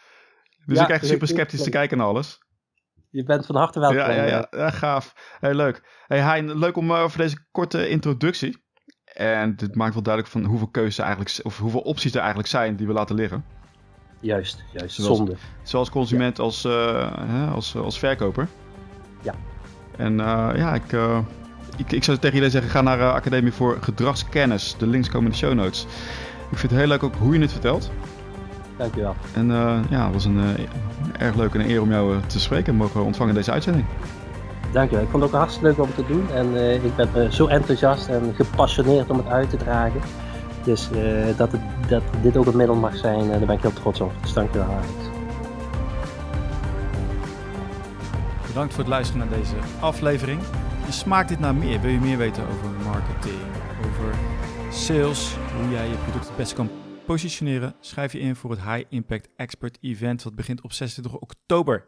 Dus 0.66 0.77
ja, 0.77 0.83
ik 0.83 0.88
krijg 0.88 1.05
super 1.05 1.29
sceptisch 1.29 1.62
te 1.62 1.70
kijken 1.70 1.98
naar 1.98 2.07
alles. 2.07 2.38
Je 3.11 3.25
bent 3.25 3.46
van 3.46 3.57
harte 3.57 3.81
welkom. 3.81 3.98
Ja, 3.98 4.11
ja, 4.11 4.25
ja. 4.25 4.46
ja 4.51 4.70
gaaf. 4.70 5.37
Heel 5.40 5.55
leuk. 5.55 6.05
Hey 6.07 6.20
Hein, 6.20 6.59
leuk 6.59 6.77
om 6.77 6.90
uh, 6.90 7.09
voor 7.09 7.20
deze 7.22 7.46
korte 7.51 7.88
introductie. 7.88 8.64
En 9.05 9.57
dit 9.57 9.75
maakt 9.75 9.94
wel 9.94 10.03
duidelijk 10.03 10.33
van 10.33 10.44
hoeveel 10.44 10.68
keuzes 10.68 10.98
eigenlijk, 10.98 11.40
of 11.42 11.59
hoeveel 11.59 11.81
opties 11.81 12.12
er 12.12 12.18
eigenlijk 12.18 12.48
zijn 12.48 12.77
die 12.77 12.87
we 12.87 12.92
laten 12.92 13.14
liggen. 13.14 13.44
Juist, 14.20 14.64
juist. 14.72 14.94
Zoals, 14.94 15.16
Zonde. 15.16 15.37
Zowel 15.62 15.90
consument 15.90 16.37
ja. 16.37 16.42
als, 16.42 16.64
uh, 16.64 17.53
als, 17.53 17.77
als 17.77 17.98
verkoper. 17.98 18.48
Ja. 19.22 19.35
En 19.96 20.12
uh, 20.12 20.51
ja, 20.55 20.75
ik, 20.75 20.92
uh, 20.92 21.18
ik, 21.77 21.92
ik 21.92 22.05
zou 22.05 22.18
tegen 22.18 22.37
jullie 22.37 22.51
zeggen, 22.51 22.70
ga 22.70 22.81
naar 22.81 23.12
Academie 23.12 23.53
voor 23.53 23.79
Gedragskennis. 23.81 24.77
De 24.79 24.87
links 24.87 25.09
komen 25.09 25.27
in 25.27 25.33
de 25.33 25.38
show 25.38 25.55
notes. 25.55 25.87
Ik 26.51 26.59
vind 26.59 26.70
het 26.70 26.81
heel 26.81 26.88
leuk 26.88 27.03
ook 27.03 27.14
hoe 27.14 27.35
je 27.35 27.40
het 27.40 27.53
vertelt. 27.53 27.90
Dankjewel. 28.83 29.14
En 29.35 29.47
ja, 29.90 30.05
het 30.05 30.12
was 30.12 30.25
een 30.25 30.40
erg 31.18 31.35
leuk 31.35 31.55
en 31.55 31.61
een 31.61 31.71
eer 31.71 31.81
om 31.81 31.90
jou 31.90 32.16
te 32.27 32.40
spreken 32.40 32.73
en 32.73 32.79
mogen 32.79 33.05
ontvangen 33.05 33.33
in 33.33 33.38
deze 33.38 33.53
uitzending. 33.53 33.85
Dankjewel. 34.73 35.05
Ik 35.05 35.11
vond 35.11 35.23
het 35.23 35.33
ook 35.33 35.38
hartstikke 35.38 35.68
leuk 35.68 35.79
om 35.79 35.87
het 35.87 36.07
te 36.07 36.12
doen. 36.12 36.31
En 36.31 36.75
ik 36.85 36.97
ben 37.12 37.33
zo 37.33 37.47
enthousiast 37.47 38.09
en 38.09 38.35
gepassioneerd 38.35 39.11
om 39.11 39.16
het 39.16 39.27
uit 39.27 39.51
te 39.51 39.57
dragen. 39.57 40.01
Dus 40.64 40.88
uh, 40.95 41.37
dat, 41.37 41.53
het, 41.53 41.61
dat 41.88 42.03
dit 42.23 42.37
ook 42.37 42.47
een 42.47 42.57
middel 42.57 42.77
mag 42.77 42.97
zijn, 42.97 43.25
uh, 43.25 43.31
daar 43.31 43.38
ben 43.38 43.57
ik 43.57 43.62
heel 43.62 43.73
trots 43.73 44.01
op. 44.01 44.12
Dus 44.21 44.33
dankjewel 44.33 44.68
Alex. 44.68 44.88
Bedankt 48.47 48.75
voor 48.75 48.83
het 48.83 48.92
luisteren 48.92 49.29
naar 49.29 49.38
deze 49.38 49.55
aflevering. 49.81 50.40
En 50.87 50.92
smaakt 50.92 51.29
dit 51.29 51.40
naar 51.40 51.55
meer? 51.55 51.81
Wil 51.81 51.90
je 51.90 52.01
meer 52.01 52.18
weten 52.18 52.42
over 52.42 52.71
marketing, 52.85 53.40
over 53.79 54.14
sales, 54.71 55.37
hoe 55.61 55.71
jij 55.71 55.88
je 55.88 55.95
product 55.95 56.27
het 56.27 56.37
beste 56.37 56.55
kan 56.55 56.68
positioneren? 57.05 57.75
Schrijf 57.81 58.12
je 58.12 58.19
in 58.19 58.37
voor 58.37 58.51
het 58.51 58.61
High 58.61 58.83
Impact 58.88 59.29
Expert 59.37 59.79
Event 59.81 60.23
wat 60.23 60.35
begint 60.35 60.61
op 60.61 60.73
26 60.73 61.21
oktober. 61.21 61.85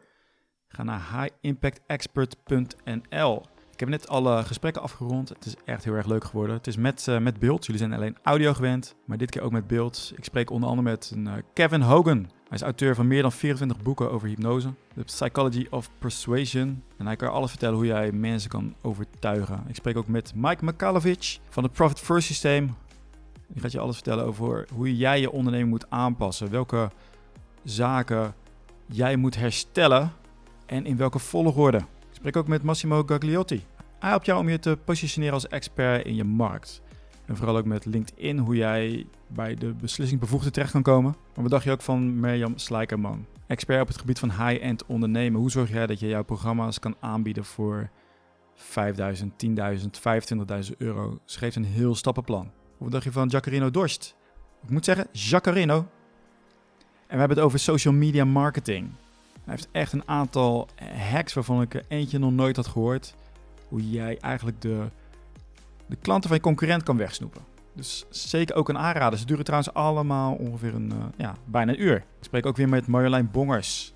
Ga 0.67 0.83
naar 0.83 1.01
highimpactexpert.nl. 1.11 3.43
Ik 3.75 3.79
heb 3.79 3.89
net 3.89 4.07
alle 4.07 4.43
gesprekken 4.43 4.81
afgerond. 4.81 5.29
Het 5.29 5.45
is 5.45 5.55
echt 5.65 5.83
heel 5.83 5.93
erg 5.93 6.05
leuk 6.05 6.23
geworden. 6.23 6.55
Het 6.55 6.67
is 6.67 6.77
met, 6.77 7.05
uh, 7.09 7.17
met 7.17 7.39
beeld. 7.39 7.65
Jullie 7.65 7.81
zijn 7.81 7.93
alleen 7.93 8.17
audio 8.23 8.53
gewend, 8.53 8.95
maar 9.05 9.17
dit 9.17 9.29
keer 9.29 9.41
ook 9.41 9.51
met 9.51 9.67
beeld. 9.67 10.13
Ik 10.15 10.23
spreek 10.23 10.49
onder 10.49 10.69
andere 10.69 10.89
met 10.89 11.11
een, 11.15 11.25
uh, 11.25 11.33
Kevin 11.53 11.81
Hogan. 11.81 12.17
Hij 12.17 12.57
is 12.57 12.61
auteur 12.61 12.95
van 12.95 13.07
meer 13.07 13.21
dan 13.21 13.31
24 13.31 13.81
boeken 13.81 14.11
over 14.11 14.27
hypnose. 14.27 14.73
The 14.95 15.03
Psychology 15.03 15.67
of 15.69 15.89
Persuasion. 15.99 16.83
En 16.97 17.05
hij 17.05 17.15
kan 17.15 17.31
alles 17.31 17.49
vertellen 17.49 17.75
hoe 17.75 17.85
jij 17.85 18.11
mensen 18.11 18.49
kan 18.49 18.75
overtuigen. 18.81 19.63
Ik 19.67 19.75
spreek 19.75 19.97
ook 19.97 20.07
met 20.07 20.31
Mike 20.35 20.63
Makalovich 20.63 21.39
van 21.49 21.63
het 21.63 21.71
Profit 21.71 21.99
First 21.99 22.27
Systeem. 22.27 22.75
Die 23.47 23.61
gaat 23.61 23.71
je 23.71 23.79
alles 23.79 23.95
vertellen 23.95 24.25
over 24.25 24.67
hoe 24.73 24.97
jij 24.97 25.19
je 25.19 25.31
onderneming 25.31 25.69
moet 25.69 25.89
aanpassen. 25.89 26.51
Welke 26.51 26.91
zaken 27.63 28.33
jij 28.85 29.15
moet 29.15 29.35
herstellen 29.35 30.11
en 30.65 30.85
in 30.85 30.97
welke 30.97 31.19
volgorde. 31.19 31.77
Ik 31.77 32.11
spreek 32.11 32.35
ook 32.35 32.47
met 32.47 32.63
Massimo 32.63 33.03
Gagliotti. 33.05 33.63
Hij 33.99 34.09
helpt 34.09 34.25
jou 34.25 34.39
om 34.39 34.49
je 34.49 34.59
te 34.59 34.77
positioneren 34.85 35.33
als 35.33 35.47
expert 35.47 36.05
in 36.05 36.15
je 36.15 36.23
markt. 36.23 36.81
En 37.25 37.35
vooral 37.35 37.57
ook 37.57 37.65
met 37.65 37.85
LinkedIn, 37.85 38.37
hoe 38.37 38.55
jij 38.55 39.05
bij 39.27 39.55
de 39.55 39.73
beslissingsbevoegde 39.73 40.51
terecht 40.51 40.71
kan 40.71 40.81
komen. 40.81 41.15
Maar 41.33 41.43
wat 41.43 41.51
dacht 41.51 41.63
je 41.63 41.71
ook 41.71 41.81
van 41.81 42.19
Mirjam 42.19 42.57
Slijkerman? 42.57 43.25
Expert 43.47 43.81
op 43.81 43.87
het 43.87 43.97
gebied 43.97 44.19
van 44.19 44.31
high-end 44.31 44.85
ondernemen. 44.85 45.39
Hoe 45.39 45.51
zorg 45.51 45.69
jij 45.69 45.87
dat 45.87 45.99
je 45.99 46.07
jouw 46.07 46.23
programma's 46.23 46.79
kan 46.79 46.95
aanbieden 46.99 47.45
voor 47.45 47.89
5000, 48.55 49.45
10.000, 49.45 49.53
25.000 50.69 50.77
euro? 50.77 51.19
Ze 51.25 51.37
geeft 51.37 51.55
een 51.55 51.65
heel 51.65 51.95
stappenplan. 51.95 52.51
Wat 52.77 52.91
dacht 52.91 53.03
je 53.03 53.11
van 53.11 53.27
Jacarino 53.27 53.71
Dorst? 53.71 54.15
Ik 54.63 54.69
moet 54.69 54.85
zeggen, 54.85 55.07
Jacarino. 55.11 55.77
En 57.07 57.13
we 57.13 57.17
hebben 57.17 57.37
het 57.37 57.45
over 57.45 57.59
social 57.59 57.93
media 57.93 58.25
marketing. 58.25 58.89
Hij 59.43 59.53
heeft 59.53 59.67
echt 59.71 59.93
een 59.93 60.07
aantal 60.07 60.67
hacks 61.11 61.33
waarvan 61.33 61.61
ik 61.61 61.83
eentje 61.87 62.19
nog 62.19 62.31
nooit 62.31 62.55
had 62.55 62.67
gehoord. 62.67 63.15
Hoe 63.67 63.89
jij 63.89 64.17
eigenlijk 64.19 64.61
de, 64.61 64.83
de 65.85 65.95
klanten 65.95 66.29
van 66.29 66.37
je 66.37 66.43
concurrent 66.43 66.83
kan 66.83 66.97
wegsnoepen. 66.97 67.41
Dus 67.73 68.05
zeker 68.09 68.55
ook 68.55 68.69
een 68.69 68.77
aanrader. 68.77 69.19
Ze 69.19 69.25
duren 69.25 69.43
trouwens 69.43 69.73
allemaal 69.73 70.33
ongeveer 70.33 70.75
een, 70.75 70.91
uh, 70.91 71.03
ja, 71.17 71.35
bijna 71.45 71.71
een 71.71 71.81
uur. 71.81 71.95
Ik 71.95 72.03
spreek 72.19 72.45
ook 72.45 72.57
weer 72.57 72.69
met 72.69 72.87
Marjolein 72.87 73.31
Bongers. 73.31 73.93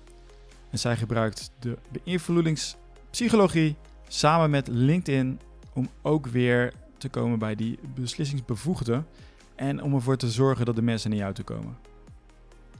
En 0.70 0.78
zij 0.78 0.96
gebruikt 0.96 1.50
de 1.58 1.78
beïnvloedingspsychologie 1.90 3.76
samen 4.08 4.50
met 4.50 4.68
LinkedIn 4.68 5.40
om 5.72 5.88
ook 6.02 6.26
weer 6.26 6.72
te 7.00 7.08
komen 7.08 7.38
bij 7.38 7.54
die 7.54 7.78
beslissingsbevoegden. 7.94 9.06
En 9.54 9.82
om 9.82 9.94
ervoor 9.94 10.16
te 10.16 10.30
zorgen 10.30 10.64
dat 10.64 10.76
de 10.76 10.82
mensen 10.82 11.10
naar 11.10 11.18
jou 11.18 11.34
toe 11.34 11.44
komen 11.44 11.76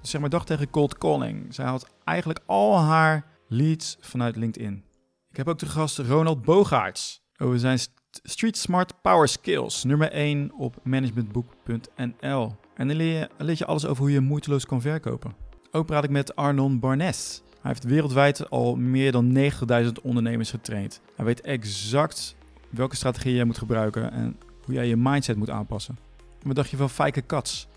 zeg 0.03 0.21
maar 0.21 0.31
dag 0.31 0.45
tegen 0.45 0.71
cold 0.71 0.99
calling. 0.99 1.55
Zij 1.55 1.65
haalt 1.65 1.89
eigenlijk 2.05 2.41
al 2.47 2.79
haar 2.79 3.25
leads 3.49 3.97
vanuit 4.01 4.37
LinkedIn. 4.37 4.85
Ik 5.31 5.37
heb 5.37 5.49
ook 5.49 5.59
de 5.59 5.67
gast 5.67 5.99
Ronald 5.99 6.43
Bogaerts 6.43 7.23
over 7.39 7.59
zijn 7.59 7.79
Street 8.23 8.57
Smart 8.57 9.03
Power 9.03 9.29
Skills, 9.29 9.85
nummer 9.85 10.11
1 10.11 10.53
op 10.53 10.77
managementboek.nl. 10.83 12.57
En 12.75 12.89
dan 12.89 12.97
leer 12.97 13.19
je, 13.19 13.29
leer 13.39 13.55
je 13.59 13.67
alles 13.67 13.87
over 13.87 14.03
hoe 14.03 14.13
je 14.13 14.21
moeiteloos 14.21 14.67
kan 14.67 14.81
verkopen. 14.81 15.35
Ook 15.71 15.87
praat 15.87 16.05
ik 16.05 16.11
met 16.11 16.37
Arnon 16.37 16.79
Barnes. 16.79 17.43
Hij 17.61 17.71
heeft 17.71 17.85
wereldwijd 17.85 18.51
al 18.51 18.77
meer 18.77 19.13
dan 19.13 19.37
90.000 19.85 19.93
ondernemers 20.03 20.51
getraind. 20.51 21.01
Hij 21.17 21.25
weet 21.25 21.41
exact 21.41 22.37
welke 22.71 22.97
strategie 22.97 23.35
jij 23.35 23.45
moet 23.45 23.59
gebruiken 23.59 24.13
en 24.13 24.37
hoe 24.65 24.75
jij 24.75 24.87
je 24.87 24.97
mindset 24.97 25.37
moet 25.37 25.51
aanpassen. 25.51 25.99
wat 26.43 26.57
dacht 26.57 26.71
je 26.71 26.77
van 26.77 26.91
Fijke 26.91 27.21
Kats? 27.21 27.69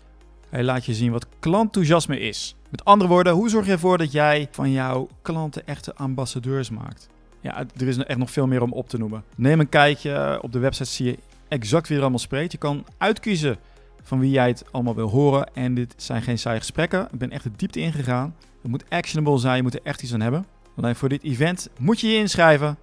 Hij 0.48 0.62
laat 0.62 0.84
je 0.84 0.94
zien 0.94 1.12
wat 1.12 1.26
klantenthousiasme 1.38 2.20
is. 2.20 2.56
Met 2.70 2.84
andere 2.84 3.10
woorden, 3.10 3.32
hoe 3.32 3.48
zorg 3.48 3.66
je 3.66 3.72
ervoor 3.72 3.98
dat 3.98 4.12
jij 4.12 4.48
van 4.50 4.70
jouw 4.70 5.08
klanten 5.22 5.66
echte 5.66 5.94
ambassadeurs 5.94 6.70
maakt? 6.70 7.08
Ja, 7.40 7.64
er 7.76 7.88
is 7.88 7.96
echt 7.96 8.18
nog 8.18 8.30
veel 8.30 8.46
meer 8.46 8.62
om 8.62 8.72
op 8.72 8.88
te 8.88 8.98
noemen. 8.98 9.24
Neem 9.36 9.60
een 9.60 9.68
kijkje. 9.68 10.38
Op 10.42 10.52
de 10.52 10.58
website 10.58 10.90
zie 10.90 11.06
je 11.06 11.18
exact 11.48 11.88
wie 11.88 11.96
er 11.96 12.02
allemaal 12.02 12.20
spreekt. 12.20 12.52
Je 12.52 12.58
kan 12.58 12.84
uitkiezen 12.98 13.56
van 14.02 14.18
wie 14.18 14.30
jij 14.30 14.48
het 14.48 14.64
allemaal 14.70 14.94
wil 14.94 15.08
horen. 15.08 15.54
En 15.54 15.74
dit 15.74 15.94
zijn 15.96 16.22
geen 16.22 16.38
saaie 16.38 16.58
gesprekken. 16.58 17.08
Ik 17.12 17.18
ben 17.18 17.30
echt 17.30 17.44
de 17.44 17.50
diepte 17.56 17.80
ingegaan. 17.80 18.34
Het 18.62 18.70
moet 18.70 18.84
actionable 18.88 19.38
zijn. 19.38 19.56
Je 19.56 19.62
moet 19.62 19.74
er 19.74 19.80
echt 19.82 20.02
iets 20.02 20.12
aan 20.12 20.20
hebben. 20.20 20.46
Alleen 20.76 20.96
voor 20.96 21.08
dit 21.08 21.22
event 21.22 21.68
moet 21.78 22.00
je 22.00 22.08
je 22.08 22.18
inschrijven 22.18 22.76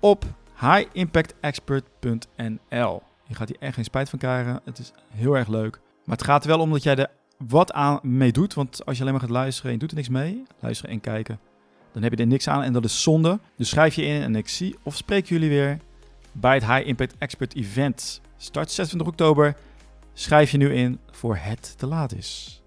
op 0.00 0.24
highimpactexpert.nl. 0.62 3.02
Je 3.26 3.34
gaat 3.34 3.48
hier 3.48 3.56
echt 3.60 3.74
geen 3.74 3.84
spijt 3.84 4.08
van 4.08 4.18
krijgen. 4.18 4.60
Het 4.64 4.78
is 4.78 4.92
heel 5.14 5.36
erg 5.36 5.48
leuk. 5.48 5.80
Maar 6.04 6.16
het 6.16 6.26
gaat 6.26 6.44
wel 6.44 6.60
om 6.60 6.70
dat 6.70 6.82
jij 6.82 6.96
er 6.96 7.10
wat 7.48 7.72
aan 7.72 7.98
mee 8.02 8.32
doet. 8.32 8.54
Want 8.54 8.86
als 8.86 8.96
je 8.96 9.02
alleen 9.02 9.14
maar 9.14 9.22
gaat 9.22 9.30
luisteren 9.30 9.70
en 9.70 9.76
je 9.76 9.80
doet 9.80 9.90
er 9.90 9.96
niks 9.96 10.08
mee, 10.08 10.42
luisteren 10.60 10.90
en 10.90 11.00
kijken, 11.00 11.38
dan 11.92 12.02
heb 12.02 12.12
je 12.12 12.18
er 12.18 12.26
niks 12.26 12.48
aan 12.48 12.62
en 12.62 12.72
dat 12.72 12.84
is 12.84 13.02
zonde. 13.02 13.38
Dus 13.56 13.68
schrijf 13.68 13.94
je 13.94 14.02
in 14.02 14.22
en 14.22 14.36
ik 14.36 14.48
zie 14.48 14.76
of 14.82 14.96
spreek 14.96 15.26
jullie 15.26 15.48
weer 15.48 15.78
bij 16.32 16.54
het 16.54 16.66
High 16.66 16.86
Impact 16.86 17.14
Expert 17.18 17.54
Event. 17.54 18.20
Start 18.36 18.70
26 18.70 19.08
oktober 19.08 19.56
Schrijf 20.14 20.50
je 20.50 20.56
nu 20.56 20.74
in 20.74 20.98
voor 21.10 21.36
het 21.36 21.74
te 21.78 21.86
laat 21.86 22.14
is. 22.14 22.61